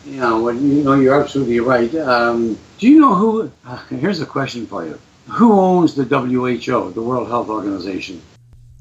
Yeah, 0.06 0.34
well, 0.34 0.54
you 0.54 0.82
know, 0.82 0.94
you're 0.94 1.20
absolutely 1.20 1.60
right. 1.60 1.94
Um, 1.94 2.58
do 2.78 2.88
you 2.88 3.00
know 3.00 3.14
who? 3.14 3.52
Uh, 3.66 3.76
here's 3.88 4.20
a 4.20 4.26
question 4.26 4.66
for 4.66 4.84
you: 4.84 4.98
Who 5.28 5.52
owns 5.52 5.94
the 5.94 6.04
WHO, 6.04 6.92
the 6.92 7.02
World 7.02 7.28
Health 7.28 7.48
Organization? 7.48 8.20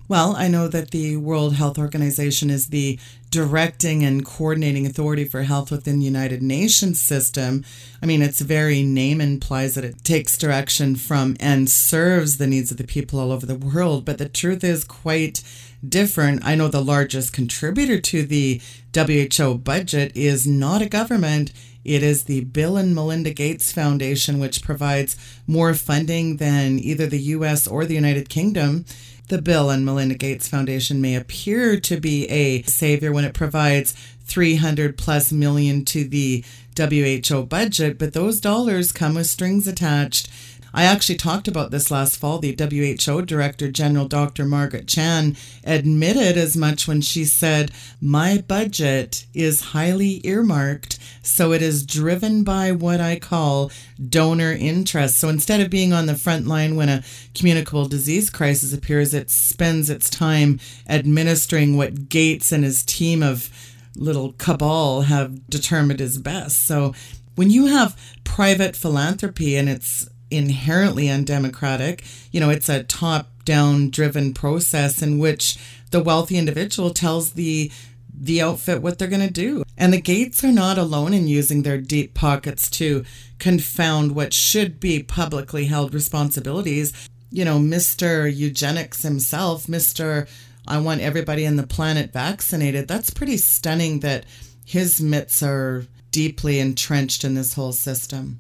Well, 0.10 0.36
I 0.36 0.50
know 0.50 0.68
that 0.68 0.92
the 0.92 1.16
World 1.16 1.56
Health 1.56 1.78
Organization 1.78 2.50
is 2.50 2.68
the 2.68 3.00
directing 3.30 4.04
and 4.04 4.26
coordinating 4.26 4.86
authority 4.86 5.24
for 5.24 5.44
health 5.44 5.72
within 5.72 6.00
the 6.00 6.06
United 6.06 6.44
Nations 6.44 7.00
system. 7.00 7.64
I 8.02 8.06
mean, 8.06 8.22
its 8.22 8.42
very 8.42 8.84
name 8.84 9.22
implies 9.22 9.76
that 9.76 9.86
it 9.86 10.04
takes 10.04 10.38
direction 10.38 10.98
from 10.98 11.38
and 11.40 11.70
serves 11.70 12.38
the 12.38 12.48
needs 12.48 12.70
of 12.70 12.78
the 12.78 12.84
people 12.84 13.18
all 13.18 13.32
over 13.32 13.46
the 13.46 13.56
world. 13.56 14.04
But 14.04 14.18
the 14.18 14.28
truth 14.28 14.64
is 14.64 14.84
quite 14.84 15.42
different. 15.88 16.46
I 16.46 16.56
know 16.56 16.68
the 16.68 16.84
largest 16.84 17.32
contributor 17.32 18.00
to 18.02 18.24
the 18.24 18.62
WHO 18.94 19.56
budget 19.60 20.12
is 20.16 20.46
not 20.46 20.82
a 20.82 20.90
government. 20.90 21.54
It 21.86 22.04
is 22.04 22.26
the 22.26 22.44
Bill 22.44 22.76
and 22.78 22.94
Melinda 22.94 23.32
Gates 23.32 23.72
Foundation, 23.72 24.40
which 24.40 24.64
provides 24.64 25.16
more 25.48 25.74
funding 25.74 26.38
than 26.38 26.78
either 26.78 27.08
the 27.08 27.20
US 27.20 27.68
or 27.68 27.86
the 27.86 27.96
United 27.96 28.30
Kingdom. 28.30 28.86
The 29.30 29.42
Bill 29.42 29.70
and 29.70 29.86
Melinda 29.86 30.16
Gates 30.16 30.48
Foundation 30.48 31.00
may 31.00 31.16
appear 31.16 31.80
to 31.80 32.00
be 32.00 32.30
a 32.30 32.62
savior 32.64 33.12
when 33.12 33.24
it 33.24 33.34
provides 33.34 33.94
300 34.26 34.98
plus 34.98 35.32
million 35.32 35.86
to 35.86 36.04
the 36.04 36.44
WHO 36.78 37.44
budget, 37.44 37.98
but 37.98 38.14
those 38.14 38.42
dollars 38.42 38.92
come 38.92 39.16
with 39.16 39.28
strings 39.28 39.68
attached. 39.68 40.30
I 40.76 40.86
actually 40.86 41.18
talked 41.18 41.48
about 41.48 41.70
this 41.70 41.92
last 41.92 42.18
fall. 42.18 42.40
The 42.40 42.56
WHO 42.58 43.22
Director 43.22 43.70
General, 43.70 44.08
Dr. 44.08 44.44
Margaret 44.44 44.88
Chan, 44.88 45.38
admitted 45.64 46.36
as 46.36 46.58
much 46.58 46.88
when 46.88 47.00
she 47.02 47.26
said, 47.26 47.72
My 48.02 48.44
budget 48.48 49.28
is 49.36 49.62
highly 49.62 50.26
earmarked, 50.26 50.98
so 51.22 51.52
it 51.52 51.62
is 51.62 51.86
driven 51.86 52.44
by 52.44 52.72
what 52.72 53.00
I 53.00 53.20
call 53.20 53.72
donor 54.10 54.52
interest. 54.52 55.20
So 55.20 55.30
instead 55.30 55.62
of 55.62 55.70
being 55.70 55.94
on 55.94 56.08
the 56.08 56.16
front 56.16 56.48
line 56.48 56.76
when 56.76 56.90
a 56.90 57.04
communicable 57.36 57.88
disease 57.88 58.32
crisis 58.32 58.74
appears, 58.74 59.14
it 59.14 59.30
spends 59.30 59.92
its 59.92 60.10
time 60.10 60.60
administering 60.90 61.78
what 61.78 62.10
Gates 62.10 62.52
and 62.52 62.64
his 62.64 62.84
team 62.84 63.22
of 63.22 63.50
little 63.96 64.34
cabal 64.34 65.04
have 65.04 65.48
determined 65.50 66.02
is 66.02 66.18
best. 66.18 66.66
So 66.66 66.96
when 67.36 67.52
you 67.52 67.68
have 67.68 67.96
private 68.24 68.76
philanthropy 68.76 69.56
and 69.56 69.70
it's 69.70 70.10
inherently 70.34 71.10
undemocratic. 71.10 72.04
You 72.32 72.40
know, 72.40 72.50
it's 72.50 72.70
a 72.70 72.84
top 72.84 73.30
down 73.46 73.90
driven 73.90 74.34
process 74.34 75.02
in 75.02 75.20
which 75.20 75.58
the 75.92 76.04
wealthy 76.04 76.38
individual 76.38 76.92
tells 76.92 77.34
the 77.34 77.72
the 78.16 78.42
outfit 78.42 78.82
what 78.82 79.00
they're 79.00 79.08
going 79.08 79.28
to 79.28 79.34
do. 79.34 79.64
And 79.78 79.92
the 79.92 80.00
Gates 80.00 80.44
are 80.44 80.52
not 80.52 80.78
alone 80.78 81.14
in 81.14 81.28
using 81.28 81.64
their 81.64 81.80
deep 81.80 82.14
pockets 82.14 82.70
to 82.72 83.04
confound 83.40 84.14
what 84.14 84.34
should 84.34 84.80
be 84.80 85.02
publicly 85.02 85.66
held 85.66 85.94
responsibilities. 85.94 86.94
You 87.32 87.44
know, 87.44 87.58
Mr. 87.58 88.34
Eugenics 88.34 89.02
himself, 89.02 89.66
Mr. 89.66 90.30
I 90.68 90.78
want 90.78 91.02
everybody 91.02 91.46
on 91.48 91.56
the 91.56 91.68
planet 91.68 92.14
vaccinated. 92.14 92.88
That's 92.88 93.10
pretty 93.10 93.38
stunning 93.38 94.02
that 94.02 94.26
his 94.64 95.02
mitts 95.02 95.42
are 95.42 95.86
deeply 96.12 96.60
entrenched 96.60 97.24
in 97.24 97.34
this 97.34 97.56
whole 97.56 97.74
system 97.74 98.40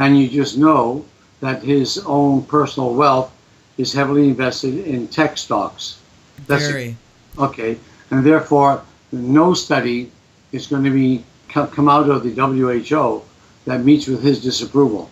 and 0.00 0.18
you 0.18 0.28
just 0.28 0.56
know 0.56 1.04
that 1.40 1.62
his 1.62 1.98
own 2.06 2.42
personal 2.44 2.94
wealth 2.94 3.30
is 3.76 3.92
heavily 3.92 4.28
invested 4.28 4.74
in 4.86 5.06
tech 5.06 5.36
stocks. 5.36 6.00
That's 6.46 6.66
Very. 6.66 6.96
okay, 7.38 7.78
and 8.10 8.24
therefore 8.24 8.82
no 9.12 9.52
study 9.52 10.10
is 10.52 10.66
going 10.66 10.84
to 10.84 10.90
be 10.90 11.22
come 11.48 11.88
out 11.88 12.08
of 12.08 12.22
the 12.22 12.30
WHO 12.30 13.22
that 13.66 13.84
meets 13.84 14.06
with 14.06 14.22
his 14.22 14.42
disapproval. 14.42 15.10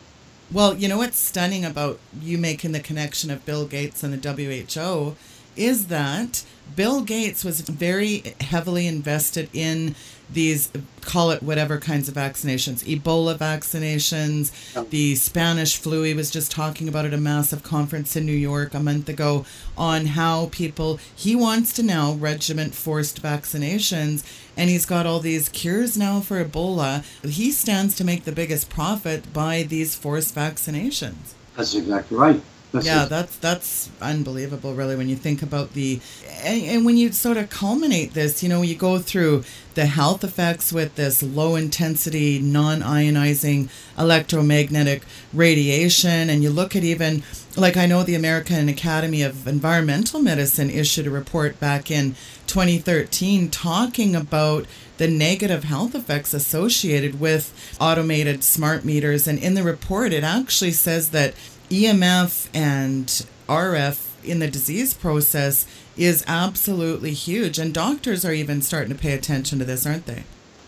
Well, 0.51 0.75
you 0.75 0.89
know 0.89 0.97
what's 0.97 1.19
stunning 1.19 1.65
about 1.65 1.99
you 2.23 2.39
making 2.39 2.73
the 2.73 2.81
connection 2.81 3.31
of 3.31 3.45
Bill 3.45 3.67
Gates 3.67 4.03
and 4.03 4.15
the 4.15 4.33
WHO 4.33 5.17
is 5.55 5.89
that 5.89 6.45
Bill 6.77 7.03
Gates 7.03 7.45
was 7.45 7.61
very 7.63 8.35
heavily 8.41 8.87
invested 8.87 9.49
in 9.53 9.95
these 10.31 10.71
call 11.01 11.31
it 11.31 11.43
whatever 11.43 11.79
kinds 11.79 12.07
of 12.09 12.15
vaccinations 12.15 12.85
ebola 12.85 13.35
vaccinations 13.35 14.53
the 14.91 15.15
spanish 15.15 15.79
flu. 15.79 16.03
He 16.03 16.13
was 16.13 16.31
just 16.31 16.51
talking 16.51 16.87
about 16.87 17.07
at 17.07 17.15
a 17.15 17.19
massive 17.19 17.63
conference 17.63 18.15
in 18.15 18.27
new 18.27 18.33
york 18.33 18.75
a 18.75 18.81
month 18.81 19.09
ago 19.09 19.47
on 19.77 20.07
how 20.07 20.51
people 20.53 21.01
he 21.17 21.35
wants 21.35 21.73
to 21.75 21.83
now 21.83 22.13
regiment 22.13 22.75
forced 22.75 23.23
vaccinations 23.23 24.23
and 24.57 24.69
he's 24.69 24.85
got 24.85 25.07
all 25.07 25.21
these 25.21 25.49
cures 25.49 25.97
now 25.97 26.21
for 26.21 26.45
ebola. 26.45 27.05
He 27.25 27.51
stands 27.51 27.95
to 27.97 28.05
make 28.05 28.25
the 28.25 28.33
biggest 28.33 28.69
profit 28.69 29.33
by 29.33 29.63
these 29.63 29.95
forced 29.95 30.35
vaccinations. 30.35 31.33
That's 31.57 31.75
exactly 31.75 32.19
right 32.19 32.43
that's 32.73 32.85
yeah, 32.85 33.07
that's 33.07 33.37
that's 33.39 33.89
unbelievable, 34.01 34.75
really, 34.75 34.95
when 34.95 35.09
you 35.09 35.17
think 35.17 35.43
about 35.43 35.73
the 35.73 36.01
and, 36.43 36.63
and, 36.65 36.85
when 36.85 36.99
you 36.99 37.13
sort 37.13 37.39
of 37.39 37.49
culminate 37.49 38.13
this, 38.13 38.43
you 38.43 38.49
know, 38.49 38.61
you 38.61 38.75
go 38.75 38.99
through 38.99 39.45
the 39.75 39.87
health 39.87 40.23
effects 40.23 40.71
with 40.71 40.95
this 40.97 41.23
low 41.23 41.57
intensity, 41.57 42.39
non 42.39 42.81
ionizing 42.81 43.71
electromagnetic 43.97 45.03
radiation, 45.33 46.29
and 46.29 46.43
you 46.43 46.51
look 46.51 46.77
at 46.77 46.85
even 46.85 47.23
like 47.57 47.79
I 47.79 47.87
know 47.87 48.03
the 48.03 48.15
American 48.15 48.69
Academy 48.69 49.23
of 49.23 49.47
Environmental 49.47 50.21
Medicine 50.21 50.69
issued 50.69 51.07
a 51.07 51.11
report 51.11 51.59
back 51.59 51.91
in 51.91 52.17
2013 52.49 53.49
talking 53.51 54.15
about 54.15 54.67
the 54.99 55.09
negative 55.09 55.65
health 55.65 55.95
effects 55.95 56.35
associated 56.35 57.19
with 57.19 57.55
automated 57.81 58.45
smart 58.45 58.85
meters, 58.85 59.27
and 59.27 59.39
in 59.39 59.55
the 59.55 59.63
report, 59.63 60.13
it 60.13 60.23
actually 60.23 60.73
says 60.73 61.11
that 61.11 61.33
EMF 61.71 62.49
and 62.55 63.27
RF 63.49 64.09
in 64.25 64.39
the 64.39 64.49
disease 64.49 64.95
process 64.95 65.67
is 65.97 66.25
absolutely 66.27 67.13
huge. 67.13 67.59
And 67.59 67.75
doctors 67.75 68.25
are 68.25 68.33
even 68.33 68.63
starting 68.63 68.95
to 68.95 68.99
pay 69.01 69.13
attention 69.13 69.59
to 69.59 69.65
this, 69.65 69.87
aren't 69.87 70.07
they? 70.07 70.25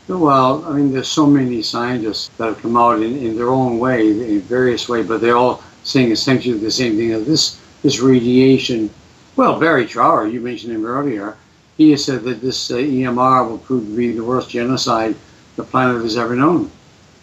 Well, 0.08 0.64
I 0.64 0.72
mean, 0.72 0.92
there's 0.92 1.08
so 1.08 1.26
many 1.26 1.62
scientists 1.62 2.30
that 2.36 2.46
have 2.46 2.62
come 2.62 2.76
out 2.76 3.00
in, 3.00 3.16
in 3.18 3.36
their 3.36 3.50
own 3.50 3.78
way, 3.78 4.08
in 4.08 4.40
various 4.40 4.88
ways, 4.88 5.06
but 5.06 5.20
they're 5.20 5.36
all 5.36 5.62
saying 5.84 6.10
essentially 6.10 6.58
the 6.58 6.70
same 6.70 6.96
thing. 6.96 7.10
That 7.10 7.26
this 7.26 7.60
this 7.82 8.00
radiation, 8.00 8.90
well, 9.36 9.58
Barry 9.58 9.86
Trower, 9.86 10.26
you 10.26 10.40
mentioned 10.40 10.72
him 10.72 10.84
earlier, 10.84 11.36
he 11.76 11.92
has 11.92 12.04
said 12.04 12.24
that 12.24 12.40
this 12.40 12.70
uh, 12.70 12.76
EMR 12.76 13.48
will 13.48 13.58
prove 13.58 13.86
to 13.86 13.96
be 13.96 14.12
the 14.12 14.24
worst 14.24 14.50
genocide 14.50 15.14
the 15.56 15.62
planet 15.62 16.02
has 16.02 16.16
ever 16.16 16.34
known. 16.34 16.70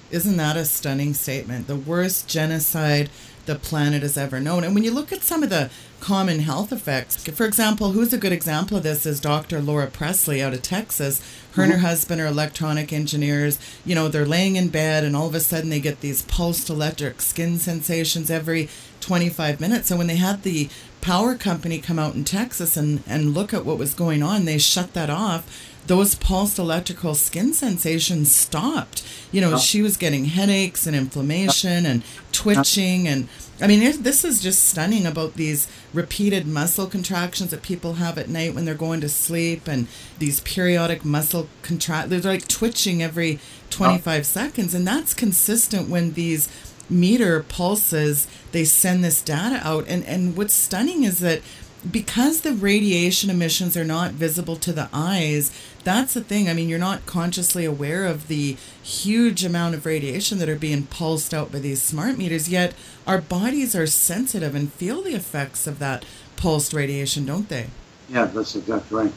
Isn't 0.09 0.37
that 0.37 0.55
a 0.55 0.63
stunning 0.63 1.13
statement? 1.13 1.67
The 1.67 1.75
worst 1.75 2.29
genocide 2.29 3.09
the 3.47 3.55
planet 3.55 4.03
has 4.03 4.17
ever 4.17 4.39
known. 4.39 4.63
And 4.63 4.75
when 4.75 4.83
you 4.83 4.91
look 4.91 5.11
at 5.11 5.23
some 5.23 5.41
of 5.41 5.49
the 5.49 5.71
common 5.99 6.39
health 6.39 6.71
effects, 6.71 7.23
for 7.29 7.45
example, 7.45 7.91
who's 7.91 8.13
a 8.13 8.17
good 8.17 8.31
example 8.31 8.77
of 8.77 8.83
this 8.83 9.05
is 9.05 9.19
Dr. 9.19 9.59
Laura 9.59 9.87
Presley 9.87 10.41
out 10.43 10.53
of 10.53 10.61
Texas. 10.61 11.19
Her 11.53 11.63
and 11.63 11.71
her 11.71 11.77
mm-hmm. 11.79 11.87
husband 11.87 12.21
are 12.21 12.27
electronic 12.27 12.93
engineers. 12.93 13.57
You 13.83 13.95
know, 13.95 14.07
they're 14.07 14.25
laying 14.25 14.57
in 14.57 14.69
bed 14.69 15.03
and 15.03 15.15
all 15.15 15.27
of 15.27 15.33
a 15.33 15.39
sudden 15.39 15.71
they 15.71 15.79
get 15.79 16.01
these 16.01 16.21
pulsed 16.21 16.69
electric 16.69 17.21
skin 17.21 17.57
sensations 17.57 18.29
every 18.29 18.69
25 19.01 19.59
minutes. 19.59 19.87
So 19.87 19.97
when 19.97 20.07
they 20.07 20.17
had 20.17 20.43
the 20.43 20.69
power 21.01 21.35
company 21.35 21.79
come 21.79 21.97
out 21.97 22.15
in 22.15 22.25
Texas 22.25 22.77
and, 22.77 23.01
and 23.07 23.33
look 23.33 23.53
at 23.53 23.65
what 23.65 23.79
was 23.79 23.93
going 23.93 24.21
on, 24.21 24.45
they 24.45 24.57
shut 24.57 24.93
that 24.93 25.09
off 25.09 25.73
those 25.87 26.15
pulsed 26.15 26.59
electrical 26.59 27.15
skin 27.15 27.53
sensations 27.53 28.31
stopped. 28.31 29.03
You 29.31 29.41
know, 29.41 29.53
oh. 29.53 29.57
she 29.57 29.81
was 29.81 29.97
getting 29.97 30.25
headaches 30.25 30.85
and 30.85 30.95
inflammation 30.95 31.85
and 31.85 32.03
twitching. 32.31 33.07
And 33.07 33.27
I 33.61 33.67
mean, 33.67 34.01
this 34.01 34.23
is 34.23 34.41
just 34.41 34.65
stunning 34.65 35.05
about 35.05 35.33
these 35.35 35.67
repeated 35.93 36.45
muscle 36.45 36.87
contractions 36.87 37.51
that 37.51 37.61
people 37.61 37.93
have 37.93 38.17
at 38.17 38.29
night 38.29 38.53
when 38.53 38.65
they're 38.65 38.75
going 38.75 39.01
to 39.01 39.09
sleep 39.09 39.67
and 39.67 39.87
these 40.19 40.41
periodic 40.41 41.05
muscle 41.05 41.47
contract. 41.61 42.09
They're 42.09 42.19
like 42.19 42.47
twitching 42.47 43.01
every 43.01 43.39
25 43.69 44.19
oh. 44.19 44.23
seconds. 44.23 44.73
And 44.73 44.85
that's 44.85 45.13
consistent 45.13 45.89
when 45.89 46.13
these 46.13 46.49
meter 46.89 47.43
pulses, 47.43 48.27
they 48.51 48.65
send 48.65 49.03
this 49.03 49.21
data 49.21 49.61
out. 49.65 49.85
And, 49.87 50.05
and 50.05 50.35
what's 50.35 50.53
stunning 50.53 51.03
is 51.03 51.19
that 51.19 51.41
because 51.89 52.41
the 52.41 52.53
radiation 52.53 53.29
emissions 53.29 53.77
are 53.77 53.85
not 53.85 54.11
visible 54.11 54.55
to 54.57 54.73
the 54.73 54.89
eyes, 54.91 55.51
that's 55.87 56.13
the 56.13 56.21
thing. 56.21 56.49
I 56.49 56.53
mean, 56.53 56.67
you're 56.67 56.77
not 56.77 57.05
consciously 57.05 57.63
aware 57.63 58.05
of 58.05 58.27
the 58.27 58.57
huge 58.83 59.45
amount 59.45 59.73
of 59.73 59.85
radiation 59.85 60.37
that 60.39 60.49
are 60.49 60.57
being 60.57 60.85
pulsed 60.85 61.33
out 61.33 61.49
by 61.49 61.59
these 61.59 61.81
smart 61.81 62.17
meters, 62.17 62.49
yet 62.49 62.73
our 63.07 63.21
bodies 63.21 63.73
are 63.73 63.87
sensitive 63.87 64.53
and 64.53 64.73
feel 64.73 65.01
the 65.01 65.15
effects 65.15 65.65
of 65.65 65.79
that 65.79 66.03
pulsed 66.35 66.73
radiation, 66.73 67.25
don't 67.25 67.47
they? 67.47 67.67
Yeah, 68.09 68.25
that's 68.25 68.57
exactly 68.57 68.97
right. 68.97 69.13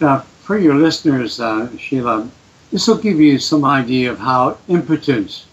Now, 0.00 0.20
for 0.20 0.56
your 0.56 0.74
listeners, 0.74 1.38
uh, 1.38 1.68
Sheila, 1.76 2.30
this 2.72 2.88
will 2.88 2.96
give 2.96 3.20
you 3.20 3.38
some 3.38 3.66
idea 3.66 4.10
of 4.10 4.18
how 4.18 4.56
impotent 4.68 5.44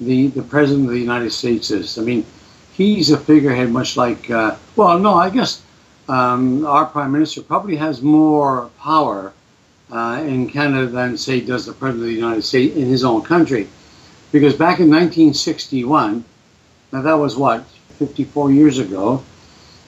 the, 0.00 0.28
the 0.28 0.42
President 0.42 0.86
of 0.86 0.92
the 0.92 1.00
United 1.00 1.32
States 1.32 1.72
is. 1.72 1.98
I 1.98 2.02
mean, 2.02 2.24
he's 2.72 3.10
a 3.10 3.18
figurehead, 3.18 3.70
much 3.70 3.96
like, 3.96 4.30
uh, 4.30 4.54
well, 4.76 4.96
no, 5.00 5.14
I 5.14 5.28
guess 5.28 5.60
um, 6.08 6.64
our 6.66 6.86
prime 6.86 7.10
minister 7.10 7.42
probably 7.42 7.74
has 7.74 8.00
more 8.00 8.70
power 8.78 9.32
uh, 9.92 10.22
in 10.26 10.48
Canada 10.48 10.86
than, 10.86 11.18
say, 11.18 11.40
does 11.40 11.66
the 11.66 11.72
president 11.72 12.04
of 12.04 12.08
the 12.08 12.14
United 12.14 12.42
States 12.42 12.74
in 12.74 12.86
his 12.86 13.04
own 13.04 13.22
country. 13.22 13.68
Because 14.32 14.54
back 14.54 14.80
in 14.80 14.88
1961, 14.88 16.24
now 16.92 17.02
that 17.02 17.18
was 17.18 17.36
what, 17.36 17.66
54 17.98 18.50
years 18.50 18.78
ago, 18.78 19.22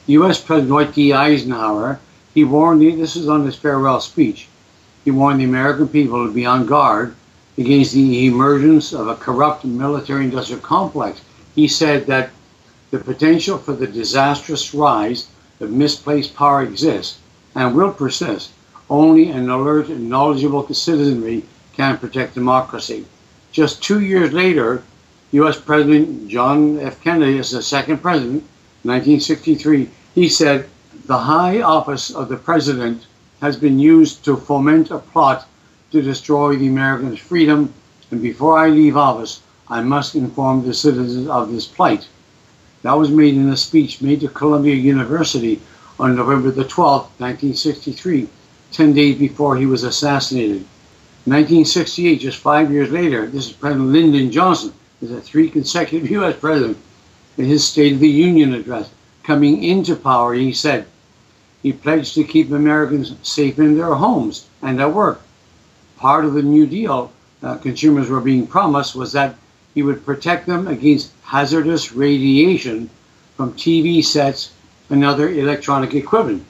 U.S. 0.07 0.39
President 0.39 0.69
Dwight 0.69 0.95
D. 0.95 1.15
Eisenhower, 1.15 1.99
he 2.35 2.45
warned, 2.45 2.83
the, 2.83 2.95
this 2.95 3.17
is 3.17 3.29
on 3.29 3.47
his 3.47 3.57
farewell 3.57 4.01
speech, 4.01 4.49
he 5.05 5.11
warned 5.11 5.41
the 5.41 5.45
American 5.45 5.89
people 5.89 6.27
to 6.27 6.33
be 6.33 6.45
on 6.45 6.67
guard 6.67 7.15
against 7.57 7.95
the 7.95 8.27
emergence 8.27 8.93
of 8.93 9.09
a 9.09 9.17
corrupt 9.17 9.65
military-industrial 9.65 10.61
complex. 10.61 11.23
He 11.55 11.67
said 11.67 12.07
that 12.07 12.31
the 12.91 12.99
potential 12.99 13.57
for 13.57 13.73
the 13.73 13.87
disastrous 13.87 14.75
rise 14.75 15.29
of 15.61 15.71
misplaced 15.71 16.35
power 16.35 16.63
exists 16.63 17.19
and 17.55 17.75
will 17.75 17.93
persist. 17.93 18.51
Only 18.91 19.31
an 19.31 19.49
alert 19.49 19.89
and 19.89 20.11
knowledgeable 20.11 20.69
citizenry 20.75 21.45
can 21.75 21.97
protect 21.97 22.35
democracy. 22.35 23.07
Just 23.51 23.83
two 23.83 24.01
years 24.01 24.33
later, 24.33 24.83
U.S. 25.33 25.59
President 25.59 26.29
John 26.29 26.79
F. 26.79 27.03
Kennedy, 27.03 27.39
as 27.39 27.51
the 27.51 27.63
second 27.63 28.03
president, 28.03 28.43
1963, 28.83 29.89
he 30.15 30.29
said, 30.29 30.69
The 31.07 31.17
high 31.17 31.63
office 31.63 32.11
of 32.11 32.29
the 32.29 32.37
president 32.37 33.07
has 33.41 33.57
been 33.57 33.79
used 33.79 34.23
to 34.27 34.37
foment 34.37 34.91
a 34.91 34.99
plot 34.99 35.49
to 35.91 36.03
destroy 36.03 36.57
the 36.57 36.69
Americans' 36.69 37.19
freedom, 37.19 37.73
and 38.11 38.21
before 38.21 38.59
I 38.59 38.69
leave 38.69 38.97
office, 38.99 39.41
I 39.69 39.81
must 39.81 40.15
inform 40.15 40.63
the 40.63 40.75
citizens 40.75 41.27
of 41.27 41.51
this 41.51 41.67
plight. 41.67 42.07
That 42.83 42.99
was 42.99 43.11
made 43.11 43.35
in 43.35 43.49
a 43.49 43.57
speech 43.57 44.03
made 44.03 44.21
to 44.21 44.29
Columbia 44.29 44.75
University 44.75 45.63
on 45.99 46.17
November 46.17 46.51
the 46.51 46.65
12th, 46.65 47.09
1963, 47.19 48.29
10 48.75 48.93
days 48.93 49.17
before 49.17 49.57
he 49.57 49.67
was 49.67 49.85
assassinated. 49.85 50.67
1968, 51.27 52.17
just 52.17 52.39
five 52.39 52.73
years 52.73 52.91
later, 52.91 53.27
this 53.27 53.47
is 53.47 53.53
President 53.53 53.91
Lyndon 53.91 54.33
Johnson, 54.33 54.73
is 55.01 55.13
a 55.13 55.21
three 55.21 55.49
consecutive 55.49 56.11
U.S. 56.19 56.37
president. 56.37 56.77
In 57.39 57.45
his 57.45 57.67
State 57.67 57.95
of 57.95 58.01
the 58.01 58.09
Union 58.09 58.53
address, 58.53 58.91
coming 59.23 59.63
into 59.63 59.95
power, 59.95 60.35
he 60.35 60.53
said 60.53 60.87
he 61.63 61.73
pledged 61.73 62.15
to 62.15 62.25
keep 62.25 62.51
Americans 62.51 63.15
safe 63.23 63.59
in 63.59 63.77
their 63.77 63.95
homes 63.95 64.47
and 64.61 64.81
at 64.81 64.93
work. 64.93 65.21
Part 65.97 66.25
of 66.25 66.35
the 66.35 66.43
New 66.43 66.67
Deal 66.67 67.13
uh, 67.43 67.57
consumers 67.59 68.09
were 68.09 68.21
being 68.21 68.47
promised 68.47 68.97
was 68.97 69.13
that 69.13 69.37
he 69.75 69.83
would 69.83 70.05
protect 70.05 70.47
them 70.47 70.67
against 70.67 71.13
hazardous 71.23 71.93
radiation 71.93 72.91
from 73.37 73.55
TV 73.55 74.05
sets 74.05 74.53
and 74.91 75.05
other 75.05 75.29
electronic 75.29 75.95
equipment. 75.95 76.45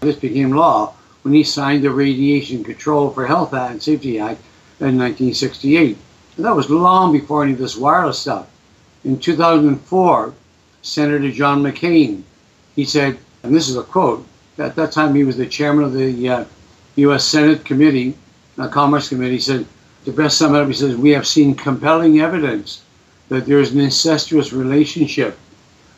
This 0.00 0.16
became 0.16 0.52
law 0.52 0.93
when 1.24 1.32
he 1.32 1.42
signed 1.42 1.82
the 1.82 1.90
Radiation 1.90 2.62
Control 2.62 3.10
for 3.10 3.26
Health 3.26 3.54
and 3.54 3.82
Safety 3.82 4.18
Act 4.18 4.42
in 4.78 4.98
1968. 4.98 5.96
And 6.36 6.44
that 6.44 6.54
was 6.54 6.68
long 6.68 7.12
before 7.12 7.42
any 7.42 7.54
of 7.54 7.58
this 7.58 7.78
wireless 7.78 8.18
stuff. 8.18 8.46
In 9.04 9.18
2004, 9.18 10.34
Senator 10.82 11.30
John 11.30 11.62
McCain, 11.62 12.24
he 12.76 12.84
said, 12.84 13.16
and 13.42 13.54
this 13.54 13.70
is 13.70 13.76
a 13.78 13.82
quote, 13.82 14.26
at 14.58 14.76
that 14.76 14.92
time 14.92 15.14
he 15.14 15.24
was 15.24 15.38
the 15.38 15.46
chairman 15.46 15.86
of 15.86 15.94
the 15.94 16.28
uh, 16.28 16.44
U.S. 16.96 17.24
Senate 17.24 17.64
Committee, 17.64 18.14
uh, 18.58 18.68
Commerce 18.68 19.08
Committee, 19.08 19.40
said, 19.40 19.64
to 20.04 20.12
best 20.12 20.36
sum 20.36 20.54
it 20.54 20.60
up, 20.60 20.68
he 20.68 20.74
says, 20.74 20.94
we 20.94 21.10
have 21.12 21.26
seen 21.26 21.54
compelling 21.54 22.20
evidence 22.20 22.82
that 23.30 23.46
there 23.46 23.60
is 23.60 23.72
an 23.72 23.80
incestuous 23.80 24.52
relationship 24.52 25.38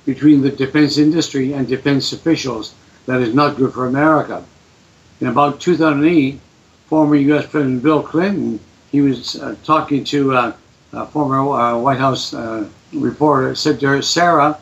between 0.05 0.41
the 0.41 0.51
defense 0.51 0.99
industry 0.99 1.53
and 1.53 1.67
defense 1.67 2.13
officials 2.13 2.75
that 3.07 3.21
is 3.21 3.35
not 3.35 3.57
good 3.57 3.75
for 3.75 3.87
America. 3.87 4.45
In 5.21 5.29
about 5.29 5.61
2008, 5.61 6.39
former 6.87 7.17
U.S. 7.17 7.47
President 7.47 7.83
Bill 7.83 8.03
Clinton, 8.03 8.61
he 8.93 9.01
was 9.01 9.41
uh, 9.41 9.57
talking 9.65 10.05
to 10.05 10.35
uh, 10.35 10.53
a 10.93 11.07
former 11.07 11.39
uh, 11.39 11.79
White 11.79 11.99
House 11.99 12.35
uh, 12.35 12.69
reporter, 12.93 13.55
said 13.55 13.81
to 13.81 13.89
her, 13.89 14.03
Sarah, 14.03 14.59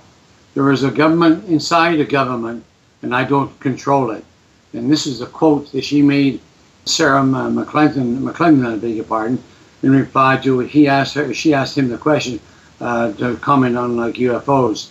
there 0.55 0.70
is 0.70 0.84
a 0.84 0.90
government 0.90 1.44
inside 1.48 1.98
a 1.98 2.05
government, 2.05 2.64
and 3.02 3.14
I 3.14 3.24
don't 3.24 3.59
control 3.59 4.12
it. 4.12 4.24
And 4.72 4.90
this 4.90 5.07
is 5.07 5.20
a 5.20 5.26
quote 5.26 5.72
that 5.72 5.84
she 5.84 6.02
made, 6.02 6.40
Sarah 6.84 7.22
McClinton, 7.22 8.18
McClinton, 8.18 8.66
I 8.66 8.76
beg 8.76 8.94
your 8.94 9.05
pardon, 9.05 9.42
in 9.82 9.90
reply 9.90 10.36
to 10.38 10.61
he 10.61 10.86
asked 10.86 11.14
her, 11.14 11.34
she 11.34 11.52
asked 11.52 11.76
him 11.76 11.88
the 11.88 11.98
question 11.98 12.38
uh, 12.80 13.12
to 13.14 13.36
comment 13.36 13.76
on 13.76 13.96
like 13.96 14.14
UFOs. 14.14 14.90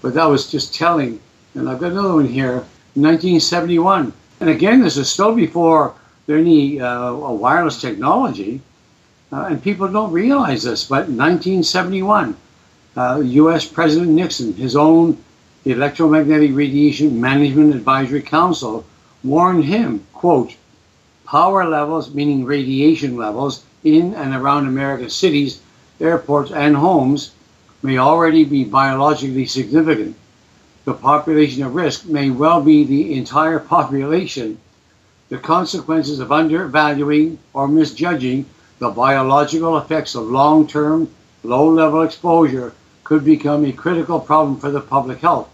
But 0.00 0.14
that 0.14 0.24
was 0.24 0.50
just 0.50 0.74
telling. 0.74 1.20
And 1.54 1.68
I've 1.68 1.80
got 1.80 1.92
another 1.92 2.14
one 2.14 2.28
here, 2.28 2.64
1971. 2.94 4.12
And 4.46 4.54
again, 4.54 4.80
this 4.80 4.96
is 4.96 5.10
still 5.10 5.34
before 5.34 5.92
there 6.26 6.36
any 6.36 6.80
uh, 6.80 7.12
wireless 7.14 7.80
technology, 7.80 8.60
uh, 9.32 9.46
and 9.50 9.60
people 9.60 9.88
don't 9.88 10.12
realize 10.12 10.62
this. 10.62 10.84
But 10.84 11.08
in 11.08 11.16
1971, 11.16 12.36
uh, 12.96 13.22
U.S. 13.24 13.66
President 13.66 14.12
Nixon, 14.12 14.52
his 14.52 14.76
own 14.76 15.18
Electromagnetic 15.64 16.52
Radiation 16.54 17.20
Management 17.20 17.74
Advisory 17.74 18.22
Council, 18.22 18.86
warned 19.24 19.64
him, 19.64 20.06
quote, 20.12 20.54
power 21.24 21.64
levels, 21.68 22.14
meaning 22.14 22.44
radiation 22.44 23.16
levels, 23.16 23.64
in 23.82 24.14
and 24.14 24.32
around 24.32 24.68
American 24.68 25.10
cities, 25.10 25.60
airports, 26.00 26.52
and 26.52 26.76
homes 26.76 27.32
may 27.82 27.98
already 27.98 28.44
be 28.44 28.62
biologically 28.62 29.46
significant. 29.46 30.14
The 30.86 30.94
population 30.94 31.64
at 31.64 31.72
risk 31.72 32.06
may 32.06 32.30
well 32.30 32.62
be 32.62 32.84
the 32.84 33.14
entire 33.14 33.58
population. 33.58 34.58
The 35.30 35.38
consequences 35.38 36.20
of 36.20 36.30
undervaluing 36.30 37.40
or 37.52 37.66
misjudging 37.66 38.46
the 38.78 38.90
biological 38.90 39.76
effects 39.78 40.14
of 40.14 40.30
long 40.30 40.68
term, 40.68 41.10
low 41.42 41.68
level 41.68 42.02
exposure 42.02 42.72
could 43.02 43.24
become 43.24 43.64
a 43.64 43.72
critical 43.72 44.20
problem 44.20 44.60
for 44.60 44.70
the 44.70 44.80
public 44.80 45.18
health, 45.18 45.48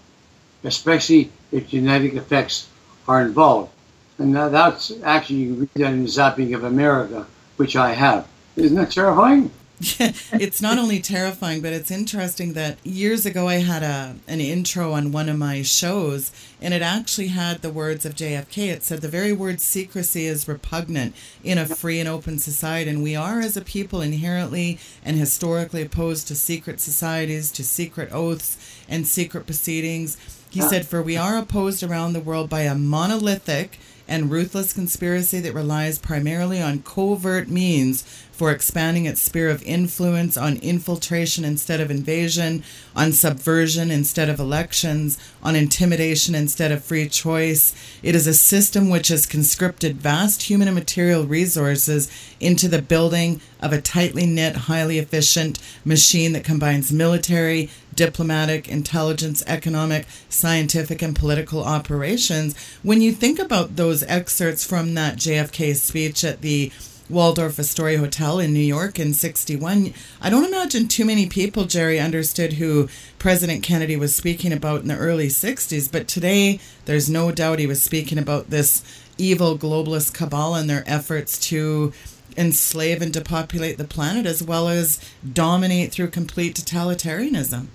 especially 0.64 1.32
if 1.50 1.68
genetic 1.68 2.12
effects 2.12 2.68
are 3.08 3.22
involved. 3.22 3.72
And 4.18 4.36
that's 4.36 4.92
actually, 5.02 5.36
you 5.36 5.54
read 5.54 5.70
that 5.76 5.94
in 5.94 6.04
Zapping 6.04 6.54
of 6.54 6.64
America, 6.64 7.26
which 7.56 7.74
I 7.74 7.94
have. 7.94 8.28
Isn't 8.56 8.76
that 8.76 8.90
terrifying? 8.90 9.50
it's 10.32 10.62
not 10.62 10.78
only 10.78 11.00
terrifying, 11.00 11.60
but 11.60 11.72
it's 11.72 11.90
interesting 11.90 12.52
that 12.52 12.78
years 12.86 13.26
ago 13.26 13.48
I 13.48 13.54
had 13.54 13.82
a 13.82 14.14
an 14.28 14.40
intro 14.40 14.92
on 14.92 15.10
one 15.12 15.28
of 15.28 15.38
my 15.38 15.62
shows, 15.62 16.30
and 16.60 16.72
it 16.72 16.82
actually 16.82 17.28
had 17.28 17.62
the 17.62 17.70
words 17.70 18.04
of 18.04 18.14
JFK. 18.14 18.68
It 18.68 18.84
said 18.84 19.00
the 19.00 19.08
very 19.08 19.32
word 19.32 19.60
secrecy 19.60 20.26
is 20.26 20.46
repugnant 20.46 21.14
in 21.42 21.58
a 21.58 21.66
free 21.66 21.98
and 21.98 22.08
open 22.08 22.38
society, 22.38 22.90
and 22.90 23.02
we 23.02 23.16
are 23.16 23.40
as 23.40 23.56
a 23.56 23.62
people 23.62 24.00
inherently 24.00 24.78
and 25.04 25.16
historically 25.16 25.82
opposed 25.82 26.28
to 26.28 26.36
secret 26.36 26.78
societies, 26.78 27.50
to 27.52 27.64
secret 27.64 28.12
oaths 28.12 28.58
and 28.88 29.06
secret 29.06 29.46
proceedings. 29.46 30.16
He 30.48 30.60
said, 30.60 30.86
For 30.86 31.02
we 31.02 31.16
are 31.16 31.38
opposed 31.38 31.82
around 31.82 32.12
the 32.12 32.20
world 32.20 32.50
by 32.50 32.62
a 32.62 32.74
monolithic 32.74 33.78
and 34.06 34.30
ruthless 34.30 34.72
conspiracy 34.72 35.40
that 35.40 35.54
relies 35.54 35.98
primarily 35.98 36.60
on 36.60 36.82
covert 36.82 37.48
means 37.48 38.02
for 38.42 38.50
expanding 38.50 39.06
its 39.06 39.20
sphere 39.20 39.48
of 39.48 39.62
influence, 39.62 40.36
on 40.36 40.56
infiltration 40.56 41.44
instead 41.44 41.80
of 41.80 41.92
invasion, 41.92 42.64
on 42.96 43.12
subversion 43.12 43.88
instead 43.88 44.28
of 44.28 44.40
elections, 44.40 45.16
on 45.44 45.54
intimidation 45.54 46.34
instead 46.34 46.72
of 46.72 46.82
free 46.82 47.08
choice. 47.08 47.72
It 48.02 48.16
is 48.16 48.26
a 48.26 48.34
system 48.34 48.90
which 48.90 49.06
has 49.06 49.26
conscripted 49.26 49.98
vast 49.98 50.42
human 50.42 50.66
and 50.66 50.74
material 50.74 51.24
resources 51.24 52.10
into 52.40 52.66
the 52.66 52.82
building 52.82 53.40
of 53.60 53.72
a 53.72 53.80
tightly 53.80 54.26
knit, 54.26 54.56
highly 54.56 54.98
efficient 54.98 55.60
machine 55.84 56.32
that 56.32 56.42
combines 56.42 56.90
military, 56.90 57.70
diplomatic, 57.94 58.68
intelligence, 58.68 59.44
economic, 59.46 60.04
scientific, 60.28 61.00
and 61.00 61.14
political 61.14 61.62
operations. 61.62 62.56
When 62.82 63.00
you 63.00 63.12
think 63.12 63.38
about 63.38 63.76
those 63.76 64.02
excerpts 64.02 64.64
from 64.64 64.94
that 64.94 65.14
JFK 65.14 65.76
speech 65.76 66.24
at 66.24 66.40
the 66.40 66.72
Waldorf 67.12 67.58
Astoria 67.58 67.98
Hotel 67.98 68.38
in 68.38 68.52
New 68.52 68.60
York 68.60 68.98
in 68.98 69.12
61. 69.12 69.92
I 70.20 70.30
don't 70.30 70.46
imagine 70.46 70.88
too 70.88 71.04
many 71.04 71.28
people, 71.28 71.66
Jerry, 71.66 72.00
understood 72.00 72.54
who 72.54 72.88
President 73.18 73.62
Kennedy 73.62 73.96
was 73.96 74.14
speaking 74.14 74.52
about 74.52 74.80
in 74.80 74.88
the 74.88 74.96
early 74.96 75.28
60s, 75.28 75.92
but 75.92 76.08
today 76.08 76.58
there's 76.86 77.10
no 77.10 77.30
doubt 77.30 77.58
he 77.58 77.66
was 77.66 77.82
speaking 77.82 78.18
about 78.18 78.48
this 78.48 78.82
evil 79.18 79.58
globalist 79.58 80.14
cabal 80.14 80.54
and 80.54 80.68
their 80.70 80.82
efforts 80.86 81.38
to 81.50 81.92
enslave 82.36 83.02
and 83.02 83.12
depopulate 83.12 83.76
the 83.76 83.84
planet 83.84 84.24
as 84.24 84.42
well 84.42 84.68
as 84.68 84.98
dominate 85.32 85.92
through 85.92 86.08
complete 86.08 86.56
totalitarianism. 86.56 87.66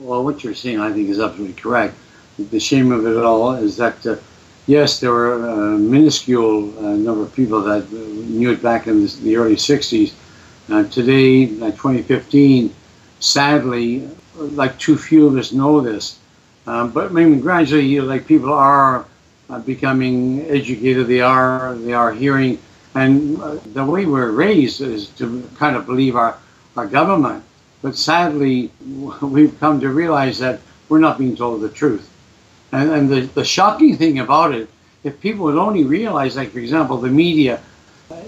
Well, 0.00 0.24
what 0.24 0.42
you're 0.42 0.54
saying, 0.54 0.80
I 0.80 0.92
think, 0.92 1.08
is 1.08 1.20
absolutely 1.20 1.54
correct. 1.54 1.94
The 2.36 2.60
shame 2.60 2.90
of 2.90 3.06
it 3.06 3.16
all 3.16 3.54
is 3.54 3.76
that. 3.76 4.04
Uh, 4.04 4.16
yes, 4.66 5.00
there 5.00 5.12
were 5.12 5.34
a 5.48 5.78
minuscule 5.78 6.76
uh, 6.78 6.96
number 6.96 7.22
of 7.22 7.34
people 7.34 7.62
that 7.62 7.90
knew 7.92 8.52
it 8.52 8.62
back 8.62 8.86
in 8.86 9.06
the 9.22 9.36
early 9.36 9.56
60s. 9.56 10.12
Uh, 10.68 10.84
today, 10.88 11.46
like 11.46 11.74
2015, 11.74 12.74
sadly, 13.20 14.08
like 14.34 14.76
too 14.78 14.96
few 14.96 15.26
of 15.26 15.36
us 15.36 15.52
know 15.52 15.80
this. 15.80 16.18
Um, 16.66 16.90
but 16.90 17.10
I 17.10 17.14
mean, 17.14 17.40
gradually, 17.40 17.86
you 17.86 18.02
know, 18.02 18.08
like 18.08 18.26
people 18.26 18.52
are 18.52 19.06
uh, 19.48 19.58
becoming 19.60 20.44
educated. 20.50 21.06
They 21.06 21.20
are 21.20 21.76
they 21.76 21.92
are 21.92 22.12
hearing, 22.12 22.58
and 22.96 23.40
uh, 23.40 23.58
the 23.72 23.84
way 23.84 24.04
we're 24.04 24.32
raised 24.32 24.80
is 24.80 25.08
to 25.10 25.48
kind 25.56 25.76
of 25.76 25.86
believe 25.86 26.16
our 26.16 26.36
our 26.76 26.86
government. 26.88 27.44
But 27.82 27.96
sadly, 27.96 28.72
we've 29.22 29.58
come 29.60 29.78
to 29.80 29.90
realize 29.90 30.40
that 30.40 30.60
we're 30.88 30.98
not 30.98 31.18
being 31.18 31.36
told 31.36 31.60
the 31.60 31.68
truth. 31.68 32.10
And, 32.72 32.90
and 32.90 33.08
the, 33.08 33.20
the 33.20 33.44
shocking 33.44 33.96
thing 33.96 34.18
about 34.18 34.54
it, 34.54 34.68
if 35.04 35.20
people 35.20 35.44
would 35.44 35.56
only 35.56 35.84
realize, 35.84 36.36
like, 36.36 36.50
for 36.50 36.58
example, 36.58 36.96
the 36.98 37.08
media, 37.08 37.60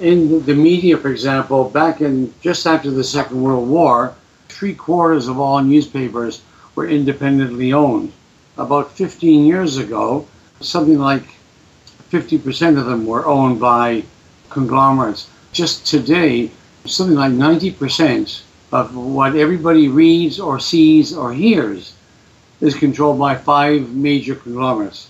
in 0.00 0.44
the 0.44 0.54
media, 0.54 0.96
for 0.96 1.10
example, 1.10 1.68
back 1.68 2.00
in 2.00 2.32
just 2.40 2.66
after 2.66 2.90
the 2.90 3.04
Second 3.04 3.42
World 3.42 3.68
War, 3.68 4.14
three 4.48 4.74
quarters 4.74 5.28
of 5.28 5.38
all 5.38 5.60
newspapers 5.62 6.42
were 6.74 6.88
independently 6.88 7.72
owned. 7.72 8.12
About 8.56 8.92
15 8.92 9.44
years 9.44 9.76
ago, 9.76 10.26
something 10.60 10.98
like 10.98 11.24
50% 12.10 12.78
of 12.78 12.86
them 12.86 13.06
were 13.06 13.26
owned 13.26 13.60
by 13.60 14.02
conglomerates. 14.50 15.28
Just 15.52 15.86
today, 15.86 16.50
something 16.84 17.16
like 17.16 17.32
90% 17.32 18.42
of 18.72 18.96
what 18.96 19.36
everybody 19.36 19.88
reads 19.88 20.38
or 20.38 20.58
sees 20.58 21.14
or 21.14 21.32
hears 21.32 21.94
is 22.60 22.74
controlled 22.74 23.18
by 23.18 23.36
five 23.36 23.94
major 23.94 24.34
conglomerates. 24.34 25.08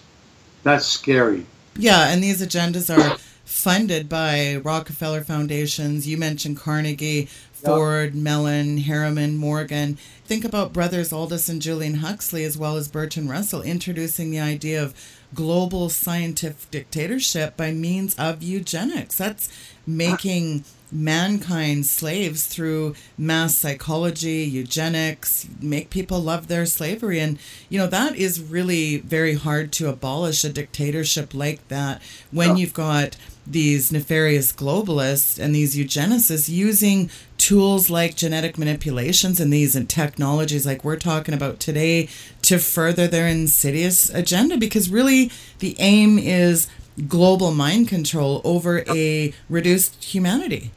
That's 0.62 0.86
scary. 0.86 1.46
Yeah, 1.76 2.09
and 2.09 2.22
these 2.22 2.42
agendas 2.42 2.94
are 2.94 3.18
funded 3.44 4.09
by 4.09 4.57
Rockefeller 4.62 5.22
Foundations. 5.22 6.07
You 6.07 6.18
mentioned 6.18 6.59
Carnegie, 6.59 7.28
Ford, 7.53 8.14
Mellon, 8.14 8.78
Harriman, 8.78 9.36
Morgan. 9.36 9.96
Think 10.24 10.44
about 10.44 10.72
brothers 10.72 11.12
Aldous 11.12 11.49
and 11.49 11.62
Julian 11.62 11.94
Huxley, 11.94 12.44
as 12.44 12.59
well 12.59 12.76
as 12.76 12.88
Bertrand 12.88 13.30
Russell, 13.30 13.62
introducing 13.62 14.30
the 14.30 14.40
idea 14.40 14.82
of 14.82 14.94
global 15.34 15.88
scientific 15.88 16.70
dictatorship 16.70 17.57
by 17.57 17.72
means 17.72 18.14
of 18.16 18.42
eugenics. 18.42 19.16
That's 19.16 19.49
ah. 19.49 19.80
making 19.86 20.64
mankind 20.91 21.86
slaves 21.86 22.47
through 22.47 22.95
mass 23.16 23.57
psychology, 23.57 24.45
eugenics, 24.45 25.49
make 25.61 25.91
people 25.91 26.20
love 26.20 26.49
their 26.49 26.66
slavery. 26.66 27.20
And, 27.20 27.39
you 27.68 27.78
know, 27.78 27.86
that 27.86 28.16
is 28.16 28.41
really 28.41 28.99
very 28.99 29.34
hard 29.34 29.72
to 29.72 29.89
abolish 29.89 30.45
a 30.45 30.49
dictatorship 30.49 31.34
like 31.34 31.66
that 31.68 32.01
when 32.30 32.57
you've 32.57 32.74
got 32.74 33.16
these 33.47 33.91
nefarious 33.91 34.53
globalists 34.53 35.39
and 35.39 35.55
these 35.55 35.74
eugenicists 35.74 36.49
using 36.49 37.11
tools 37.39 37.89
like 37.89 38.14
genetic 38.14 38.59
manipulations 38.59 39.41
and 39.41 39.51
these 39.53 39.74
and 39.74 39.89
technologies 39.89 40.66
like 40.66 40.84
we're 40.84 40.97
talking 40.97 41.34
about 41.34 41.59
today 41.59 42.09
to 42.43 42.59
further 42.59 43.07
their 43.07 43.26
insidious 43.26 44.11
agenda. 44.11 44.57
Because 44.57 44.91
really 44.91 45.30
the 45.61 45.76
aim 45.78 46.18
is 46.18 46.68
global 47.07 47.53
mind 47.53 47.89
control 47.89 48.41
over 48.45 48.84
a 48.89 49.32
reduced 49.49 50.03
humanity 50.03 50.72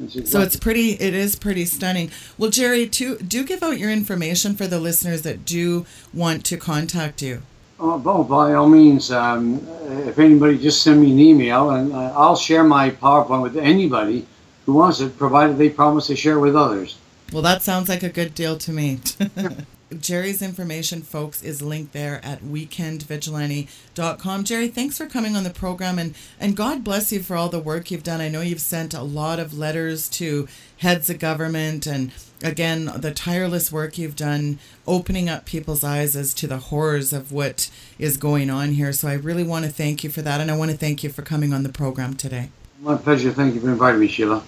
Exactly. 0.00 0.26
so 0.26 0.40
it's 0.40 0.56
pretty 0.56 0.90
it 0.92 1.14
is 1.14 1.36
pretty 1.36 1.64
stunning 1.64 2.10
well 2.36 2.50
jerry 2.50 2.88
to, 2.88 3.16
do 3.18 3.44
give 3.44 3.62
out 3.62 3.78
your 3.78 3.90
information 3.90 4.56
for 4.56 4.66
the 4.66 4.80
listeners 4.80 5.22
that 5.22 5.44
do 5.44 5.86
want 6.12 6.44
to 6.46 6.56
contact 6.56 7.22
you 7.22 7.42
Oh, 7.80 7.96
well, 7.96 8.22
by 8.22 8.54
all 8.54 8.68
means, 8.68 9.10
um, 9.10 9.60
if 10.06 10.18
anybody 10.18 10.58
just 10.58 10.82
send 10.82 11.00
me 11.00 11.10
an 11.10 11.18
email, 11.18 11.70
and 11.70 11.92
uh, 11.92 12.12
I'll 12.16 12.36
share 12.36 12.62
my 12.62 12.90
PowerPoint 12.90 13.42
with 13.42 13.56
anybody 13.56 14.26
who 14.64 14.74
wants 14.74 15.00
it, 15.00 15.18
provided 15.18 15.58
they 15.58 15.70
promise 15.70 16.06
to 16.06 16.16
share 16.16 16.38
with 16.38 16.54
others. 16.54 16.96
Well, 17.32 17.42
that 17.42 17.62
sounds 17.62 17.88
like 17.88 18.02
a 18.02 18.08
good 18.08 18.34
deal 18.34 18.56
to 18.58 18.72
me. 18.72 19.00
Jerry's 20.00 20.42
information, 20.42 21.02
folks, 21.02 21.42
is 21.42 21.62
linked 21.62 21.92
there 21.92 22.20
at 22.24 22.42
weekendvigilante.com. 22.42 24.44
Jerry, 24.44 24.68
thanks 24.68 24.98
for 24.98 25.06
coming 25.06 25.36
on 25.36 25.44
the 25.44 25.50
program 25.50 25.98
and, 25.98 26.14
and 26.38 26.56
God 26.56 26.84
bless 26.84 27.12
you 27.12 27.22
for 27.22 27.36
all 27.36 27.48
the 27.48 27.58
work 27.58 27.90
you've 27.90 28.02
done. 28.02 28.20
I 28.20 28.28
know 28.28 28.40
you've 28.40 28.60
sent 28.60 28.94
a 28.94 29.02
lot 29.02 29.38
of 29.38 29.56
letters 29.56 30.08
to 30.10 30.48
heads 30.78 31.10
of 31.10 31.18
government 31.18 31.86
and 31.86 32.12
again, 32.42 32.90
the 32.96 33.12
tireless 33.12 33.72
work 33.72 33.98
you've 33.98 34.16
done 34.16 34.58
opening 34.86 35.28
up 35.28 35.46
people's 35.46 35.82
eyes 35.82 36.14
as 36.14 36.34
to 36.34 36.46
the 36.46 36.58
horrors 36.58 37.12
of 37.12 37.32
what 37.32 37.70
is 37.98 38.16
going 38.16 38.50
on 38.50 38.72
here. 38.72 38.92
So 38.92 39.08
I 39.08 39.14
really 39.14 39.44
want 39.44 39.64
to 39.64 39.70
thank 39.70 40.04
you 40.04 40.10
for 40.10 40.22
that. 40.22 40.40
And 40.40 40.50
I 40.50 40.56
want 40.56 40.70
to 40.70 40.76
thank 40.76 41.02
you 41.02 41.10
for 41.10 41.22
coming 41.22 41.52
on 41.52 41.62
the 41.62 41.72
program 41.72 42.14
today. 42.14 42.50
My 42.80 42.96
pleasure. 42.96 43.32
Thank 43.32 43.54
you 43.54 43.60
for 43.60 43.70
inviting 43.70 44.00
me, 44.00 44.08
Sheila. 44.08 44.42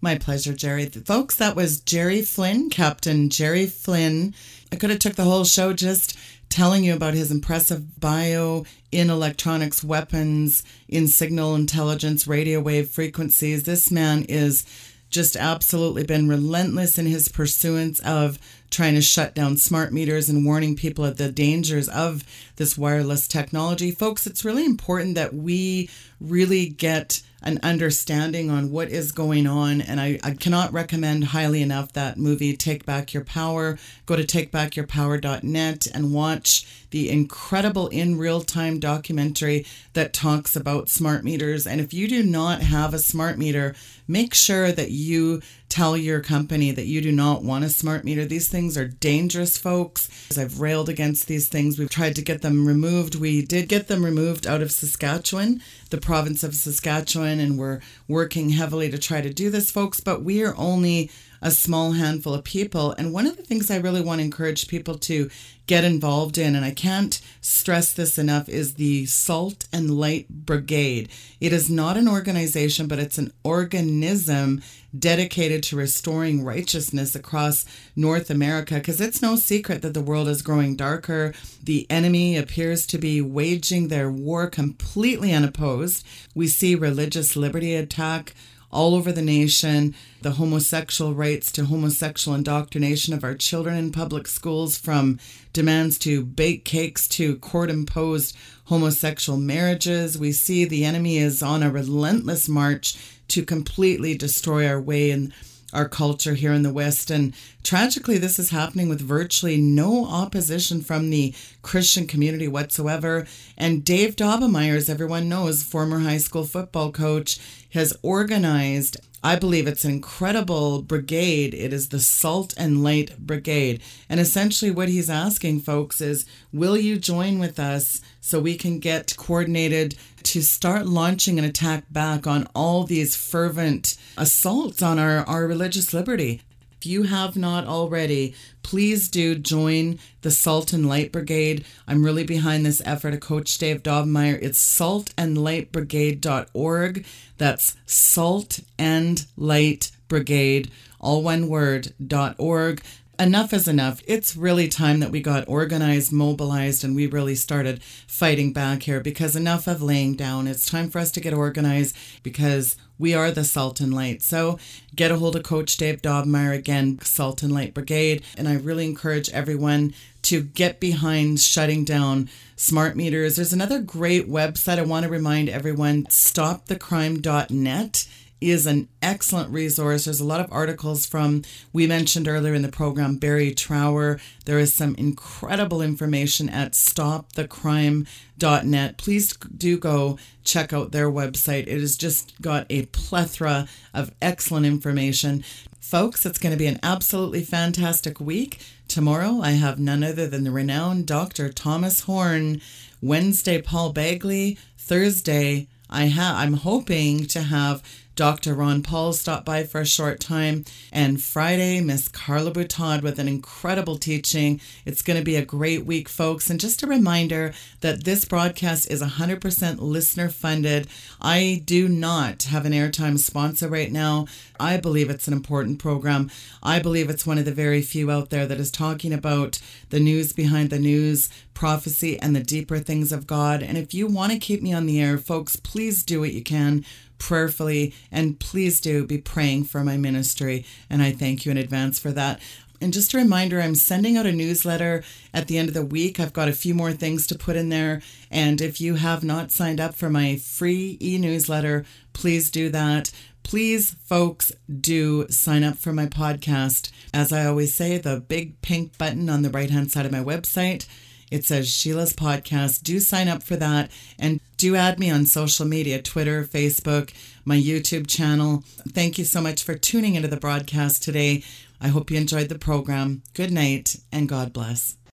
My 0.00 0.16
pleasure, 0.16 0.52
Jerry. 0.52 0.86
Folks, 0.86 1.34
that 1.36 1.56
was 1.56 1.80
Jerry 1.80 2.22
Flynn, 2.22 2.70
Captain 2.70 3.30
Jerry 3.30 3.66
Flynn. 3.66 4.34
I 4.72 4.76
could 4.76 4.90
have 4.90 4.98
took 4.98 5.14
the 5.14 5.24
whole 5.24 5.44
show 5.44 5.72
just 5.72 6.18
telling 6.48 6.84
you 6.84 6.94
about 6.94 7.14
his 7.14 7.30
impressive 7.30 8.00
bio 8.00 8.64
in 8.90 9.10
electronics, 9.10 9.84
weapons, 9.84 10.62
in 10.88 11.08
signal 11.08 11.54
intelligence, 11.54 12.26
radio 12.26 12.60
wave 12.60 12.88
frequencies. 12.88 13.64
This 13.64 13.90
man 13.90 14.24
is 14.28 14.64
just 15.10 15.36
absolutely 15.36 16.04
been 16.04 16.28
relentless 16.28 16.98
in 16.98 17.06
his 17.06 17.28
pursuance 17.28 17.98
of 18.00 18.38
trying 18.70 18.94
to 18.94 19.00
shut 19.00 19.34
down 19.34 19.56
smart 19.56 19.92
meters 19.92 20.28
and 20.28 20.44
warning 20.44 20.76
people 20.76 21.04
of 21.04 21.16
the 21.16 21.32
dangers 21.32 21.88
of 21.88 22.22
this 22.56 22.76
wireless 22.76 23.26
technology. 23.26 23.90
Folks, 23.90 24.26
it's 24.26 24.44
really 24.44 24.66
important 24.66 25.14
that 25.14 25.34
we 25.34 25.88
really 26.20 26.68
get 26.68 27.22
an 27.42 27.58
understanding 27.62 28.50
on 28.50 28.70
what 28.70 28.88
is 28.88 29.12
going 29.12 29.46
on. 29.46 29.80
And 29.80 30.00
I, 30.00 30.18
I 30.22 30.32
cannot 30.32 30.72
recommend 30.72 31.24
highly 31.24 31.62
enough 31.62 31.92
that 31.92 32.18
movie, 32.18 32.56
Take 32.56 32.84
Back 32.84 33.14
Your 33.14 33.24
Power. 33.24 33.78
Go 34.06 34.16
to 34.16 34.24
takebackyourpower.net 34.24 35.86
and 35.94 36.12
watch 36.12 36.66
the 36.90 37.10
incredible 37.10 37.88
in 37.88 38.18
real 38.18 38.40
time 38.40 38.80
documentary 38.80 39.66
that 39.92 40.12
talks 40.12 40.56
about 40.56 40.88
smart 40.88 41.24
meters. 41.24 41.66
And 41.66 41.80
if 41.80 41.92
you 41.92 42.08
do 42.08 42.22
not 42.22 42.62
have 42.62 42.94
a 42.94 42.98
smart 42.98 43.38
meter, 43.38 43.74
make 44.06 44.34
sure 44.34 44.72
that 44.72 44.90
you 44.90 45.42
tell 45.68 45.96
your 45.96 46.20
company 46.20 46.70
that 46.70 46.86
you 46.86 47.00
do 47.00 47.12
not 47.12 47.42
want 47.42 47.64
a 47.64 47.68
smart 47.68 48.04
meter. 48.04 48.24
These 48.24 48.48
things 48.48 48.76
are 48.76 48.88
dangerous, 48.88 49.58
folks. 49.58 50.08
I've 50.36 50.60
railed 50.60 50.88
against 50.88 51.26
these 51.26 51.48
things. 51.48 51.78
We've 51.78 51.90
tried 51.90 52.16
to 52.16 52.22
get 52.22 52.42
them 52.42 52.66
removed. 52.66 53.14
We 53.14 53.44
did 53.44 53.68
get 53.68 53.88
them 53.88 54.04
removed 54.04 54.46
out 54.46 54.62
of 54.62 54.72
Saskatchewan, 54.72 55.62
the 55.90 55.98
province 55.98 56.42
of 56.42 56.54
Saskatchewan, 56.54 57.40
and 57.40 57.58
we're 57.58 57.80
working 58.06 58.50
heavily 58.50 58.90
to 58.90 58.98
try 58.98 59.20
to 59.20 59.32
do 59.32 59.50
this, 59.50 59.70
folks. 59.70 60.00
But 60.00 60.22
we 60.22 60.42
are 60.42 60.56
only 60.56 61.10
a 61.40 61.50
small 61.50 61.92
handful 61.92 62.34
of 62.34 62.44
people. 62.44 62.92
And 62.92 63.12
one 63.12 63.26
of 63.26 63.36
the 63.36 63.42
things 63.42 63.70
I 63.70 63.78
really 63.78 64.00
want 64.00 64.20
to 64.20 64.24
encourage 64.24 64.68
people 64.68 64.98
to 64.98 65.30
get 65.66 65.84
involved 65.84 66.38
in, 66.38 66.56
and 66.56 66.64
I 66.64 66.70
can't 66.70 67.20
stress 67.40 67.92
this 67.92 68.18
enough, 68.18 68.48
is 68.48 68.74
the 68.74 69.06
Salt 69.06 69.66
and 69.72 69.90
Light 69.90 70.28
Brigade. 70.28 71.10
It 71.40 71.52
is 71.52 71.70
not 71.70 71.96
an 71.96 72.08
organization, 72.08 72.88
but 72.88 72.98
it's 72.98 73.18
an 73.18 73.32
organism 73.44 74.62
dedicated 74.98 75.62
to 75.62 75.76
restoring 75.76 76.42
righteousness 76.42 77.14
across 77.14 77.66
North 77.94 78.30
America 78.30 78.74
because 78.74 79.00
it's 79.00 79.20
no 79.20 79.36
secret 79.36 79.82
that 79.82 79.92
the 79.92 80.00
world 80.00 80.28
is 80.28 80.40
growing 80.40 80.74
darker. 80.74 81.34
The 81.62 81.86
enemy 81.90 82.36
appears 82.36 82.86
to 82.86 82.98
be 82.98 83.20
waging 83.20 83.88
their 83.88 84.10
war 84.10 84.48
completely 84.48 85.32
unopposed. 85.34 86.06
We 86.34 86.48
see 86.48 86.74
religious 86.74 87.36
liberty 87.36 87.74
attack 87.74 88.34
all 88.70 88.94
over 88.94 89.12
the 89.12 89.22
nation, 89.22 89.94
the 90.22 90.32
homosexual 90.32 91.14
rights 91.14 91.50
to 91.52 91.64
homosexual 91.64 92.36
indoctrination 92.36 93.14
of 93.14 93.24
our 93.24 93.34
children 93.34 93.76
in 93.76 93.92
public 93.92 94.26
schools, 94.26 94.76
from 94.76 95.18
demands 95.52 95.98
to 95.98 96.24
bake 96.24 96.64
cakes 96.64 97.08
to 97.08 97.36
court 97.36 97.70
imposed 97.70 98.36
homosexual 98.64 99.38
marriages. 99.38 100.18
We 100.18 100.32
see 100.32 100.64
the 100.64 100.84
enemy 100.84 101.18
is 101.18 101.42
on 101.42 101.62
a 101.62 101.70
relentless 101.70 102.48
march 102.48 102.96
to 103.28 103.44
completely 103.44 104.14
destroy 104.14 104.68
our 104.68 104.80
way 104.80 105.10
and 105.10 105.32
our 105.72 105.88
culture 105.88 106.34
here 106.34 106.52
in 106.52 106.62
the 106.62 106.72
West. 106.72 107.10
And 107.10 107.34
tragically, 107.62 108.18
this 108.18 108.38
is 108.38 108.50
happening 108.50 108.88
with 108.88 109.00
virtually 109.00 109.56
no 109.56 110.06
opposition 110.06 110.80
from 110.80 111.10
the 111.10 111.34
Christian 111.62 112.06
community 112.06 112.48
whatsoever. 112.48 113.26
And 113.56 113.84
Dave 113.84 114.16
Daubenmire, 114.16 114.76
as 114.76 114.88
everyone 114.88 115.28
knows, 115.28 115.62
former 115.62 116.00
high 116.00 116.18
school 116.18 116.44
football 116.44 116.92
coach, 116.92 117.38
has 117.70 117.96
organized 118.02 118.96
I 119.22 119.34
believe 119.34 119.66
it's 119.66 119.84
an 119.84 119.90
incredible 119.90 120.82
brigade. 120.82 121.52
It 121.52 121.72
is 121.72 121.88
the 121.88 121.98
Salt 121.98 122.54
and 122.56 122.84
Light 122.84 123.18
Brigade. 123.18 123.82
And 124.08 124.20
essentially, 124.20 124.70
what 124.70 124.88
he's 124.88 125.10
asking 125.10 125.60
folks 125.60 126.00
is 126.00 126.24
will 126.52 126.76
you 126.76 126.98
join 126.98 127.40
with 127.40 127.58
us 127.58 128.00
so 128.20 128.38
we 128.38 128.56
can 128.56 128.78
get 128.78 129.16
coordinated 129.16 129.96
to 130.22 130.42
start 130.42 130.86
launching 130.86 131.38
an 131.38 131.44
attack 131.44 131.84
back 131.90 132.26
on 132.26 132.46
all 132.54 132.84
these 132.84 133.16
fervent 133.16 133.96
assaults 134.16 134.82
on 134.82 135.00
our, 135.00 135.18
our 135.26 135.46
religious 135.46 135.92
liberty? 135.92 136.42
If 136.80 136.86
you 136.86 137.02
have 137.04 137.36
not 137.36 137.66
already, 137.66 138.34
please 138.62 139.08
do 139.08 139.34
join 139.34 139.98
the 140.20 140.30
Salt 140.30 140.72
and 140.72 140.88
Light 140.88 141.10
Brigade. 141.10 141.64
I'm 141.88 142.04
really 142.04 142.22
behind 142.22 142.64
this 142.64 142.80
effort 142.84 143.14
of 143.14 143.20
Coach 143.20 143.58
Dave 143.58 143.82
Daubenmire. 143.82 144.38
It's 144.40 144.60
saltandlightbrigade.org. 144.78 147.04
That's 147.36 147.76
salt 147.84 148.60
and 148.78 149.26
light 149.36 149.90
brigade, 150.06 150.70
all 151.00 151.24
one 151.24 151.48
word, 151.48 151.94
org. 152.38 152.80
Enough 153.20 153.52
is 153.52 153.66
enough. 153.66 154.00
It's 154.06 154.36
really 154.36 154.68
time 154.68 155.00
that 155.00 155.10
we 155.10 155.20
got 155.20 155.48
organized, 155.48 156.12
mobilized, 156.12 156.84
and 156.84 156.94
we 156.94 157.08
really 157.08 157.34
started 157.34 157.82
fighting 157.82 158.52
back 158.52 158.84
here 158.84 159.00
because 159.00 159.34
enough 159.34 159.66
of 159.66 159.82
laying 159.82 160.14
down. 160.14 160.46
It's 160.46 160.70
time 160.70 160.88
for 160.88 161.00
us 161.00 161.10
to 161.12 161.20
get 161.20 161.34
organized 161.34 161.96
because 162.22 162.76
we 162.96 163.14
are 163.14 163.32
the 163.32 163.42
Salt 163.42 163.80
and 163.80 163.92
Light. 163.92 164.22
So 164.22 164.56
get 164.94 165.10
a 165.10 165.16
hold 165.16 165.34
of 165.34 165.42
Coach 165.42 165.76
Dave 165.76 166.00
Daubenmire 166.00 166.54
again, 166.54 167.00
Salt 167.02 167.42
and 167.42 167.52
Light 167.52 167.74
Brigade. 167.74 168.22
And 168.36 168.48
I 168.48 168.54
really 168.54 168.84
encourage 168.84 169.28
everyone 169.30 169.94
to 170.22 170.42
get 170.42 170.78
behind 170.78 171.40
shutting 171.40 171.84
down 171.84 172.30
smart 172.54 172.94
meters. 172.94 173.34
There's 173.34 173.52
another 173.52 173.80
great 173.80 174.30
website 174.30 174.78
I 174.78 174.82
want 174.82 175.02
to 175.02 175.10
remind 175.10 175.48
everyone 175.48 176.04
stopthecrime.net 176.04 178.06
is 178.40 178.66
an 178.66 178.88
excellent 179.02 179.50
resource. 179.50 180.04
There's 180.04 180.20
a 180.20 180.24
lot 180.24 180.40
of 180.40 180.52
articles 180.52 181.06
from, 181.06 181.42
we 181.72 181.86
mentioned 181.86 182.28
earlier 182.28 182.54
in 182.54 182.62
the 182.62 182.68
program, 182.68 183.16
Barry 183.16 183.52
Trower. 183.52 184.20
There 184.44 184.58
is 184.58 184.74
some 184.74 184.94
incredible 184.96 185.80
information 185.82 186.48
at 186.48 186.72
stopthecrime.net. 186.72 188.98
Please 188.98 189.36
do 189.36 189.78
go 189.78 190.18
check 190.44 190.72
out 190.72 190.92
their 190.92 191.10
website. 191.10 191.66
It 191.66 191.80
has 191.80 191.96
just 191.96 192.40
got 192.40 192.66
a 192.70 192.86
plethora 192.86 193.66
of 193.92 194.14
excellent 194.22 194.66
information. 194.66 195.42
Folks, 195.80 196.24
it's 196.26 196.38
going 196.38 196.52
to 196.52 196.58
be 196.58 196.66
an 196.66 196.80
absolutely 196.82 197.42
fantastic 197.42 198.20
week. 198.20 198.60
Tomorrow, 198.88 199.40
I 199.42 199.52
have 199.52 199.78
none 199.78 200.04
other 200.04 200.26
than 200.26 200.44
the 200.44 200.50
renowned 200.50 201.06
Dr. 201.06 201.50
Thomas 201.50 202.00
Horn. 202.00 202.60
Wednesday, 203.00 203.62
Paul 203.62 203.92
Begley. 203.92 204.58
Thursday, 204.76 205.68
I 205.90 206.06
have 206.06 206.36
I'm 206.36 206.54
hoping 206.54 207.26
to 207.26 207.42
have 207.42 207.82
Dr. 208.18 208.52
Ron 208.52 208.82
Paul 208.82 209.12
stopped 209.12 209.44
by 209.44 209.62
for 209.62 209.80
a 209.80 209.86
short 209.86 210.18
time. 210.18 210.64
And 210.90 211.22
Friday, 211.22 211.80
Miss 211.80 212.08
Carla 212.08 212.50
Boutad 212.50 213.00
with 213.00 213.20
an 213.20 213.28
incredible 213.28 213.96
teaching. 213.96 214.60
It's 214.84 215.02
going 215.02 215.20
to 215.20 215.24
be 215.24 215.36
a 215.36 215.44
great 215.44 215.86
week, 215.86 216.08
folks. 216.08 216.50
And 216.50 216.58
just 216.58 216.82
a 216.82 216.88
reminder 216.88 217.52
that 217.80 218.02
this 218.02 218.24
broadcast 218.24 218.90
is 218.90 219.02
100% 219.02 219.78
listener 219.78 220.28
funded. 220.30 220.88
I 221.20 221.62
do 221.64 221.88
not 221.88 222.42
have 222.42 222.66
an 222.66 222.72
airtime 222.72 223.20
sponsor 223.20 223.68
right 223.68 223.92
now. 223.92 224.26
I 224.58 224.78
believe 224.78 225.10
it's 225.10 225.28
an 225.28 225.32
important 225.32 225.78
program. 225.78 226.28
I 226.60 226.80
believe 226.80 227.08
it's 227.10 227.24
one 227.24 227.38
of 227.38 227.44
the 227.44 227.52
very 227.52 227.82
few 227.82 228.10
out 228.10 228.30
there 228.30 228.46
that 228.46 228.58
is 228.58 228.72
talking 228.72 229.12
about 229.12 229.60
the 229.90 230.00
news 230.00 230.32
behind 230.32 230.70
the 230.70 230.80
news, 230.80 231.30
prophecy, 231.54 232.18
and 232.18 232.34
the 232.34 232.42
deeper 232.42 232.80
things 232.80 233.12
of 233.12 233.28
God. 233.28 233.62
And 233.62 233.78
if 233.78 233.94
you 233.94 234.08
want 234.08 234.32
to 234.32 234.38
keep 234.40 234.60
me 234.60 234.72
on 234.72 234.86
the 234.86 235.00
air, 235.00 235.18
folks, 235.18 235.54
please 235.54 236.02
do 236.02 236.18
what 236.18 236.32
you 236.32 236.42
can 236.42 236.84
prayerfully. 237.18 237.94
And 238.10 238.38
please 238.38 238.80
do 238.80 239.06
be 239.06 239.18
praying 239.18 239.64
for 239.64 239.84
my 239.84 239.96
ministry. 239.96 240.64
And 240.88 241.02
I 241.02 241.12
thank 241.12 241.44
you 241.44 241.50
in 241.50 241.58
advance 241.58 241.98
for 241.98 242.12
that. 242.12 242.40
And 242.80 242.92
just 242.92 243.12
a 243.12 243.18
reminder, 243.18 243.60
I'm 243.60 243.74
sending 243.74 244.16
out 244.16 244.26
a 244.26 244.32
newsletter 244.32 245.02
at 245.34 245.48
the 245.48 245.58
end 245.58 245.68
of 245.68 245.74
the 245.74 245.84
week. 245.84 246.20
I've 246.20 246.32
got 246.32 246.48
a 246.48 246.52
few 246.52 246.74
more 246.74 246.92
things 246.92 247.26
to 247.26 247.38
put 247.38 247.56
in 247.56 247.70
there. 247.70 248.02
And 248.30 248.60
if 248.60 248.80
you 248.80 248.94
have 248.94 249.24
not 249.24 249.50
signed 249.50 249.80
up 249.80 249.94
for 249.94 250.08
my 250.08 250.36
free 250.36 250.96
e 251.00 251.18
newsletter, 251.18 251.84
please 252.12 252.50
do 252.50 252.68
that. 252.70 253.10
Please, 253.42 253.96
folks, 254.04 254.52
do 254.80 255.26
sign 255.28 255.64
up 255.64 255.76
for 255.76 255.92
my 255.92 256.06
podcast. 256.06 256.90
As 257.12 257.32
I 257.32 257.46
always 257.46 257.74
say, 257.74 257.98
the 257.98 258.20
big 258.20 258.60
pink 258.60 258.96
button 258.98 259.28
on 259.28 259.42
the 259.42 259.50
right 259.50 259.70
hand 259.70 259.90
side 259.90 260.06
of 260.06 260.12
my 260.12 260.22
website 260.22 260.86
it 261.30 261.44
says 261.44 261.68
Sheila's 261.68 262.12
podcast. 262.12 262.82
Do 262.82 263.00
sign 263.00 263.28
up 263.28 263.42
for 263.42 263.56
that 263.56 263.90
and 264.18 264.40
do 264.56 264.76
add 264.76 264.98
me 264.98 265.10
on 265.10 265.26
social 265.26 265.66
media 265.66 266.00
Twitter, 266.02 266.44
Facebook, 266.44 267.12
my 267.44 267.56
YouTube 267.56 268.08
channel. 268.08 268.64
Thank 268.92 269.18
you 269.18 269.24
so 269.24 269.40
much 269.40 269.62
for 269.62 269.74
tuning 269.74 270.14
into 270.14 270.28
the 270.28 270.36
broadcast 270.36 271.02
today. 271.02 271.42
I 271.80 271.88
hope 271.88 272.10
you 272.10 272.16
enjoyed 272.16 272.48
the 272.48 272.58
program. 272.58 273.22
Good 273.34 273.52
night 273.52 273.96
and 274.12 274.28
God 274.28 274.52
bless. 274.52 274.96